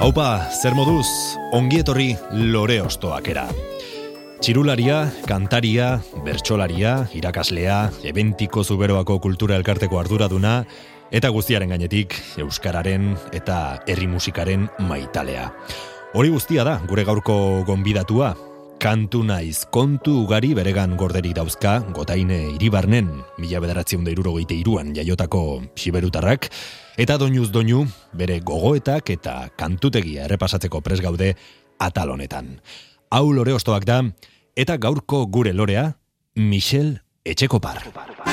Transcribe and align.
Haupa, 0.00 0.48
zer 0.56 0.72
moduz, 0.72 1.04
ongietorri 1.52 2.14
lore 2.32 2.78
ostoakera. 2.80 3.42
Txirularia, 4.40 5.02
kantaria, 5.28 5.90
bertsolaria, 6.24 6.94
irakaslea, 7.12 7.76
ebentiko 8.08 8.64
zuberoako 8.64 9.18
kultura 9.20 9.58
elkarteko 9.60 10.00
arduraduna, 10.00 10.54
eta 11.12 11.28
guztiaren 11.36 11.76
gainetik, 11.76 12.16
euskararen 12.40 13.12
eta 13.36 13.60
herri 13.84 14.08
musikaren 14.08 14.70
maitalea. 14.88 15.50
Hori 16.16 16.32
guztia 16.32 16.64
da, 16.64 16.78
gure 16.88 17.04
gaurko 17.04 17.36
gonbidatua, 17.68 18.32
kantu 18.80 19.20
naiz 19.28 19.66
kontu 19.68 20.22
ugari 20.22 20.54
beregan 20.56 20.96
gorderi 20.96 21.36
dauzka 21.36 21.82
gotaine 21.92 22.46
iribarnen, 22.54 23.18
mila 23.36 23.60
bederatzen 23.60 24.08
da 24.08 24.16
irurogeite 24.16 24.56
iruan 24.56 24.94
jaiotako 24.96 25.60
siberutarrak, 25.76 26.48
eta 27.00 27.16
doinuz 27.16 27.48
doinu 27.48 27.86
bere 28.12 28.40
gogoetak 28.44 29.14
eta 29.14 29.34
kantutegia 29.56 30.26
errepasatzeko 30.26 30.82
pres 30.84 31.00
gaude 31.00 31.32
atal 31.80 32.12
honetan. 32.12 32.58
Hau 33.10 33.30
lore 33.32 33.56
ostoak 33.56 33.88
da, 33.88 34.02
eta 34.54 34.76
gaurko 34.76 35.24
gure 35.32 35.54
lorea, 35.56 35.94
Michel 36.36 36.98
Etxekopar. 37.24 37.86
Ema 37.88 38.29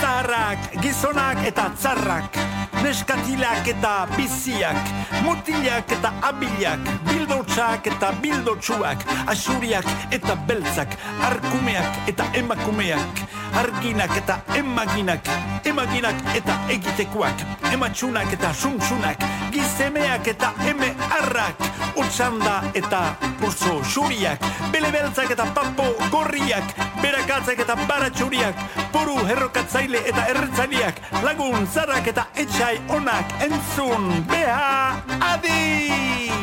zaharrak, 0.00 0.58
gizonak 0.82 1.42
eta 1.46 1.68
txarrak, 1.76 2.38
neskatilak 2.82 3.68
eta 3.72 3.92
biziak, 4.16 4.78
mutilak 5.24 5.92
eta 5.96 6.12
abilak, 6.28 6.90
bildotxak 7.08 7.86
eta 7.92 8.12
bildotxuak, 8.22 9.04
asuriak 9.32 9.86
eta 10.10 10.36
beltzak, 10.48 10.96
arkumeak 11.28 12.10
eta 12.12 12.28
emakumeak, 12.42 13.24
arginak 13.58 14.16
eta 14.16 14.40
emaginak, 14.56 15.28
emaginak 15.64 16.16
eta 16.36 16.56
egitekoak, 16.72 17.44
ematxunak 17.72 18.32
eta 18.32 18.52
suntxunak, 18.54 19.24
gizemeak 19.52 20.28
eta 20.34 20.52
eme 20.68 20.92
arrak, 21.18 21.62
utxanda 21.96 22.62
eta 22.74 23.02
pulso 23.40 23.80
xuriak, 23.84 24.42
bele 24.72 24.90
beltzak 24.92 25.30
eta 25.36 25.46
papo 25.54 25.88
gorriak, 26.10 26.74
berakatzak 27.02 27.64
eta 27.64 27.76
baratxuriak, 27.88 28.62
poru 28.92 29.18
herrokatzaile 29.26 30.04
eta 30.12 30.28
erretzaileak, 30.34 31.02
lagun 31.24 31.66
zarrak 31.66 32.12
eta 32.14 32.28
etxai 32.34 32.78
onak 32.88 33.36
entzun, 33.48 34.08
beha, 34.30 35.02
adi! 35.32 36.41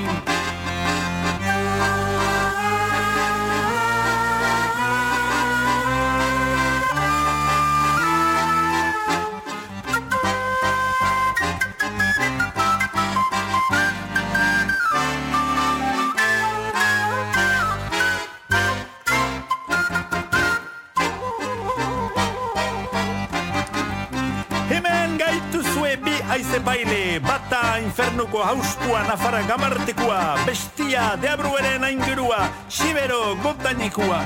Aize 26.29 26.59
baile, 26.59 27.19
bata 27.19 27.79
infernuko 27.81 28.43
hauskua, 28.43 29.01
nafara 29.07 29.41
gamartekoa, 29.47 30.45
bestia, 30.45 31.15
deabrueren 31.21 31.83
aingurua, 31.83 32.49
xibero 32.69 33.35
gotanikua, 33.43 34.19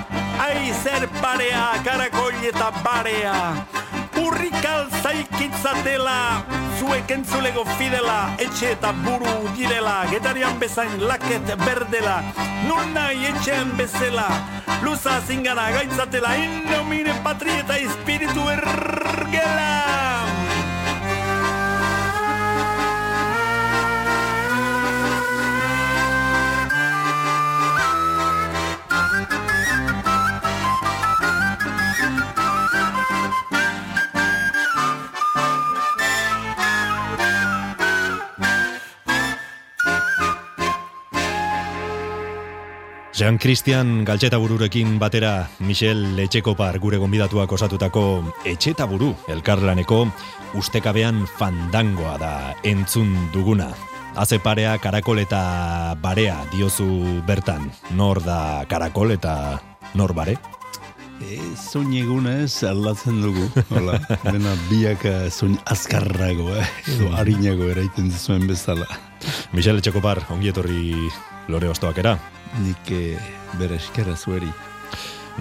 aizer 0.46 1.08
parea, 1.22 1.64
karakol 1.86 2.36
eta 2.44 2.72
barea, 2.84 3.38
urrikal 4.19 4.90
zaikitzatela, 5.02 6.44
zuek 6.80 7.16
entzulego 7.16 7.64
fidela, 7.78 8.20
etxe 8.38 8.74
eta 8.75 8.91
buru 9.06 9.35
direla, 9.56 10.03
getarian 10.12 10.59
bezain 10.59 11.00
laket 11.08 11.56
berdela, 11.64 12.20
nun 12.68 12.94
nahi 12.94 13.31
etxean 13.31 13.72
bezela, 13.80 14.28
luza 14.84 15.22
zingana 15.28 15.72
gaitzatela, 15.80 16.35
innomine 16.35 17.16
patri 17.24 17.59
eta 17.64 17.80
espiritu 17.80 18.50
ergela. 18.58 20.03
Jean 43.13 43.38
Christian 43.38 44.01
Galtxeta 44.06 44.40
bururekin 44.41 44.96
batera 44.97 45.46
Michel 45.62 46.18
Etxekopar 46.18 46.79
gure 46.81 46.97
gonbidatuak 46.97 47.51
osatutako 47.53 48.24
Etxeta 48.50 48.88
buru 48.90 49.12
elkarlaneko 49.29 50.07
ustekabean 50.57 51.28
fandangoa 51.38 52.16
da 52.18 52.31
entzun 52.66 53.13
duguna. 53.34 53.68
Haze 54.18 54.40
parea 54.41 54.79
karakol 54.81 55.22
eta 55.22 55.94
barea 56.02 56.40
diozu 56.56 57.22
bertan. 57.28 57.69
Nor 57.94 58.23
da 58.25 58.66
karakol 58.66 59.13
eta 59.13 59.62
nor 59.94 60.16
bare? 60.18 60.40
E, 61.22 61.38
zoin 61.53 61.94
egunez 61.94 62.63
aldatzen 62.66 63.22
dugu. 63.22 63.46
Hola, 63.78 64.00
dena 64.34 64.56
biak 64.72 65.06
eh, 65.06 65.29
zoin 65.29 65.53
azkarrago, 65.69 66.50
eh? 66.57 66.66
edo 66.96 67.13
harinago 67.13 67.69
eraiten 67.75 68.09
zuen 68.09 68.50
bezala. 68.50 68.90
Michel 69.53 69.78
Etxekopar, 69.84 70.25
ongi 70.34 70.50
etorri 70.50 70.97
lore 71.48 71.70
ostoakera. 71.70 72.18
Nik 72.62 72.92
eh, 72.94 73.17
bere 73.59 73.79
eskera 73.82 74.16
zueri. 74.16 74.52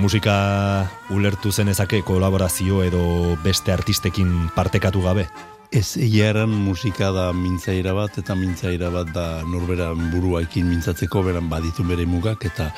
Musika 0.01 0.89
ulertu 1.13 1.53
zenezake 1.53 2.01
kolaborazio 2.03 2.81
edo 2.83 3.37
beste 3.45 3.75
artistekin 3.75 4.49
partekatu 4.57 5.03
gabe? 5.05 5.27
Ez 5.73 5.97
egiaran 5.97 6.53
musika 6.53 7.11
da 7.13 7.31
mintzaira 7.33 7.93
bat, 7.97 8.17
eta 8.21 8.35
mintzaira 8.37 8.91
bat 8.93 9.13
da 9.13 9.27
norberan 9.49 10.11
buruakin 10.13 10.67
mintzatzeko, 10.69 11.23
beran 11.25 11.49
baditu 11.49 11.85
bere 11.89 12.05
mugak, 12.09 12.45
eta 12.45 12.71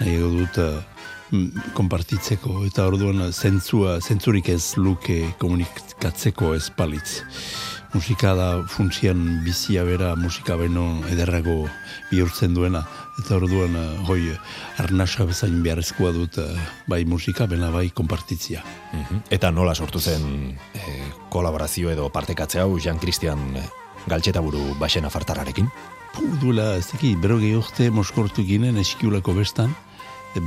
nahi 0.00 0.16
dut 0.18 0.58
mm, 0.58 1.70
konpartitzeko, 1.78 2.64
eta 2.66 2.86
orduan 2.90 3.22
zentzua, 3.30 4.00
zentzurik 4.00 4.50
ez 4.50 4.76
luke 4.78 5.20
komunikatzeko 5.38 6.54
ez 6.58 6.66
palitz. 6.74 7.20
Musika 7.90 8.36
da 8.38 8.48
funtzian 8.70 9.40
bizia 9.42 9.82
bera 9.82 10.12
musika 10.14 10.54
beno 10.56 11.00
ederrago 11.10 11.64
bihurtzen 12.10 12.54
duena, 12.54 12.84
eta 13.18 13.34
orduan 13.36 13.74
eh, 13.74 13.86
hoi 14.06 14.36
arnasa 14.78 15.26
bezain 15.26 15.56
beharrezkoa 15.64 16.12
dut 16.14 16.38
eh, 16.38 16.46
bai 16.86 17.02
musika, 17.04 17.48
bena 17.50 17.72
bai 17.74 17.88
konpartitzia. 17.90 18.62
Mhm. 18.92 19.24
Eta 19.34 19.50
nola 19.50 19.74
sortu 19.74 19.98
zen 19.98 20.56
eh, 20.74 21.10
kolaborazio 21.30 21.90
edo 21.90 22.08
partekatze 22.14 22.62
hau 22.62 22.78
Jean 22.78 23.02
Christian 23.02 23.58
Galtxeta 24.06 24.40
buru 24.40 24.76
baxena 24.78 25.10
fartarrarekin? 25.10 25.68
Pu, 26.14 26.24
duela, 26.40 26.76
ez 26.78 26.86
daki, 26.92 27.16
berogei 27.20 27.52
urte 27.58 27.90
moskortu 27.90 28.46
ginen 28.46 28.78
eskiulako 28.80 29.34
bestan, 29.36 29.74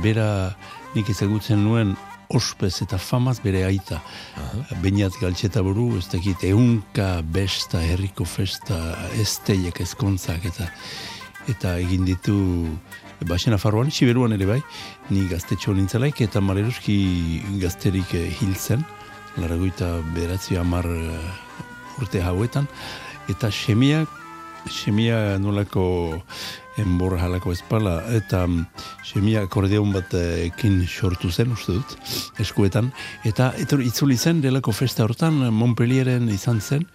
bera 0.02 0.26
nik 0.94 1.08
ezagutzen 1.12 1.62
nuen 1.64 1.94
ospez 2.34 2.82
eta 2.82 2.98
famaz 2.98 3.38
bere 3.44 3.64
aita. 3.64 4.00
Uh 4.36 4.82
Beniat 4.82 5.16
galtxeta 5.20 5.62
buru, 5.62 5.98
ez 5.98 6.08
dakit, 6.12 6.44
eunka 6.50 7.22
besta, 7.22 7.82
herriko 7.82 8.24
festa, 8.24 8.78
esteiek 9.20 9.80
ezkontzak 9.80 10.44
eta 10.52 10.70
eta 11.48 11.76
egin 11.78 12.06
ditu 12.08 12.34
Baxena 13.24 13.56
farroan, 13.60 13.90
siberuan 13.90 14.34
ere 14.36 14.46
bai, 14.48 14.58
ni 15.10 15.24
gaztetxo 15.30 15.72
nintzelaik 15.72 16.20
eta 16.26 16.42
maleruski 16.44 16.96
gazterik 17.62 18.12
eh, 18.18 18.26
hiltzen, 18.40 18.82
laragoita 19.40 19.88
beratzi 20.14 20.58
amar 20.60 20.86
uh, 20.86 22.02
urte 22.02 22.20
hauetan, 22.22 22.66
eta 23.32 23.50
semia, 23.54 24.02
semia 24.68 25.38
nolako 25.40 25.86
enborra 26.80 27.22
halako 27.22 27.52
espala, 27.54 27.98
eta 28.16 28.44
um, 28.48 28.62
semia 29.06 29.44
akordeon 29.46 29.92
bat 29.94 30.14
eh, 30.18 30.46
ekin 30.48 30.80
sortu 30.88 31.30
zen, 31.30 31.52
uste 31.54 31.76
dut, 31.76 31.94
eskuetan, 32.42 32.90
eta 33.28 33.52
etor, 33.62 33.84
itzuli 33.84 34.16
zen, 34.16 34.42
delako 34.44 34.74
festa 34.74 35.04
hortan, 35.06 35.38
Montpellieren 35.54 36.28
izan 36.32 36.60
zen, 36.60 36.88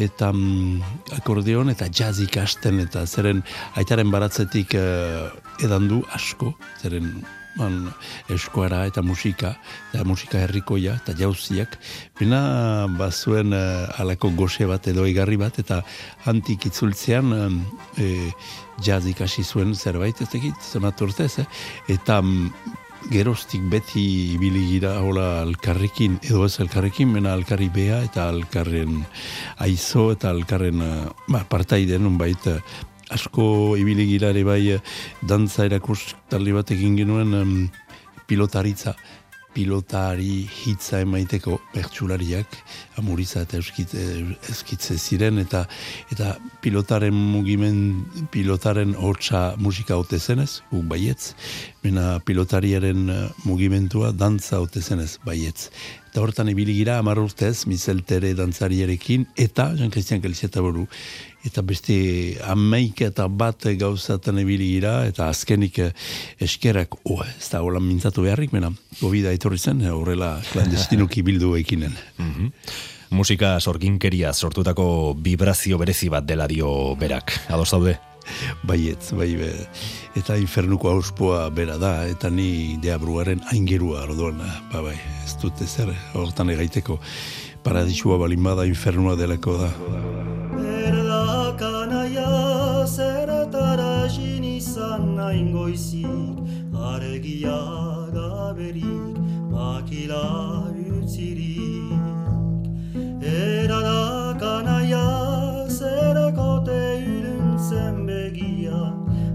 eta 0.00 0.30
um, 0.32 0.80
akordeon 1.16 1.72
eta 1.72 1.90
jazz 1.92 2.20
ikasten, 2.24 2.80
eta 2.86 3.04
zeren 3.06 3.44
aitaren 3.80 4.10
baratzetik 4.12 4.76
uh, 4.78 5.28
edan 5.64 5.90
du 5.90 6.00
asko, 6.16 6.54
zeren 6.80 7.12
man, 7.58 7.90
eskuara 8.30 8.84
eta 8.88 9.02
musika, 9.02 9.54
eta 9.90 10.04
musika 10.06 10.40
herrikoia 10.44 10.94
eta 11.00 11.14
jauziak, 11.18 11.76
bina 12.18 12.40
bazuen 12.98 13.54
uh, 13.56 13.90
alako 14.00 14.32
goxe 14.38 14.68
bat 14.70 14.86
edo 14.90 15.06
igarri 15.10 15.38
bat, 15.40 15.58
eta 15.62 15.82
antik 16.30 16.68
itzultzean 16.70 17.32
um, 17.34 17.60
e, 17.98 18.30
jaz 18.84 19.04
ikasi 19.06 19.44
zuen 19.44 19.74
zerbait, 19.74 20.20
ez 20.20 20.28
tekit, 20.28 20.56
zematu 20.72 21.08
urtez, 21.08 21.32
eh? 21.42 21.46
eta 21.92 22.20
um, 22.24 22.50
gerostik 23.10 23.62
beti 23.72 24.02
ibili 24.34 24.66
gira 24.74 24.98
hola 25.00 25.40
alkarrekin, 25.42 26.18
edo 26.26 26.44
ez 26.46 26.60
alkarrekin, 26.60 27.08
mena 27.12 27.32
alkarri 27.32 27.70
bea 27.72 28.02
eta 28.04 28.28
alkarren 28.28 29.00
aizo 29.64 30.10
eta 30.12 30.30
alkarren 30.30 30.84
uh, 30.84 31.08
ba, 31.28 31.44
partaiden, 31.48 32.06
un 32.06 32.18
baita 32.20 32.58
asko 33.10 33.76
ibili 33.76 34.06
ere 34.22 34.44
bai 34.44 34.70
eh, 34.70 34.80
dantza 35.22 35.64
erakus 35.64 36.14
talde 36.28 36.52
bat 36.52 36.70
egin 36.70 36.96
genuen 36.96 37.34
um, 37.34 37.54
pilotaritza 38.26 38.94
pilotari 39.54 40.44
hitza 40.46 41.00
emaiteko 41.04 41.58
pertsulariak 41.74 42.56
amuriza 43.00 43.42
eta 43.46 43.58
eskitze 43.58 44.96
ziren 44.98 45.38
eta 45.42 45.64
eta 46.12 46.34
pilotaren 46.62 47.14
mugimen 47.14 47.80
pilotaren 48.32 48.94
hortza 48.94 49.54
musika 49.58 49.96
hote 49.96 50.18
zenez, 50.18 50.60
guk 50.70 50.84
baietz. 50.90 51.34
Mena 51.82 52.18
pilotariaren 52.24 53.08
eh, 53.10 53.22
mugimentua 53.44 54.12
dantza 54.12 54.60
hote 54.60 54.82
zenez, 54.82 55.18
baietz. 55.24 55.70
Eta 56.10 56.24
hortan 56.24 56.50
ibili 56.50 56.74
gira 56.74 56.98
amar 56.98 57.20
urtez 57.22 57.66
mizeltere 57.70 58.32
dantzariarekin 58.34 59.28
eta 59.38 59.70
Jean 59.78 59.92
Christian 59.94 60.20
Kelsieta 60.20 60.62
boru 60.64 60.88
eta 61.46 61.62
beste 61.64 61.96
amaik 62.44 63.00
eta 63.06 63.26
bat 63.28 63.64
gauzatan 63.80 64.42
ebili 64.42 64.74
gira, 64.74 65.06
eta 65.08 65.30
azkenik 65.32 65.78
eh, 65.78 65.90
eskerak, 66.42 67.00
oh, 67.04 67.22
ez 67.24 67.48
da 67.52 67.62
holan 67.64 67.86
mintzatu 67.86 68.24
beharrik, 68.26 68.52
mena, 68.52 68.72
gobida 69.00 69.32
etorri 69.32 69.58
zen, 69.58 69.82
horrela 69.90 70.36
klandestinuki 70.52 71.24
bildu 71.28 71.56
ekinen. 71.60 71.96
Mm 72.18 72.54
Musika 73.10 73.56
sorginkeria 73.58 74.30
sortutako 74.30 75.16
vibrazio 75.18 75.80
berezi 75.80 76.06
bat 76.08 76.22
dela 76.22 76.44
dio 76.46 76.94
berak, 76.94 77.32
ados 77.50 77.72
daude? 77.72 77.96
Baietz, 78.62 79.10
bai, 79.18 79.32
be, 79.34 79.48
eta 80.14 80.36
infernuko 80.38 80.92
auspoa 80.92 81.48
bera 81.50 81.74
da, 81.82 82.06
eta 82.06 82.30
ni 82.30 82.78
deabruaren 82.82 83.42
aingerua 83.50 84.04
orduan, 84.06 84.38
ba, 84.70 84.84
bai, 84.86 84.94
ez 85.24 85.34
dut 85.42 85.58
ezer, 85.66 85.90
hortan 86.14 86.54
egaiteko, 86.54 87.00
paradisua 87.66 88.20
balin 88.22 88.46
bada 88.46 88.68
infernua 88.70 89.18
delako 89.18 89.58
da. 89.64 89.72
Izan 95.30 95.36
nain 95.36 95.52
goizik 95.52 96.38
Aregia 96.74 97.60
gaberik 98.12 99.16
makila 99.50 100.66
utzirik. 100.98 101.92
Erdakanaia 103.22 105.06
zerakote 105.68 106.82
uruntzen 107.16 108.06
begia 108.06 108.80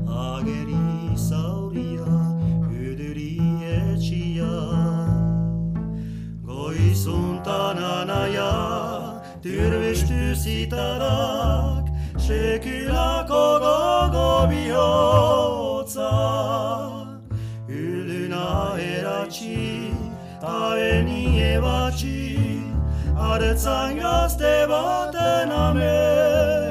Ageri 0.08 1.16
zauria 1.16 2.16
uduri 2.68 3.40
etxia. 3.62 4.56
Goizuntan 6.44 7.78
anaia 7.78 8.52
Türbestu 9.42 10.36
zitarak 10.36 11.86
Sekulako 12.18 13.60
gogo 13.62 14.48
bihotza 15.86 16.12
Ülduna 17.70 18.78
eratxi 18.80 19.92
Taeni 20.42 21.40
ebatxi 21.54 22.60
Aretzan 23.20 23.98
gazte 23.98 24.68
baten 24.70 25.50
ametsa 25.50 26.65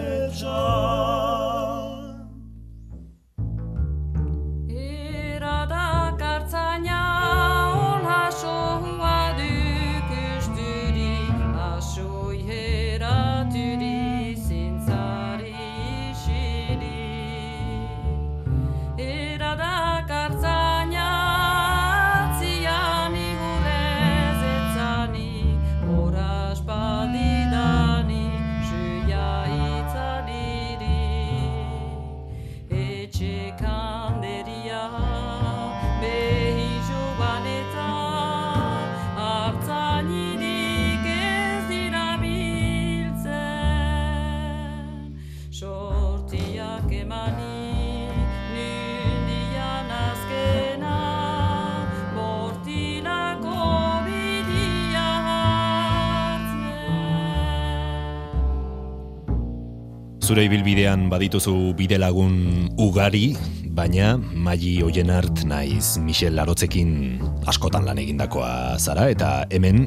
Zure 60.24 60.46
ibilbidean 60.48 61.10
badituzu 61.12 61.74
bide 61.76 61.98
lagun 62.00 62.70
ugari, 62.81 63.34
baina 63.76 64.14
Magi 64.16 64.78
Oienart 64.81 65.43
naiz 65.44 65.98
Michel 66.00 66.32
Larotzekin 66.38 67.20
askotan 67.44 67.84
lan 67.84 68.00
egindakoa 68.00 68.78
zara, 68.81 69.10
eta 69.12 69.44
hemen 69.52 69.84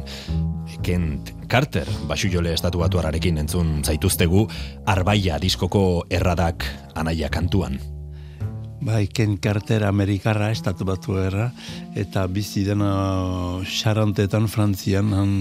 Kent 0.86 1.34
Carter, 1.50 1.90
basu 2.06 2.30
jole 2.30 2.54
estatu 2.54 2.84
batuararekin 2.84 3.42
entzun 3.42 3.82
zaituztegu, 3.82 4.46
arbaia 4.86 5.42
diskoko 5.42 6.06
erradak 6.14 6.70
anaia 6.94 7.34
kantuan. 7.34 7.80
Bai, 8.78 9.08
Ken 9.10 9.40
Carter 9.42 9.88
Amerikarra 9.90 10.52
estatu 10.54 10.86
batu 10.86 11.18
erra, 11.18 11.50
eta 11.98 12.28
bizi 12.30 12.62
dena 12.68 12.94
xarantetan 13.66 14.46
Frantzian, 14.46 15.16
han 15.18 15.34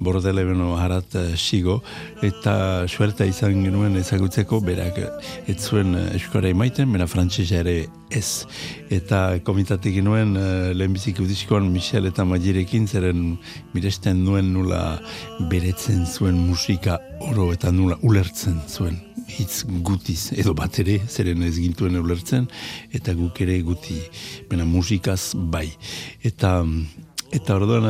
bordele 0.00 0.44
beno 0.48 0.74
harat 0.80 1.14
uh, 1.18 1.24
sigo, 1.36 1.80
eta 2.26 2.86
suerta 2.88 3.26
izan 3.28 3.62
genuen 3.64 3.98
ezagutzeko, 4.00 4.60
berak 4.64 5.00
ez 5.46 5.58
zuen 5.60 5.94
uh, 5.94 6.06
eskora 6.16 6.50
emaiten, 6.50 6.90
bera 6.92 7.08
frantzesa 7.10 7.60
ere 7.64 7.76
ez. 8.10 8.46
Eta 8.90 9.40
komitatik 9.46 9.98
genuen 10.00 10.34
uh, 10.36 10.72
lehenbizik 10.76 11.20
udizkoan 11.22 11.68
Michel 11.72 12.08
eta 12.10 12.24
Magirekin, 12.24 12.88
zeren 12.88 13.36
miresten 13.74 14.24
nuen 14.24 14.52
nula 14.54 14.82
beretzen 15.52 16.06
zuen 16.06 16.40
musika 16.48 16.98
oro 17.30 17.50
eta 17.52 17.70
nula 17.74 18.00
ulertzen 18.02 18.58
zuen 18.68 18.98
hitz 19.38 19.64
gutiz, 19.86 20.32
edo 20.38 20.54
bat 20.58 20.78
ere, 20.82 20.98
zeren 21.08 21.44
ez 21.46 21.56
gintuen 21.58 21.98
ulertzen, 22.00 22.48
eta 22.96 23.14
guk 23.18 23.40
ere 23.44 23.60
guti, 23.66 24.00
bena 24.50 24.66
musikaz 24.68 25.32
bai. 25.52 25.68
Eta, 26.26 26.56
eta 27.36 27.58
orduan, 27.60 27.86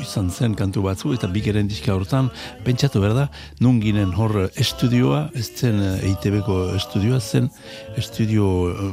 izan 0.00 0.30
zen 0.30 0.54
kantu 0.54 0.82
batzu 0.86 1.14
eta 1.14 1.28
bigeren 1.32 1.68
diska 1.68 1.94
hortan 1.94 2.30
pentsatu 2.64 3.00
berda 3.00 3.28
nun 3.60 3.80
ginen 3.80 4.12
hor 4.16 4.50
estudioa 4.54 5.30
ez 5.34 5.48
zen 5.54 5.80
EITB-ko 5.96 6.60
estudioa 6.76 7.20
zen 7.20 7.50
estudio 7.96 8.46
uh, 8.70 8.92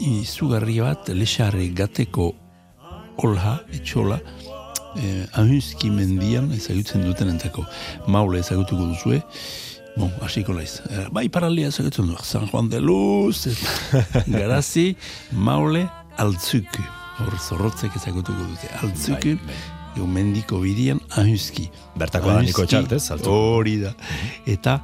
izugarri 0.00 0.80
bat 0.82 1.12
lesarri 1.14 1.70
gateko 1.74 2.32
olha, 3.22 3.58
etxola, 3.72 4.18
eh, 4.96 5.26
ahuzki 5.38 5.90
mendian 5.90 6.50
ezagutzen 6.54 7.04
duten 7.06 7.30
entako. 7.34 7.66
Maule 8.08 8.42
ezagutuko 8.44 8.90
duzue, 8.94 9.22
Bon, 9.94 10.10
hasiko 10.26 10.50
laiz. 10.50 10.80
Eh, 10.90 11.04
bai 11.14 11.28
paralia 11.30 11.68
ezagutzen 11.70 12.08
du, 12.10 12.16
San 12.26 12.48
Juan 12.50 12.66
de 12.68 12.80
Luz, 12.82 13.46
garazi, 14.26 14.96
maule, 15.30 15.84
altzuku. 16.18 16.82
Hor 17.22 17.36
zorrotzek 17.38 17.94
ezagutuko 18.00 18.48
dute. 18.48 18.72
Altzuku, 18.82 19.36
Bai, 19.38 19.52
bai. 19.52 19.58
Ego 19.94 20.06
mendiko 20.10 20.58
bidian 20.58 21.00
ahuzki. 21.14 21.68
Bertako 21.98 22.32
da 22.32 22.42
niko 22.42 22.62
Ahuzki, 22.62 22.76
etxart, 22.76 22.92
ez? 22.96 23.10
Altzuku. 23.14 23.34
Hori 23.54 23.76
da. 23.84 23.94
Eta 24.50 24.80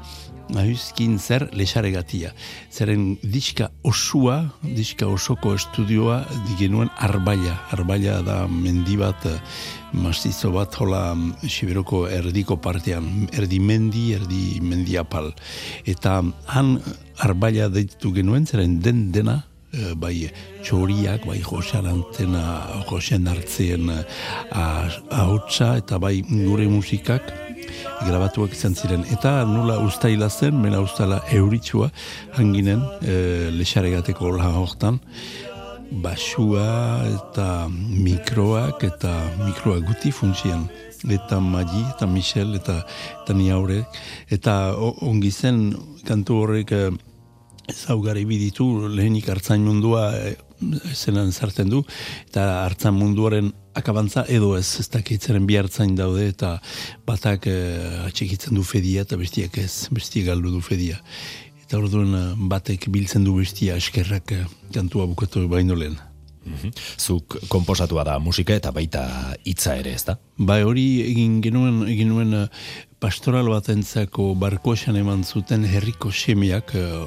ahuzkin 0.59 1.19
zer 1.19 1.49
lexaregatia. 1.55 2.33
Zeren 2.73 3.19
diska 3.23 3.71
osua, 3.87 4.51
diska 4.63 5.07
osoko 5.11 5.55
estudioa 5.55 6.21
digenuen 6.49 6.91
arbaila. 6.99 7.57
Arbaila 7.75 8.21
da 8.27 8.39
mendi 8.49 8.97
bat, 8.97 9.27
eh, 9.27 9.39
mastizo 9.93 10.53
bat 10.55 10.75
hola 10.79 11.15
mm, 11.15 11.49
Siberoko 11.49 12.07
erdiko 12.09 12.57
partean. 12.63 13.29
Erdi 13.33 13.61
mendi, 13.61 14.13
erdi 14.15 14.61
mendiapal. 14.63 15.33
Eta 15.87 16.21
han 16.55 16.75
arbaila 17.19 17.69
deitu 17.69 18.15
genuen, 18.15 18.47
zeren 18.47 18.81
den 18.81 19.11
dena 19.13 19.41
eh, 19.73 19.93
bai 19.95 20.31
txoriak, 20.63 21.27
bai 21.27 21.41
josean 21.43 21.87
antena, 21.91 22.45
josean 22.89 23.29
hartzeen 23.31 23.91
eh, 23.91 24.03
ahotsa 25.11 25.77
eta 25.83 25.99
bai 25.99 26.21
gure 26.29 26.69
musikak 26.69 27.33
grabatuak 28.07 28.55
izan 28.57 28.75
ziren. 28.75 29.05
Eta 29.13 29.45
nola 29.49 29.79
ustaila 29.85 30.31
zen, 30.31 30.57
mena 30.61 30.81
ustala 30.81 31.21
euritsua, 31.37 31.91
hanginen 32.39 32.83
e, 33.03 33.51
lexaregateko 33.55 34.27
hola 34.31 34.51
hortan, 34.57 34.99
basua 35.91 37.03
eta 37.11 37.69
mikroak 37.71 38.85
eta 38.87 39.11
mikroak 39.43 39.89
guti 39.89 40.13
funtsian 40.15 40.69
eta 41.09 41.41
Magi 41.41 41.83
eta 41.97 42.07
Michel 42.07 42.55
eta, 42.55 42.77
eta 43.23 43.35
ni 43.35 43.51
haurek 43.51 43.99
eta 44.31 44.75
ongi 44.79 45.31
zen 45.31 45.73
kantu 46.07 46.37
horrek 46.43 46.75
ezaugarri 47.71 48.25
biditu 48.29 48.67
lehenik 48.89 49.29
hartzain 49.33 49.65
mundua 49.65 50.11
eh, 50.19 50.37
zenan 50.95 51.33
sartzen 51.33 51.71
du 51.73 51.83
eta 52.29 52.65
hartzan 52.65 52.97
munduaren 52.99 53.53
akabantza 53.75 54.25
edo 54.29 54.57
ez 54.59 54.67
ez 54.83 54.89
dakitzaren 54.93 55.47
bi 55.47 55.57
hartzain 55.61 55.95
daude 55.97 56.29
eta 56.33 56.57
batak 57.07 57.49
eh, 57.51 58.07
atxikitzen 58.09 58.59
du 58.59 58.67
fedia 58.67 59.07
eta 59.07 59.17
bestiak 59.21 59.59
ez 59.63 59.89
bestiak 59.95 60.31
galdu 60.33 60.53
du 60.57 60.61
fedia. 60.61 61.01
Eta 61.65 61.79
orduan 61.79 62.15
eh, 62.19 62.29
batek 62.53 62.91
biltzen 62.93 63.25
du 63.25 63.39
bestia 63.41 63.81
eskerrak 63.81 64.35
kantua 64.75 65.07
bukatu 65.07 65.49
baino 65.49 65.79
lehen. 65.79 65.99
Zuk 66.99 67.37
komposatua 67.53 68.05
da 68.05 68.19
musika 68.19 68.55
eta 68.57 68.73
baita 68.73 69.03
hitza 69.45 69.77
ere, 69.81 69.93
ez 69.95 70.05
da? 70.09 70.17
Bai, 70.39 70.63
hori 70.65 70.87
egin 71.05 71.41
genuen, 71.45 71.83
egin 71.91 72.11
nuen 72.15 72.33
eh, 72.37 72.47
pastoral 73.01 73.51
batentzako 73.53 74.33
barkoesan 74.41 74.97
eman 75.01 75.25
zuten 75.25 75.67
herriko 75.69 76.13
semeak, 76.13 76.75
eh, 76.75 77.05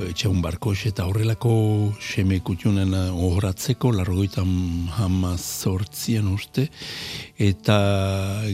etxeun 0.00 0.40
barkoes 0.40 0.86
eta 0.88 1.04
horrelako 1.08 1.52
seme 2.00 2.40
kutxunen 2.44 2.94
eh, 2.96 3.10
ohoratzeko, 3.12 3.92
largoitan 3.92 4.48
hama 4.96 5.34
zortzien 5.36 6.30
uste, 6.32 6.68
eta 7.36 7.76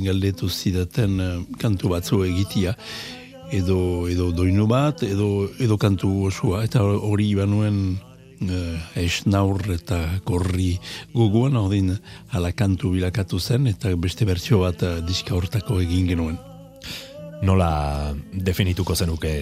galdetu 0.02 0.50
zidaten 0.50 1.20
eh, 1.20 1.30
kantu 1.60 1.94
batzu 1.94 2.24
egitia, 2.26 2.74
edo, 3.54 4.08
edo 4.10 4.32
doinu 4.34 4.66
bat, 4.68 5.02
edo, 5.06 5.48
edo 5.62 5.78
kantu 5.78 6.10
osua, 6.28 6.64
eta 6.66 6.82
hori 6.82 7.30
banuen 7.38 7.78
uh, 8.44 8.98
esnaur 9.00 9.62
eta 9.72 10.02
korri 10.28 10.74
guguan, 11.14 11.56
odin 11.56 11.94
ala 12.36 12.52
kantu 12.52 12.92
bilakatu 12.92 13.40
zen, 13.40 13.70
eta 13.72 13.94
beste 13.96 14.28
bertsio 14.28 14.60
bat 14.66 14.84
uh, 14.84 14.98
diska 15.00 15.32
hortako 15.38 15.80
egin 15.80 16.12
genuen. 16.12 16.36
Nola 17.40 18.12
definituko 18.34 18.96
zenuke 18.98 19.32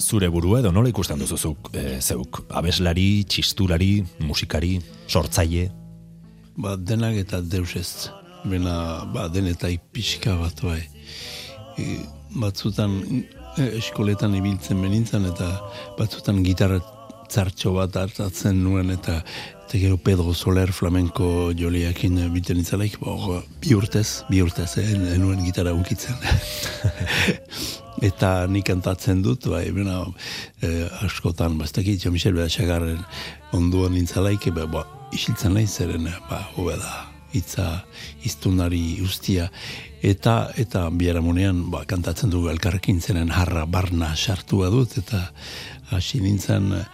zure 0.00 0.28
burua 0.28 0.60
edo 0.60 0.72
nola 0.72 0.90
ikusten 0.90 1.20
duzuzuk 1.20 1.70
e, 1.74 2.00
zeuk? 2.00 2.44
Abeslari, 2.50 3.24
txistulari, 3.28 4.04
musikari, 4.24 4.78
sortzaile? 5.08 5.70
Ba, 6.56 6.76
denak 6.76 7.18
eta 7.24 7.40
deus 7.40 7.74
ez. 7.78 8.10
Bena, 8.44 9.04
ba, 9.14 9.28
denetai 9.32 9.78
pixka 9.92 10.36
bat 10.40 10.60
bai. 10.64 10.82
E, 11.78 11.98
batzutan 12.40 12.98
e, 13.58 13.70
eskoletan 13.80 14.34
ibiltzen 14.38 14.82
benintzen 14.82 15.26
eta 15.30 15.50
batzutan 15.98 16.42
gitarra 16.46 16.80
txartxo 17.30 17.74
bat 17.78 17.96
hartatzen 17.96 18.60
nuen 18.62 18.92
eta 18.94 19.20
eta 19.74 19.82
gero 19.82 19.96
Pedro 19.98 20.32
Soler 20.34 20.70
flamenko 20.70 21.50
joliakin 21.58 22.20
biten 22.30 22.60
itzalaik, 22.62 22.94
bo, 23.02 23.40
bi 23.58 23.72
urtez, 23.74 24.22
bi 24.30 24.38
urtez, 24.38 24.68
eh, 24.78 24.84
en 24.94 25.18
nuen 25.18 25.40
gitarra 25.42 25.72
unkitzen. 25.74 26.14
eta 28.08 28.46
nik 28.46 28.68
kantatzen 28.68 29.24
dut, 29.24 29.48
bai, 29.50 29.64
bena, 29.74 30.04
eh, 30.62 30.86
askotan, 31.02 31.56
ba, 31.58 31.66
ez 31.66 31.74
dakit, 31.74 32.04
Jo 32.04 32.12
Michel 32.14 32.36
Beatxagarren 32.38 33.00
onduan 33.50 33.96
nintzalaik, 33.98 34.46
ba, 34.54 34.68
ba, 34.70 34.84
isiltzen 35.10 35.58
nahi 35.58 35.66
zeren, 35.66 36.06
ba, 36.30 36.38
hobe 36.54 36.78
da, 36.78 36.92
hitza 37.34 37.66
iztunari 38.22 39.00
ustia, 39.02 39.48
eta 40.06 40.52
eta 40.54 40.84
biharamunean 40.94 41.64
ba, 41.74 41.82
kantatzen 41.82 42.30
dugu 42.30 42.52
elkarrekin 42.54 43.02
zenen 43.02 43.34
harra 43.34 43.66
barna 43.66 44.14
sartua 44.14 44.70
dut, 44.70 45.00
eta 45.02 45.24
hasi 45.90 46.22
nintzen 46.22 46.70
eh, 46.78 46.86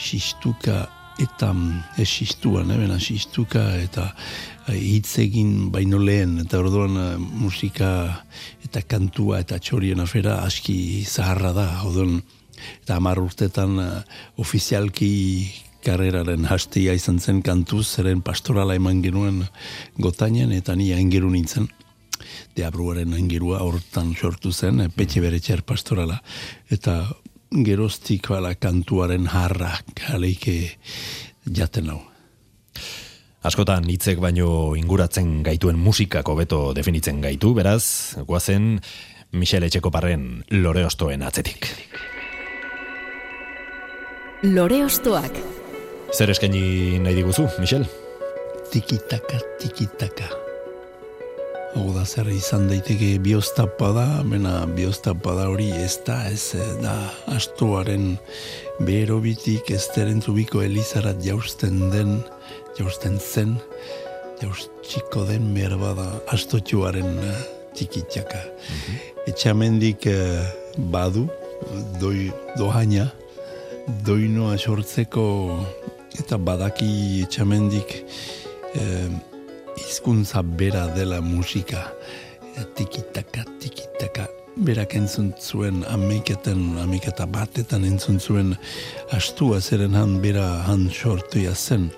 xistuka 0.00 0.80
eta 1.20 1.52
mm, 1.52 1.98
ez 2.00 2.08
xistuan, 2.08 2.70
eh, 2.70 2.78
bena 2.78 2.98
xistuka 3.00 3.64
eta 3.82 4.12
eh, 4.68 4.78
hitz 4.78 5.18
egin 5.18 5.70
baino 5.72 5.98
lehen, 5.98 6.38
eta 6.44 6.60
orduan 6.62 6.96
eh, 6.96 7.16
musika 7.18 8.24
eta 8.64 8.84
kantua 8.88 9.42
eta 9.44 9.58
txorien 9.58 10.00
afera 10.00 10.40
aski 10.46 11.04
zaharra 11.04 11.52
da, 11.56 11.68
orduan 11.88 12.20
eta 12.82 12.96
hamar 12.96 13.20
urtetan 13.22 13.78
eh, 13.82 13.90
ofizialki 14.42 15.12
karreraren 15.82 16.46
hastia 16.46 16.94
izan 16.94 17.18
zen 17.18 17.42
kantuz, 17.42 17.86
zeren 17.96 18.22
pastorala 18.22 18.76
eman 18.78 19.02
genuen 19.02 19.42
gotainen, 19.98 20.52
eta 20.54 20.76
ni 20.78 20.92
aingeru 20.94 21.30
nintzen. 21.32 21.68
Deabruaren 22.54 23.16
aingerua 23.16 23.62
hortan 23.64 24.12
sortu 24.14 24.52
zen, 24.52 24.84
petxe 24.94 25.20
bere 25.24 25.40
txer 25.42 25.64
pastorala, 25.66 26.20
eta 26.70 27.00
geroztik 27.60 28.28
bala 28.32 28.54
kantuaren 28.54 29.26
harra 29.28 29.76
kaleike 29.98 30.78
jaten 31.46 31.90
hau. 31.92 32.00
Askotan 33.42 33.88
hitzek 33.90 34.20
baino 34.22 34.74
inguratzen 34.78 35.40
gaituen 35.42 35.78
musikak 35.78 36.28
hobeto 36.30 36.70
definitzen 36.76 37.20
gaitu, 37.24 37.52
beraz, 37.54 38.14
guazen 38.26 38.76
Michele 39.32 39.66
Etxekoparren 39.66 40.44
lore 40.62 40.84
ostoen 40.86 41.24
atzetik. 41.26 41.66
Lore 44.42 44.84
ostoak. 44.84 45.40
Zer 46.12 46.30
eskaini 46.34 46.98
nahi 47.02 47.18
diguzu, 47.18 47.48
Michel? 47.58 47.88
Tikitaka, 48.72 49.40
tikitaka. 49.60 50.41
Hau 51.72 51.88
da 51.94 52.02
zer 52.04 52.28
izan 52.28 52.66
daiteke 52.68 53.14
bioztapa 53.24 53.88
da, 53.96 54.04
mena 54.28 54.66
bioztapa 54.76 55.32
da 55.38 55.46
hori 55.48 55.70
ez 55.72 55.94
da, 56.04 56.18
ez 56.28 56.52
eh, 56.58 56.74
da 56.82 56.92
astuaren 57.32 58.18
beherobitik 58.84 59.70
ez 59.70 59.86
zubiko 60.20 60.60
elizarat 60.62 61.24
jausten 61.24 61.90
den, 61.90 62.20
jausten 62.78 63.18
zen, 63.18 63.56
jaustiko 64.42 65.24
den 65.24 65.54
behar 65.54 65.78
bada 65.78 66.20
astotxuaren 66.28 67.18
uh, 67.18 67.40
tikitaka. 67.74 68.42
Etxamendik 69.26 70.06
eh, 70.06 70.44
badu, 70.76 71.28
doi, 72.00 72.30
dohaina, 72.58 73.08
doinoa 74.04 74.58
sortzeko 74.58 75.24
eta 76.20 76.36
badaki 76.36 77.22
etxamendik 77.24 78.02
eh, 78.76 79.31
hizkuntza 79.76 80.42
bera 80.42 80.86
dela 80.96 81.20
musika. 81.20 81.88
E, 82.56 82.64
tikitaka, 82.76 83.44
tikitaka. 83.60 84.28
Berak 84.56 84.94
entzun 84.98 85.32
zuen 85.40 85.80
ameiketan, 85.88 86.76
ameiketa 86.82 87.24
batetan 87.26 87.86
entzun 87.88 88.20
zuen 88.20 88.52
astua 89.16 89.60
zeren 89.60 89.94
han 89.96 90.18
bera 90.20 90.44
han 90.66 90.90
sortuia 90.90 91.54
zen. 91.54 91.88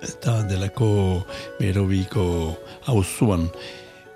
Eta 0.00 0.40
delako 0.48 1.20
berobiko 1.58 2.24
hauzuan 2.88 3.50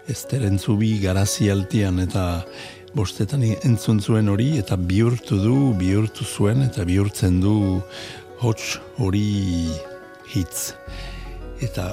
ezteren 0.09 0.59
zubi 0.59 0.97
garazi 1.03 1.51
altian 1.53 2.01
eta 2.01 2.25
bostetan 2.95 3.43
entzun 3.45 4.01
zuen 4.01 4.29
hori 4.29 4.55
eta 4.61 4.77
bihurtu 4.77 5.41
du, 5.43 5.57
bihurtu 5.77 6.25
zuen 6.25 6.63
eta 6.65 6.85
bihurtzen 6.89 7.41
du 7.43 7.57
hots 8.41 8.79
hori 8.99 9.69
hitz. 10.33 10.73
Eta 11.65 11.85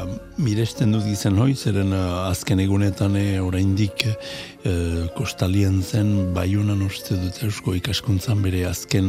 miresten 0.41 0.91
dut 0.91 1.05
gizan 1.07 1.37
hoi, 1.39 1.53
zeren 1.55 1.93
uh, 1.95 2.27
azken 2.27 2.59
egunetan 2.59 3.15
e, 3.15 3.39
oraindik 3.39 4.03
uh, 4.03 5.07
kostalien 5.15 5.79
zen 5.81 6.33
baiunan 6.35 6.81
uste 6.83 7.15
dut 7.15 7.39
eusko 7.47 7.77
ikaskuntzan 7.79 8.41
bere 8.43 8.65
azken 8.67 9.07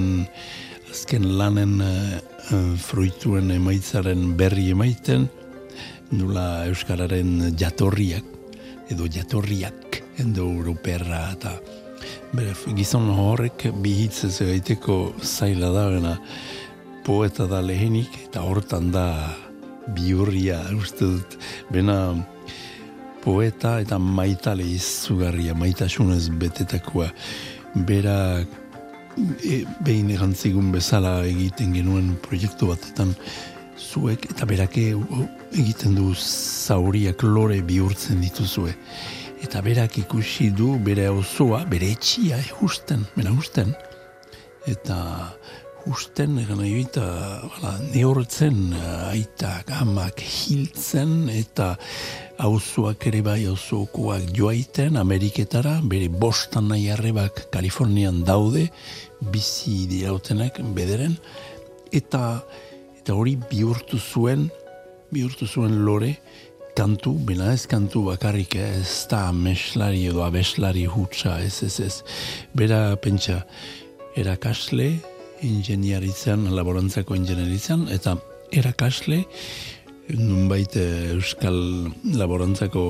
azken 0.92 1.26
lanen 1.38 1.81
uh, 1.83 2.62
fruituen 2.78 3.50
emaitzaren 3.57 4.37
berri 4.38 4.71
emaiten 4.71 5.26
nula 6.12 6.66
Euskararen 6.69 7.54
jatorriak, 7.59 8.26
edo 8.92 9.09
jatorriak, 9.11 10.02
endo 10.21 10.45
europerra, 10.45 11.25
eta 11.33 11.57
bere, 12.37 12.52
gizon 12.76 13.09
horrek 13.16 13.71
bihitz 13.83 14.26
ez 14.28 14.37
egiteko 14.45 15.14
zaila 15.25 15.73
da, 15.73 16.19
poeta 17.07 17.49
da 17.49 17.62
lehenik, 17.64 18.12
eta 18.28 18.45
hortan 18.45 18.92
da 18.92 19.07
biurria, 19.97 20.61
uste 20.77 21.09
dut, 21.17 21.39
bena, 21.71 22.15
poeta 23.23 23.77
eta 23.83 23.99
maitale 23.99 24.65
izugarria, 24.67 25.55
maitasunez 25.55 26.27
betetakoa, 26.41 27.09
bera 27.87 28.17
e, 28.41 29.62
behin 29.85 30.11
egantzigun 30.11 30.73
bezala 30.75 31.21
egiten 31.29 31.75
genuen 31.77 32.15
proiektu 32.25 32.73
batetan 32.73 33.15
zuek 33.79 34.27
eta 34.31 34.47
berake 34.49 34.93
egiten 35.53 35.97
du 35.99 36.12
zauriak 36.17 37.23
lore 37.23 37.61
bihurtzen 37.67 38.21
dituzue. 38.25 38.75
Eta 39.43 39.62
berak 39.62 39.97
ikusi 39.99 40.51
du 40.55 40.77
bere 40.79 41.09
osoa, 41.11 41.65
bere 41.67 41.91
etxia 41.91 42.39
ehusten, 42.39 43.03
bera 43.17 43.33
husten. 43.35 43.73
Eta 44.71 44.99
husten, 45.87 46.37
egan 46.41 46.61
nahi 46.61 46.73
bita, 46.77 47.05
neortzen, 47.93 48.73
aitak, 49.11 49.71
amak 49.83 50.23
hiltzen, 50.23 51.29
eta 51.33 51.73
auzoak 52.43 53.07
ere 53.11 53.23
bai 53.27 53.41
auzokoak 53.51 54.31
joaiten 54.37 54.99
Ameriketara, 55.01 55.79
bere 55.85 56.09
bostan 56.09 56.71
nahi 56.73 56.89
arrebak 56.95 57.47
Kalifornian 57.55 58.23
daude, 58.27 58.69
bizi 59.33 59.87
diautenak 59.91 60.62
bederen, 60.77 61.19
eta 61.93 62.43
eta 63.03 63.15
hori 63.19 63.35
bihurtu 63.51 63.99
zuen, 63.99 64.47
bihurtu 65.11 65.47
zuen 65.47 65.81
lore, 65.87 66.17
kantu, 66.77 67.12
bena 67.27 67.53
ez 67.53 67.67
kantu 67.69 68.07
bakarrik 68.07 68.55
ez 68.57 69.07
da 69.11 69.27
meslari 69.37 70.07
edo 70.09 70.23
abeslari 70.25 70.87
hutsa, 70.87 71.41
ez 71.43 71.62
ez 71.67 71.81
ez. 71.81 71.95
Bera 72.57 72.95
pentsa, 72.97 73.43
erakasle, 74.17 74.95
ingeniaritzen, 75.43 76.49
laborantzako 76.55 77.17
ingeniaritzen, 77.19 77.87
eta 77.95 78.17
erakasle, 78.53 79.23
nunbait 80.19 80.77
eh, 80.77 81.13
euskal 81.15 81.57
laborantzako 82.19 82.85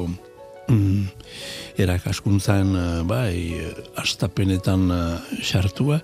mm, 0.68 1.04
erakaskuntzan 1.82 2.74
eh, 2.76 3.02
bai, 3.08 3.36
astapenetan 4.02 4.88
eh, 4.90 5.38
sartua, 5.42 6.00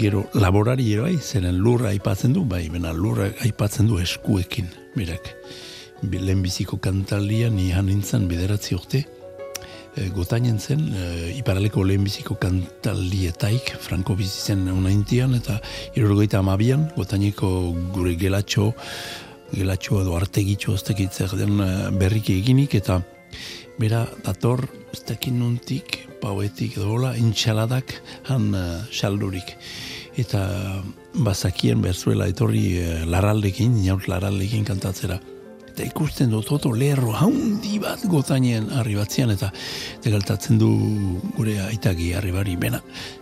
gero 0.00 0.26
laborari 0.34 0.88
bai, 1.00 1.16
zeren 1.18 1.60
lurra 1.62 1.92
aipatzen 1.92 2.36
du, 2.36 2.44
bai, 2.48 2.66
bena 2.72 2.92
lurra 2.92 3.30
aipatzen 3.44 3.90
du 3.90 4.00
eskuekin, 4.02 4.70
berak. 4.96 5.34
Lehenbiziko 6.02 6.78
kantalia 6.78 7.48
ni 7.50 7.72
nintzen 7.74 8.28
bederatzi 8.30 8.76
urte, 8.76 9.02
gotainen 10.14 10.58
zen, 10.58 10.82
e, 10.94 11.04
iparaleko 11.38 11.84
lehenbiziko 11.84 12.36
kantaldietaik, 12.40 13.74
franko 13.82 14.16
bizitzen 14.18 14.66
unaintian, 14.72 15.34
eta 15.38 15.58
irurgoita 15.98 16.38
amabian, 16.42 16.88
gotaineko 16.96 17.50
gure 17.94 18.14
gelatxo, 18.20 18.72
gelatxo 19.52 20.02
edo 20.02 20.16
artegitxo 20.16 20.74
ez 20.76 20.82
dakitzer 20.90 21.36
den 21.38 21.62
eh, 21.64 21.88
berriki 21.96 22.36
eginik 22.42 22.74
eta 22.76 23.00
bera 23.80 24.04
dator 24.24 24.66
ez 24.92 25.02
nuntik 25.32 26.08
pauetik 26.20 26.76
edo 26.76 26.90
hola 26.92 27.16
intxaladak 27.16 27.94
han 28.28 28.54
saldurik. 28.90 29.56
Eta 30.18 30.82
bazakien 31.14 31.80
berzuela 31.80 32.26
etorri 32.26 32.80
uh, 32.82 33.04
laraldekin, 33.06 33.76
inaut 33.84 34.08
laraldekin 34.08 34.64
kantatzera 34.64 35.20
eta 35.78 35.86
ikusten 35.86 36.32
dut 36.32 36.48
oto 36.50 36.72
lerro 36.74 37.12
haundi 37.14 37.76
bat 37.78 38.00
gotainen 38.10 38.64
arribatzean 38.80 39.30
eta 39.30 39.52
degaltatzen 40.02 40.58
du 40.58 40.70
gure 41.36 41.54
aitagi 41.68 42.08
arribari 42.18 42.56
bena 42.58 42.80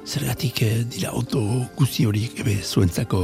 zergatik 0.09 0.63
eh, 0.65 0.79
dira 0.89 1.13
oto 1.13 1.43
guzi 1.77 2.07
horiek 2.09 2.41
ebe 2.41 2.55
zuentzako 2.65 3.21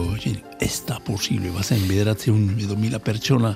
ez 0.60 0.74
da 0.84 0.98
posible 1.06 1.48
bazen 1.56 1.80
bederatzen 1.88 2.60
edo 2.60 2.76
mila 2.76 3.00
pertsona 3.00 3.54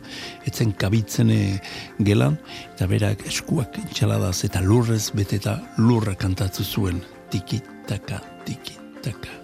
etzen 0.49 0.73
kabitzen 0.73 1.35
eh, 1.35 1.61
gelan 2.01 2.41
eta 2.73 2.89
berak 2.89 3.27
eskuak 3.29 3.77
txaladaz 3.93 4.47
eta 4.49 4.65
lurrez 4.65 5.11
beteta 5.13 5.59
lurra 5.77 6.17
kantatzu 6.17 6.65
zuen 6.65 7.05
tikitaka 7.29 8.23
tikitaka 8.49 9.43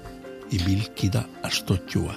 ibilkida 0.48 1.26
astotxua. 1.44 2.16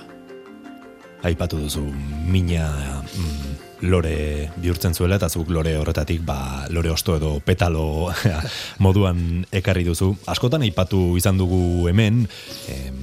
Aipatu 1.26 1.60
duzu 1.60 1.88
mina 2.32 2.70
mm, 3.04 3.65
lore 3.82 4.50
bihurtzen 4.62 4.96
zuela 4.96 5.18
eta 5.20 5.30
zuk 5.30 5.50
lore 5.52 5.76
horretatik 5.78 6.22
ba, 6.26 6.66
lore 6.70 6.92
osto 6.94 7.18
edo 7.18 7.40
petalo 7.44 8.12
moduan 8.86 9.46
ekarri 9.52 9.84
duzu. 9.88 10.14
Askotan 10.32 10.64
aipatu 10.64 11.16
izan 11.20 11.38
dugu 11.38 11.88
hemen, 11.92 12.24
em, 12.72 13.00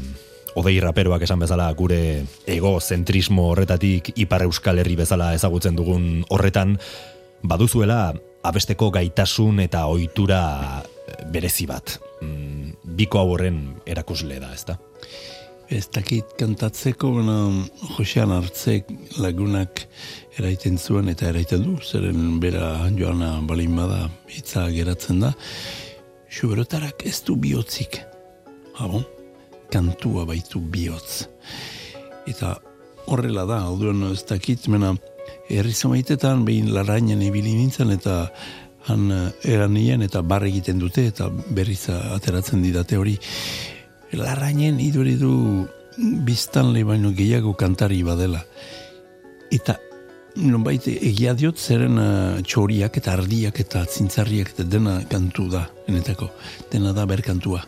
odei 0.57 0.79
raperoak 0.81 1.25
esan 1.25 1.41
bezala 1.43 1.71
gure 1.77 2.25
egozentrismo 2.47 3.51
horretatik 3.53 4.13
ipar 4.17 4.47
euskal 4.49 4.81
herri 4.83 4.97
bezala 4.97 5.33
ezagutzen 5.37 5.77
dugun 5.77 6.25
horretan, 6.31 6.79
baduzuela 7.43 8.13
abesteko 8.43 8.91
gaitasun 8.95 9.61
eta 9.63 9.87
ohitura 9.91 10.43
berezi 11.33 11.67
bat. 11.67 11.99
Mm, 12.23 12.75
biko 12.99 13.21
hau 13.21 13.33
horren 13.35 13.63
erakusle 13.87 14.41
da, 14.43 14.53
ezta? 14.55 14.79
Ez 15.73 15.87
dakit 15.89 16.35
kantatzeko, 16.37 17.15
bueno, 17.17 17.65
Josean 17.97 18.33
hartzek 18.35 18.91
lagunak 19.23 19.87
eraiten 20.39 20.79
zuen 20.79 21.11
eta 21.13 21.29
eraiten 21.29 21.65
du, 21.65 21.77
zeren 21.83 22.39
bera 22.41 22.89
joana 22.97 23.35
balin 23.49 23.77
bada 23.77 24.07
hitza 24.33 24.69
geratzen 24.73 25.21
da, 25.21 25.33
suberotarak 26.33 27.05
ez 27.07 27.19
du 27.27 27.37
bihotzik. 27.37 28.01
Habo, 28.79 29.03
kantua 29.73 30.25
baitu 30.29 30.61
bihotz. 30.73 31.27
Eta 32.29 32.57
horrela 33.07 33.45
da, 33.49 33.61
alduen 33.67 34.07
ez 34.13 34.23
dakit, 34.29 34.69
mena, 34.73 34.95
herri 35.53 35.73
zamaitetan 35.73 36.47
behin 36.49 36.73
larrainen 36.73 37.23
ibili 37.23 37.55
nintzen 37.57 37.93
eta 37.93 38.25
han 38.89 39.11
eran 39.45 39.75
nien 39.77 40.03
eta 40.03 40.23
bar 40.27 40.45
egiten 40.47 40.81
dute 40.81 41.07
eta 41.07 41.29
berriz 41.31 41.87
ateratzen 41.93 42.63
didate 42.65 42.99
hori. 42.99 43.19
Larrainen 44.13 44.81
iduridu 44.81 45.33
biztan 46.27 46.73
baino 46.87 47.13
gehiago 47.17 47.55
kantari 47.55 48.03
badela. 48.03 48.43
Eta 49.53 49.79
nonbait 50.37 50.87
egia 50.89 51.35
diot 51.37 51.59
zeren 51.61 51.99
uh, 52.01 52.41
txoriak 52.47 52.97
eta 53.01 53.13
ardiak 53.17 53.59
eta 53.63 53.83
zintzarriak 53.85 54.53
eta 54.55 54.65
dena 54.65 54.95
kantu 55.11 55.49
da, 55.53 55.63
enetako. 55.91 56.29
Dena 56.73 56.93
da 56.97 57.05
berkantua. 57.09 57.63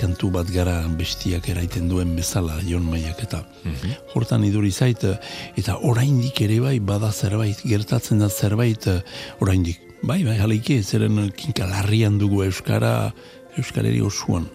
Kantu 0.00 0.30
bat 0.34 0.50
gara 0.50 0.80
bestiak 0.98 1.48
eraiten 1.52 1.88
duen 1.90 2.14
bezala, 2.16 2.58
jon 2.66 2.86
maiak 2.88 3.22
eta 3.26 3.44
mm 3.64 3.96
hortan 4.14 4.42
iduri 4.44 4.70
zait, 4.72 5.04
eh, 5.04 5.14
eta 5.60 5.76
oraindik 5.86 6.40
ere 6.42 6.58
bai 6.60 6.78
bada 6.80 7.12
zerbait, 7.12 7.60
gertatzen 7.62 8.18
da 8.18 8.28
zerbait 8.28 8.88
uh, 8.90 8.98
oraindik. 9.44 9.78
Bai, 10.02 10.22
bai, 10.24 10.38
halike, 10.38 10.80
zeren 10.82 11.30
kinkalarrian 11.36 12.18
dugu 12.18 12.42
Euskara, 12.46 13.12
Euskareri 13.58 14.00
osuan. 14.00 14.48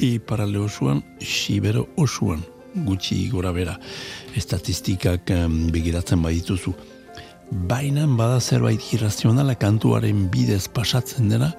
I 0.00 0.18
parale 0.18 0.58
osuan, 0.58 1.02
Sibero 1.20 1.88
osuan 1.96 2.42
gutxi 2.72 3.28
gora 3.28 3.52
bera 3.52 3.74
estatistikak 4.36 5.30
um, 5.34 5.66
begiratzen 5.72 6.22
badituzu 6.24 6.72
baina 7.52 8.06
bada 8.06 8.40
zerbait 8.40 8.80
irrazionala 8.94 9.54
kantuaren 9.60 10.28
bidez 10.32 10.68
pasatzen 10.72 11.28
dena, 11.28 11.52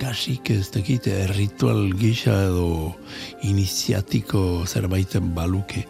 kasik 0.00 0.50
ez 0.54 0.70
dakite 0.72 1.26
ritual 1.34 1.92
gisa 1.98 2.36
edo 2.46 2.94
iniziatiko 3.44 4.64
zerbait 4.66 5.18
baluke. 5.36 5.84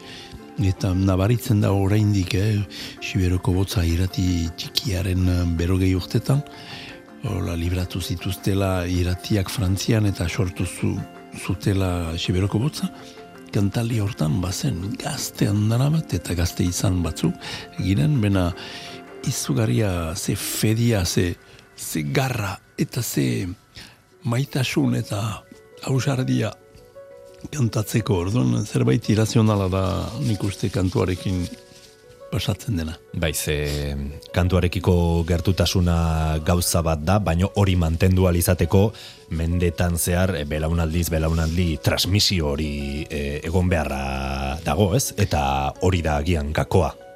Eta 0.59 0.91
nabaritzen 0.95 1.61
da 1.63 1.71
oraindik, 1.71 2.35
eh, 2.35 2.59
Siberoko 3.01 3.53
botza 3.55 3.85
irati 3.85 4.49
txikiaren 4.57 5.55
berogei 5.57 5.95
urtetan, 5.95 6.43
Ola, 7.27 7.57
libratu 7.59 7.99
zituztela 7.99 8.87
iratiak 8.87 9.49
frantzian 9.51 10.07
eta 10.07 10.29
sortu 10.29 10.65
zu, 10.65 10.93
zutela 11.35 12.15
Siberoko 12.17 12.61
botza, 12.63 12.93
kantali 13.51 13.99
hortan 13.99 14.41
bazen 14.41 14.93
gazte 15.01 15.49
handana 15.49 15.89
bat 15.91 16.15
eta 16.15 16.37
gazte 16.39 16.63
izan 16.63 17.03
batzuk, 17.03 17.35
ginen, 17.79 18.21
bena 18.21 18.53
izugarria, 19.27 20.15
ze 20.15 20.37
fedia, 20.37 21.05
ze, 21.05 21.37
ze 21.77 22.03
garra, 22.13 22.59
eta 22.77 23.03
ze 23.03 23.49
maitasun 24.23 24.95
eta 24.99 25.45
hausardia 25.87 26.53
kantatzeko, 27.55 28.19
orduan 28.27 28.67
zerbait 28.67 29.09
irazionala 29.11 29.69
da 29.71 29.85
nik 30.27 30.43
uste 30.45 30.71
kantuarekin 30.75 31.47
pasatzen 32.29 32.77
dena. 32.77 32.97
Bai, 33.17 33.33
ze 33.33 33.95
kantuarekiko 34.35 35.25
gertutasuna 35.29 36.39
gauza 36.45 36.83
bat 36.85 37.01
da, 37.05 37.19
baino 37.19 37.51
hori 37.57 37.77
mantendu 37.77 38.29
alizateko 38.29 38.91
mendetan 39.39 39.97
zehar 39.99 40.35
e, 40.37 40.45
belaunaldiz 40.49 41.09
belaunaldi 41.15 41.79
transmisio 41.85 42.53
hori 42.53 43.07
e, 43.09 43.41
egon 43.49 43.69
beharra 43.69 44.59
dago, 44.65 44.93
ez? 44.97 45.13
Eta 45.17 45.73
hori 45.81 46.03
da 46.05 46.19
agian 46.21 46.53
gakoa. 46.53 47.08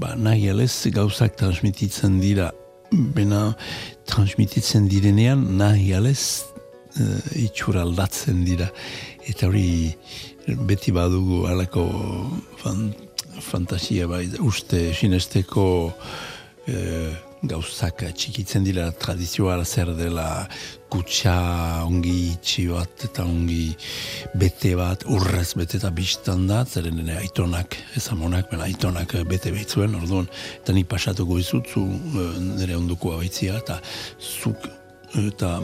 Ba, 0.00 0.14
nahi 0.16 0.48
alez 0.50 0.86
gauzak 0.94 1.36
transmititzen 1.40 2.20
dira, 2.22 2.50
bena 2.90 3.54
transmititzen 4.10 4.88
direnean 4.90 5.44
nahi 5.58 5.92
alez 5.96 6.44
uh, 7.00 7.20
itxura 7.38 7.82
aldatzen 7.86 8.44
dira. 8.46 8.70
Eta 9.24 9.48
hori 9.48 9.94
beti 10.68 10.92
badugu 10.94 11.44
alako 11.50 11.86
fan, 12.60 12.90
fantasia 13.40 14.08
bai, 14.10 14.26
uste 14.44 14.90
sinesteko 14.94 15.66
uh, 15.88 17.12
gauzak 17.48 18.04
txikitzen 18.16 18.64
dira 18.64 18.90
tradizioa 19.00 19.56
zer 19.64 19.92
dela 19.96 20.46
kutsa 20.92 21.34
ongi 21.86 22.14
itxi 22.34 22.66
bat 22.70 23.04
eta 23.08 23.24
ongi 23.24 23.74
bete 24.38 24.74
bat 24.78 25.04
urrez 25.10 25.54
bete 25.58 25.78
eta 25.80 25.90
biztan 25.90 26.46
da 26.46 26.62
zeren 26.64 26.96
nire 27.00 27.18
aitonak 27.22 27.76
ezamonak, 27.98 28.50
bena 28.50 28.68
aitonak 28.68 29.16
bete 29.28 29.52
behitzuen 29.54 29.96
orduan, 29.98 30.30
eta 30.60 30.72
ni 30.72 30.84
pasatuko 30.84 31.38
izutzu 31.38 31.82
eh, 31.82 32.30
nire 32.60 32.78
onduko 32.78 33.16
abaitzia 33.16 33.58
eta 33.62 33.80
zuk 34.20 34.70
eta 35.14 35.60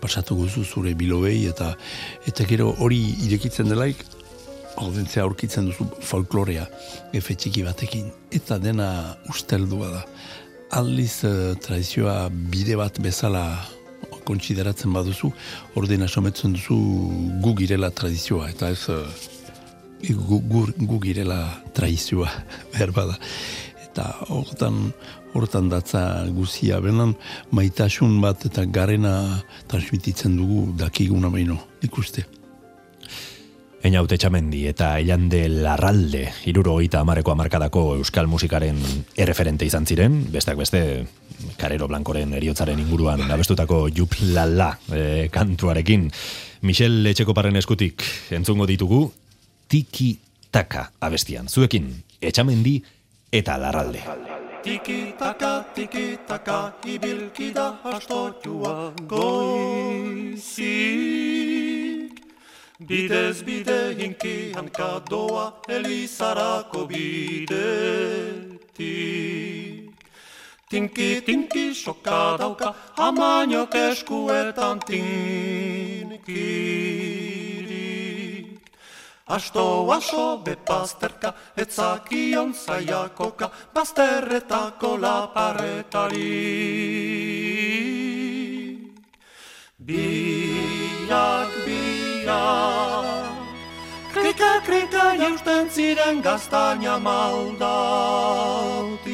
pasatu 0.00 0.36
guzu 0.38 0.64
zure 0.64 0.94
bilobei 0.94 1.46
eta 1.50 1.72
eta 2.30 2.46
gero 2.46 2.74
hori 2.78 3.00
irekitzen 3.26 3.70
delaik 3.70 4.04
ordentzea 4.82 5.22
aurkitzen 5.22 5.68
duzu 5.70 5.86
folklorea 6.02 6.66
efe 7.14 7.36
txiki 7.38 7.62
batekin. 7.66 8.10
Eta 8.34 8.58
dena 8.58 8.88
usteldua 9.30 9.90
da 9.92 10.02
aldiz 10.74 11.22
uh, 11.24 11.54
tradizioa 11.62 12.28
bide 12.30 12.74
bat 12.76 12.98
bezala 13.02 13.44
kontsideratzen 14.26 14.92
baduzu 14.94 15.30
ordena 15.78 16.08
sometzen 16.08 16.56
duzu 16.56 16.76
gu 17.44 17.52
girela 17.60 17.90
tradizioa 17.90 18.48
eta 18.50 18.70
ez 18.74 18.88
uh, 18.90 19.04
gu, 20.02 20.40
gu, 20.50 20.64
gu 20.76 20.98
girela 21.06 21.38
tradizioa 21.76 22.30
behar 22.72 22.94
bada 22.96 23.18
eta 23.84 24.08
hortan 24.34 24.88
hortan 25.34 25.70
datza 25.70 26.24
guzia 26.34 26.80
benan 26.82 27.14
maitasun 27.50 28.20
bat 28.24 28.46
eta 28.50 28.64
garena 28.66 29.14
transmititzen 29.70 30.36
dugu 30.38 30.72
dakiguna 30.78 31.30
baino 31.30 31.58
ikuste. 31.82 32.26
Eina 33.84 34.00
haute 34.00 34.16
txamendi 34.16 34.62
eta 34.70 34.94
Elande 34.96 35.42
Larralde, 35.52 36.22
iruro 36.48 36.72
oita 36.80 37.02
amareko 37.04 37.34
amarkadako 37.34 37.82
euskal 37.98 38.24
musikaren 38.32 38.78
erreferente 39.20 39.66
izan 39.68 39.84
ziren, 39.84 40.14
besteak 40.32 40.56
beste, 40.56 40.80
Karero 41.60 41.84
Blankoren 41.90 42.32
eriotzaren 42.38 42.80
inguruan 42.80 43.20
abestutako 43.28 43.82
Jup 43.92 44.14
Lala 44.32 44.70
e, 44.88 45.28
kantuarekin. 45.28 46.08
Michel 46.64 47.04
Etxekoparren 47.12 47.60
eskutik 47.60 48.00
entzungo 48.32 48.64
ditugu, 48.64 49.12
Tiki 49.68 50.16
Taka 50.54 50.86
abestian. 51.04 51.48
Zuekin, 51.52 51.90
etxamendi 52.22 52.78
eta 53.34 53.58
Larralde. 53.60 54.00
Tiki 54.64 55.12
taka, 55.18 55.60
tiki 55.76 56.16
taka, 56.24 56.72
ibilkida 56.88 57.84
astotua 57.92 58.94
goizik. 59.04 60.54
Bidez 62.88 63.46
bide 63.46 63.94
hinki 63.98 64.52
hankadoa 64.54 65.44
elizarako 65.68 66.80
bidetik. 66.88 67.54
Tinki, 70.68 71.22
tinki, 71.26 71.74
soka 71.74 72.36
dauka, 72.38 72.74
amainok 72.96 73.74
eskuetan 73.74 74.80
tinkirik. 74.88 75.24
Asto, 79.26 79.64
aso, 79.96 80.38
bepazterka, 80.44 81.34
etzakion 81.56 82.52
zaiakoka, 82.52 83.50
bazterretako 83.74 84.96
laparretari. 85.00 86.34
Biak, 89.78 91.50
biak, 91.64 91.93
krika, 94.12 94.60
krika, 94.66 95.04
jausten 95.20 95.70
ziren 95.70 96.22
gaztaina 96.22 96.98
maldautik. 96.98 99.04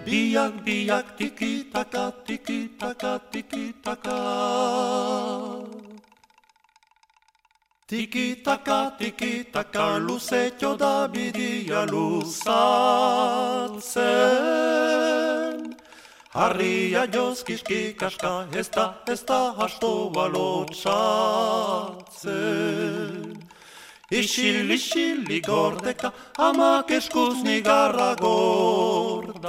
biak, 0.05 0.53
biak, 0.65 1.17
tikitaka, 1.17 2.11
tikitaka, 2.25 3.19
tikitaka. 3.31 4.17
Tikitaka, 7.87 8.99
tikitaka, 8.99 9.97
luzetxo 9.97 10.75
da 10.75 11.07
bidia 11.07 11.85
luzatzen. 11.87 12.51
Harria 16.33 17.07
joz 17.07 17.43
kiskikaska, 17.47 18.47
ez 18.51 18.67
da, 18.75 18.93
ez 19.07 19.23
da 19.23 19.53
hasto 19.55 20.11
balotxatzen. 20.11 21.07
Isil, 24.11 24.69
isil, 24.75 25.23
gordeka, 25.47 26.11
amak 26.35 26.91
eskuz 26.91 27.39
nigarra 27.41 28.15
gordatzen. 28.19 29.47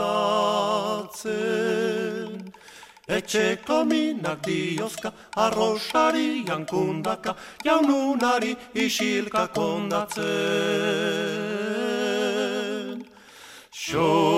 Etxeko 3.09 3.88
minak 3.88 4.44
diozka, 4.44 5.11
arrosari 5.35 6.44
jankundaka, 6.44 7.33
jaununari 7.64 8.53
isilka 8.75 9.49
kondatzen. 9.49 10.27
Xorinuak, 13.73 14.29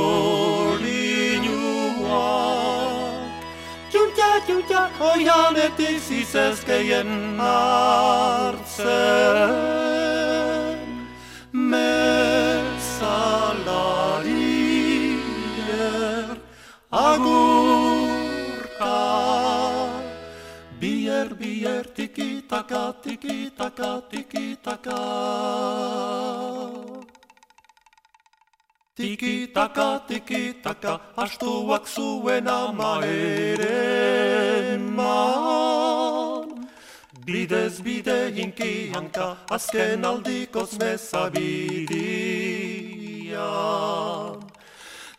txuntxa, 3.90 4.30
txuntxa, 4.46 4.82
oianetik 5.02 5.98
zizezkeien 6.06 7.10
hartzen. 7.42 8.86
Mesalarier, 11.50 13.18
agurka, 16.94 17.79
bier, 21.60 21.84
bier, 21.84 21.84
tikitaka, 21.94 22.94
tikitaka, 23.02 24.02
tikitaka. 24.10 25.00
Tikitaka, 28.96 30.00
tikitaka, 30.08 31.00
astuak 31.16 31.86
zuen 31.86 32.46
ama 32.46 33.00
ere 33.04 34.78
man. 34.78 36.68
Bidez 37.26 37.82
bide 37.84 38.30
hinkianka, 38.34 39.36
azken 39.50 40.04
aldikoz 40.04 40.78
mezabidian. 40.78 42.10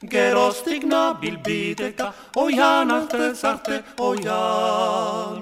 Geroztik 0.04 0.84
nabil 0.84 1.38
bideka, 1.46 2.14
oian 2.36 2.90
arte 2.90 3.36
zarte, 3.36 3.84
oian. 4.00 5.42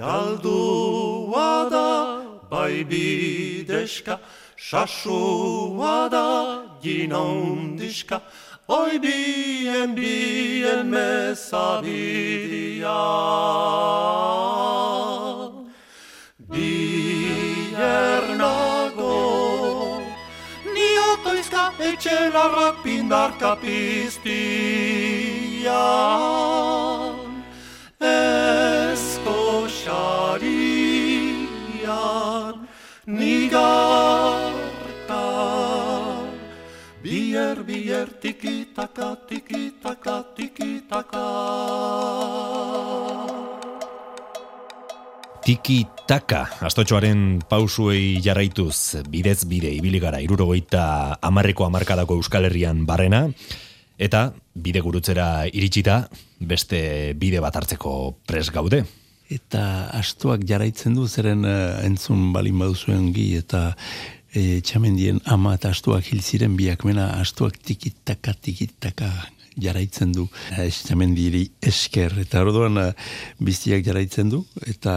Galdua 0.00 1.68
da, 1.68 2.24
bai 2.50 2.84
bideska, 2.90 4.18
sasua 4.56 6.08
da, 6.08 6.64
gina 6.80 7.20
undiska, 7.20 8.22
oi 8.66 8.98
bien, 8.98 9.94
bien 9.94 10.86
mesabidia. 10.88 11.90
Biernago, 16.48 18.00
ni 20.74 20.88
otoizka 21.12 21.64
etxelarrak 21.90 22.76
pindarka 22.82 23.52
piztian. 23.60 24.30
Ezko 29.90 30.38
xarian, 30.38 32.54
nigarka. 33.10 35.26
Bier, 37.02 37.58
bier, 37.66 38.06
tikitaka, 38.22 39.18
tikitaka, 39.26 40.30
tikitaka. 40.36 41.26
Tiki 45.42 45.82
taka, 46.06 46.46
astotxoaren 46.62 47.42
pausuei 47.50 48.22
jarraituz, 48.22 49.02
bidez 49.10 49.42
bide 49.50 49.74
ibili 49.74 49.98
gara 49.98 50.22
irurogeita 50.22 51.18
amarreko 51.18 51.66
amarkadako 51.66 52.14
Euskal 52.20 52.46
Herrian 52.46 52.86
barrena, 52.86 53.26
Eta 54.00 54.30
bide 54.54 54.80
gurutzera 54.80 55.44
iritsita, 55.44 56.06
beste 56.40 57.12
bide 57.20 57.42
bat 57.44 57.58
hartzeko 57.58 58.16
pres 58.24 58.48
gaude. 58.48 58.80
Eta 59.30 59.64
astuak 59.94 60.42
jarraitzen 60.46 60.96
du, 60.98 61.06
zeren 61.06 61.44
uh, 61.46 61.78
entzun 61.86 62.32
balin 62.34 62.58
baduzuen 62.58 63.12
gi, 63.14 63.28
eta 63.38 63.74
e, 64.34 64.60
txamendien 64.66 65.20
ama 65.30 65.54
eta 65.58 65.70
astuak 65.74 66.10
hil 66.10 66.22
ziren 66.22 66.56
biak, 66.58 66.84
mena 66.88 67.12
astuak 67.20 67.58
tikitaka, 67.62 68.34
tikitaka 68.42 69.10
jarraitzen 69.58 70.12
du. 70.12 70.26
Estamendiri 70.60 71.46
esker. 71.62 72.14
Eta 72.22 72.42
orduan 72.44 72.78
uh, 72.80 72.90
biztiak 73.42 73.84
jarraitzen 73.86 74.30
du 74.32 74.44
eta 74.66 74.94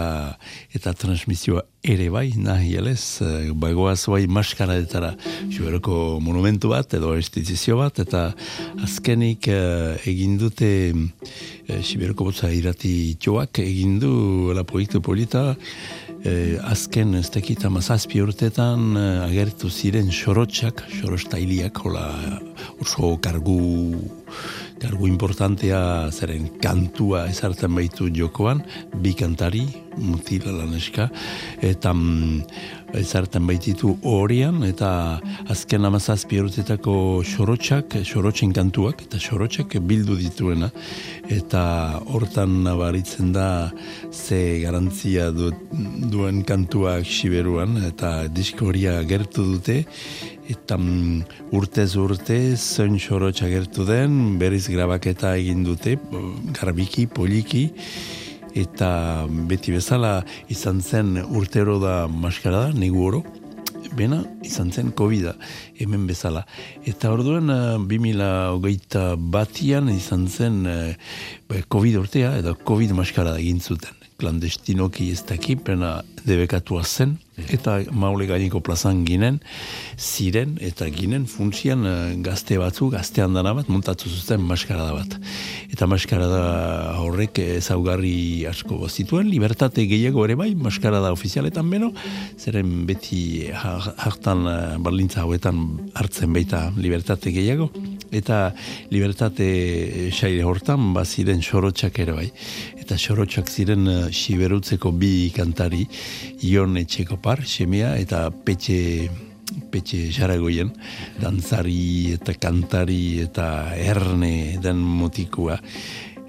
eta 0.75 0.93
transmisioa 0.93 1.63
ere 1.83 2.09
bai 2.13 2.29
nahi 2.37 2.75
elez. 2.79 3.21
Uh, 3.23 3.51
bagoaz 3.55 4.01
bai 4.11 4.25
maskaradetara 4.27 5.13
juberoko 5.49 6.19
monumentu 6.23 6.73
bat 6.73 6.93
edo 6.93 7.15
estizizio 7.17 7.79
bat 7.81 7.99
eta 8.03 8.29
azkenik 8.83 9.49
egin 9.49 10.37
dute 10.41 10.71
uh, 10.93 11.81
Siberoko 11.81 12.27
botza 12.27 12.49
irati 12.51 13.15
txoak 13.19 13.61
egin 13.63 13.99
du 14.01 14.15
la 14.55 14.65
proiektu 14.67 15.01
polita. 15.01 15.53
Eh, 16.23 16.55
azken 16.63 17.17
ez 17.19 17.25
tekita 17.27 17.67
mazazpi 17.67 18.21
urtetan 18.23 18.95
eh, 18.95 19.25
agertu 19.25 19.67
ziren 19.67 20.07
xorotxak, 20.07 20.85
xorostailiak, 21.01 21.81
hola 21.83 22.05
oso 22.79 23.17
kargu, 23.19 23.57
kargu 24.83 25.07
importantea 25.07 26.11
zeren 26.11 26.49
kantua 26.61 27.27
ezartzen 27.31 27.73
baitu 27.75 28.09
jokoan, 28.13 28.63
bi 28.99 29.13
kantari, 29.15 29.63
mutila 29.97 30.51
laneska, 30.51 31.09
eta 31.61 31.93
ezarten 32.97 33.47
baititu 33.47 33.95
horian, 34.07 34.61
eta 34.67 34.89
azken 35.51 35.85
amazazpi 35.87 36.39
urtetako 36.43 36.95
xorotxak, 37.27 37.97
xorotxen 38.07 38.53
kantuak, 38.55 39.03
eta 39.07 39.19
xorotxak 39.21 39.77
bildu 39.89 40.17
dituena, 40.19 40.69
eta 41.33 41.63
hortan 42.13 42.61
nabaritzen 42.67 43.33
da 43.33 43.47
ze 44.11 44.59
garantzia 44.63 45.31
du, 45.31 45.51
duen 46.13 46.43
kantuak 46.47 47.05
siberuan, 47.05 47.79
eta 47.89 48.27
diskoria 48.27 48.99
gertu 49.09 49.45
dute, 49.53 49.83
eta 50.51 50.77
mm, 50.77 51.53
urtez 51.55 51.93
urte 51.99 52.39
zen 52.57 52.99
xorotxa 52.99 53.47
gertu 53.51 53.87
den, 53.87 54.37
berriz 54.39 54.67
grabaketa 54.69 55.35
egin 55.39 55.63
dute, 55.65 55.97
garbiki, 56.59 57.07
poliki, 57.07 57.69
eta 58.55 59.25
beti 59.49 59.73
bezala 59.73 60.21
izan 60.53 60.81
zen 60.81 61.17
urtero 61.23 61.79
da 61.81 62.07
maskara 62.07 62.67
da, 62.67 62.73
negu 62.77 63.01
oro, 63.05 63.23
bena 63.97 64.23
izan 64.45 64.71
zen 64.71 64.91
covid 64.97 65.31
hemen 65.79 66.05
bezala. 66.07 66.43
Eta 66.85 67.11
orduen, 67.13 67.49
2008 67.89 69.03
batian 69.33 69.89
izan 69.93 70.27
zen 70.27 70.63
eh, 70.67 70.95
COVID 71.69 71.99
urtea, 72.01 72.37
edo 72.41 72.55
COVID 72.65 72.95
maskara 72.97 73.35
da 73.35 73.41
gintzuten. 73.41 73.99
Klandestinoki 74.21 75.11
ez 75.11 75.21
dakip, 75.27 75.65
pena 75.67 75.99
debekatua 76.25 76.83
zen, 76.83 77.17
eta 77.37 77.79
maule 77.91 78.27
gaineko 78.29 78.61
plazan 78.63 79.03
ginen, 79.07 79.39
ziren 79.97 80.57
eta 80.61 80.87
ginen 80.93 81.25
funtzian 81.29 81.85
uh, 81.87 81.95
gazte 82.25 82.59
batzu, 82.61 82.89
gazte 82.93 83.23
handana 83.23 83.55
bat, 83.57 83.69
montatu 83.73 84.09
zuten 84.09 84.43
maskarada 84.45 84.93
bat. 84.93 85.17
Eta 85.73 85.87
maskarada 85.89 86.43
horrek 87.01 87.41
ezaugarri 87.57 88.45
asko 88.49 88.87
zituen, 88.89 89.31
libertate 89.31 89.87
gehiago 89.89 90.25
ere 90.27 90.37
bai, 90.39 90.51
maskarada 90.55 91.13
ofizialetan 91.15 91.69
beno, 91.73 91.91
zeren 92.37 92.83
beti 92.89 93.49
hartan 93.53 94.45
uh, 94.45 94.55
barlintza 94.83 95.23
hauetan 95.25 95.63
hartzen 95.97 96.33
baita 96.33 96.67
libertate 96.77 97.33
gehiago, 97.33 97.71
eta 98.13 98.51
libertate 98.93 100.11
saire 100.13 100.43
hortan 100.45 100.93
baziren 100.93 101.41
sorotxak 101.41 101.97
ere 102.05 102.13
bai. 102.13 102.29
Eta 102.83 102.97
sorotxak 102.99 103.47
ziren 103.47 103.87
uh, 103.87 103.99
siberutzeko 104.11 104.89
bi 104.99 105.29
kantari, 105.31 105.85
Ion 106.43 106.75
Etxekopar, 106.81 107.45
semea, 107.47 107.93
eta 107.95 108.25
Petxe, 108.27 109.07
Petxe 109.71 110.09
Jaragoien, 110.11 110.73
dantzari 111.21 112.11
eta 112.17 112.35
kantari 112.35 113.21
eta 113.23 113.47
erne 113.79 114.59
den 114.59 114.83
motikua. 114.83 115.61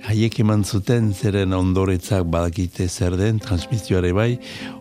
Haiek 0.04 0.34
eman 0.42 0.66
zuten 0.68 1.06
zeren 1.16 1.54
ondoretzak 1.56 2.26
badakite 2.28 2.86
zer 2.92 3.14
den, 3.16 3.38
transmisioare 3.40 4.10
bai, 4.12 4.34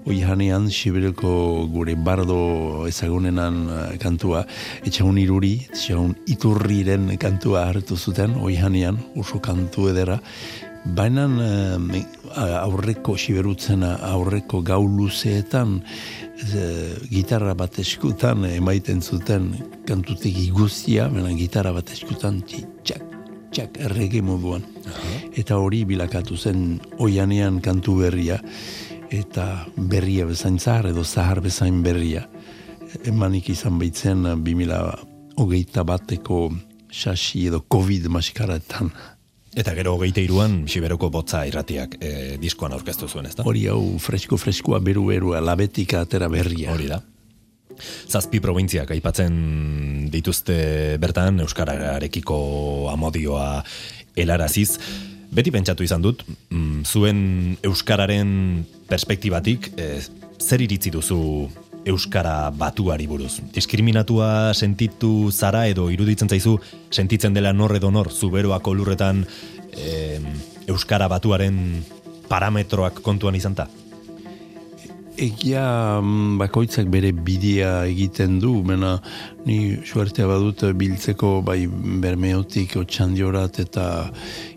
oi 0.03 0.17
janean 0.19 0.65
Sibireko 0.67 1.31
gure 1.71 1.95
bardo 1.95 2.83
ezagunenan 2.89 3.61
eh, 3.71 3.85
kantua, 4.03 4.43
etxaun 4.83 5.21
iruri, 5.21 5.53
etxaun 5.71 6.11
iturriren 6.27 7.07
kantua 7.23 7.63
hartu 7.69 7.95
zuten, 7.95 8.35
oi 8.43 8.57
janean, 8.59 8.99
oso 9.15 9.39
kantu 9.39 9.87
edera, 9.93 10.19
Baina 10.83 11.23
eh, 11.39 11.77
aurreko 12.35 13.15
siberutzen 13.15 13.85
aurreko 13.87 14.59
gau 14.67 14.81
luzeetan 14.83 15.77
eh, 15.79 16.97
gitarra 17.07 17.53
bat 17.55 17.79
eskutan 17.79 18.43
emaiten 18.49 19.01
zuten 19.01 19.53
kantutegi 19.87 20.49
guztia, 20.51 21.07
baina 21.07 21.31
gitarra 21.37 21.71
bat 21.71 21.93
eskutan 21.95 22.41
txak, 22.43 23.05
txak 23.55 23.79
errege 23.87 24.21
moduan. 24.21 24.65
Eta 25.39 25.57
hori 25.57 25.85
bilakatu 25.87 26.35
zen 26.37 26.81
oianean 26.99 27.61
kantu 27.63 28.01
berria 28.03 28.41
eta 29.13 29.65
berria 29.77 30.25
bezain 30.25 30.59
zahar 30.59 30.89
edo 30.91 31.03
zahar 31.03 31.39
bezain 31.41 31.79
berria. 31.85 32.27
Emanik 33.07 33.49
izan 33.53 33.79
baitzen 33.79 34.27
2000 34.43 35.39
hogeita 35.39 35.83
bateko 35.87 36.49
sasi 36.91 37.47
edo 37.47 37.63
COVID 37.69 38.09
maskaraetan. 38.13 38.91
Eta 39.53 39.73
gero 39.77 39.93
hogeite 39.93 40.23
iruan, 40.25 40.63
Siberoko 40.65 41.11
botza 41.13 41.43
irratiak 41.45 41.97
e, 42.01 42.11
diskoan 42.41 42.73
aurkeztu 42.73 43.07
zuen, 43.07 43.27
ez 43.29 43.35
da? 43.37 43.45
Hori 43.45 43.67
hau, 43.69 43.99
fresko-freskoa, 44.01 44.79
beru-berua, 44.81 45.41
labetika 45.45 46.01
atera 46.07 46.29
berria. 46.31 46.71
Hori 46.73 46.89
da. 46.89 46.99
Zazpi 48.09 48.41
provintziak 48.41 48.91
aipatzen 48.95 50.09
dituzte 50.13 50.97
bertan, 51.01 51.41
Euskararekiko 51.45 52.37
amodioa 52.91 53.63
helaraziz. 54.17 54.77
Beti 55.33 55.53
pentsatu 55.53 55.85
izan 55.85 56.01
dut, 56.01 56.21
mm, 56.49 56.83
zuen 56.85 57.19
Euskararen 57.65 58.65
perspektibatik, 58.89 59.71
e, 59.77 60.01
zer 60.41 60.61
iritzi 60.61 60.93
duzu 60.93 61.49
euskara 61.85 62.49
batuari 62.51 63.07
buruz. 63.07 63.39
Diskriminatua 63.53 64.53
sentitu 64.53 65.31
zara 65.31 65.65
edo 65.67 65.89
iruditzen 65.91 66.29
zaizu 66.29 66.57
sentitzen 66.91 67.33
dela 67.33 67.53
nor 67.53 67.75
edo 67.75 67.91
nor 67.91 68.11
zuberoako 68.11 68.73
lurretan 68.73 69.23
e, 69.71 70.19
euskara 70.67 71.09
batuaren 71.11 71.57
parametroak 72.29 73.01
kontuan 73.03 73.35
izan 73.35 73.55
ta? 73.55 73.67
Egia 75.13 75.63
mm, 76.01 76.39
bakoitzak 76.41 76.87
bere 76.89 77.11
bidea 77.13 77.83
egiten 77.85 78.39
du, 78.41 78.55
mena 78.65 78.95
ni 79.45 79.75
suertea 79.85 80.25
badut 80.25 80.63
biltzeko 80.79 81.35
bai 81.45 81.67
bermeotik 82.01 82.79
otxandiorat 82.81 83.59
eta 83.61 83.85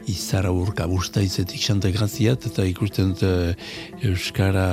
izara 0.08 0.54
urka 0.54 0.86
busta 0.88 1.20
izetik 1.20 1.60
xantegraziat 1.60 2.48
eta 2.48 2.64
ikusten 2.64 3.12
dut 3.12 3.26
eh, 3.28 4.08
Euskara 4.08 4.70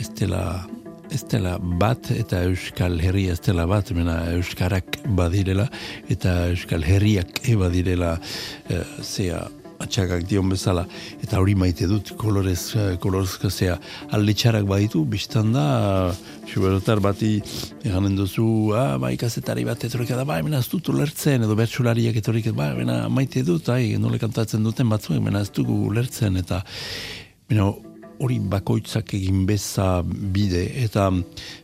ez 0.00 0.10
dela 0.20 0.42
ez 1.10 1.22
dela 1.30 1.56
bat 1.58 2.10
eta 2.14 2.42
Euskal 2.48 3.00
Herria 3.02 3.34
ez 3.34 3.40
dela 3.44 3.66
bat, 3.70 3.90
mena 3.96 4.18
Euskarak 4.34 5.00
badirela 5.18 5.68
eta 6.08 6.50
Euskal 6.50 6.84
Herriak 6.86 7.42
eba 7.50 7.70
direla 7.72 8.16
e, 8.68 8.82
zea 9.02 9.42
atxakak 9.80 10.26
dion 10.28 10.48
bezala. 10.52 10.84
Eta 11.24 11.40
hori 11.40 11.54
maite 11.58 11.88
dut 11.90 12.12
kolorez, 12.20 12.76
eh, 12.76 12.96
kolorezka 13.00 13.50
zea 13.50 13.78
alde 14.12 14.34
txarak 14.36 14.66
baditu, 14.68 15.04
biztan 15.08 15.52
da 15.54 15.64
xuberotar 16.50 17.00
bati 17.00 17.38
eganen 17.84 18.16
duzu 18.18 18.46
ah, 18.76 18.98
bai 19.00 19.16
kazetari 19.20 19.64
bat 19.64 19.84
etorrik 19.88 20.12
da 20.12 20.26
bai, 20.28 20.42
mena 20.46 20.60
ez 20.60 20.68
dut 20.68 20.92
ulertzen 20.92 21.46
edo 21.46 21.56
bertsulariak 21.56 22.20
etorrik 22.20 22.50
bai, 22.56 22.74
mena 22.76 23.02
maite 23.08 23.44
dut, 23.46 23.72
ai, 23.72 23.96
nole 23.98 24.20
kantatzen 24.20 24.64
duten 24.66 24.90
batzuek, 24.90 25.22
mena 25.24 25.40
ez 25.46 25.52
dugu 25.54 25.86
ulertzen 25.88 26.36
eta 26.42 26.62
mena 27.48 27.70
hori 28.20 28.38
bakoitzak 28.52 29.14
egin 29.16 29.44
beza 29.48 30.02
bide. 30.04 30.62
Eta 30.84 31.08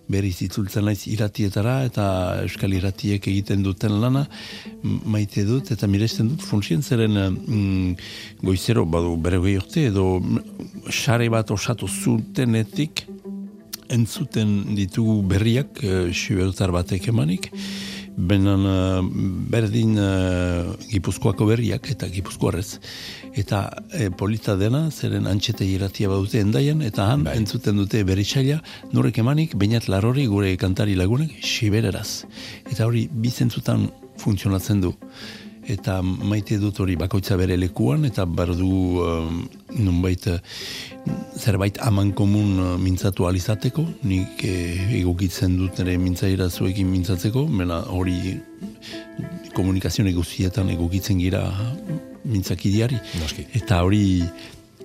berriz 0.08 0.36
itzultzen 0.46 0.86
naiz 0.86 1.02
iratietara 1.10 1.76
eta 1.88 2.06
euskal 2.44 2.74
iratiek 2.76 3.26
egiten 3.32 3.64
duten 3.66 3.98
lana 4.00 4.24
maite 4.82 5.44
dut 5.48 5.72
eta 5.74 5.88
miresten 5.90 6.30
dut 6.32 6.44
funtzien 6.46 6.82
zeren 6.82 7.18
mm, 7.18 7.96
goizero 8.46 8.86
badu 8.86 9.16
bere 9.22 9.40
gehiorte 9.42 9.88
edo 9.90 10.06
sare 10.90 11.28
bat 11.32 11.50
osatu 11.50 11.88
zutenetik 11.88 13.06
entzuten 13.90 14.76
ditugu 14.78 15.20
berriak 15.26 15.82
uh, 15.82 16.70
batek 16.72 17.08
emanik 17.08 17.50
Benen 18.16 18.64
uh, 18.64 19.02
berdin 19.52 19.98
uh, 20.00 20.72
gipuzkoako 20.88 21.50
berriak 21.50 21.90
eta 21.92 22.08
gipuzkoarrez 22.08 22.78
eta 23.36 23.60
e, 23.92 24.08
polita 24.08 24.56
dena, 24.56 24.86
zeren 24.90 25.26
antxete 25.28 25.66
iratia 25.68 26.08
badute 26.08 26.40
endaian, 26.40 26.80
eta 26.82 27.04
han 27.10 27.26
bai. 27.26 27.36
entzuten 27.36 27.76
dute 27.76 28.00
beritxaila, 28.08 28.62
nurek 28.96 29.20
emanik, 29.20 29.52
bainat 29.60 29.90
larori 29.92 30.24
gure 30.32 30.54
kantari 30.56 30.96
lagunek, 30.96 31.34
sibereraz. 31.44 32.24
Eta 32.64 32.86
hori 32.88 33.06
bizentzutan 33.12 33.90
funtzionatzen 34.22 34.80
du. 34.80 34.94
eta 35.66 35.98
maite 36.02 36.60
dut 36.62 36.78
hori 36.78 36.94
bakoitza 36.94 37.34
bere 37.36 37.56
lekuan, 37.58 38.04
eta 38.06 38.22
bardu 38.24 39.02
um, 39.02 39.40
nunbait 39.74 40.28
zerbait 41.36 41.78
aman 41.84 42.12
komun 42.16 42.58
uh, 42.58 42.72
mintzatu 42.80 43.26
alizateko, 43.28 43.84
nik 44.08 44.42
eh, 44.46 44.98
egokitzen 45.00 45.56
dut 45.58 45.80
ere 45.84 45.96
mintzaira 46.00 46.48
zuekin 46.50 46.88
mintzatzeko, 46.90 47.46
mena 47.46 47.82
hori 47.92 48.36
komunikazio 49.56 50.04
negozietan 50.04 50.70
egokitzen 50.74 51.20
gira 51.22 51.44
mintzakidiari. 52.24 52.98
Noski. 53.20 53.46
Eta 53.60 53.82
hori 53.86 54.06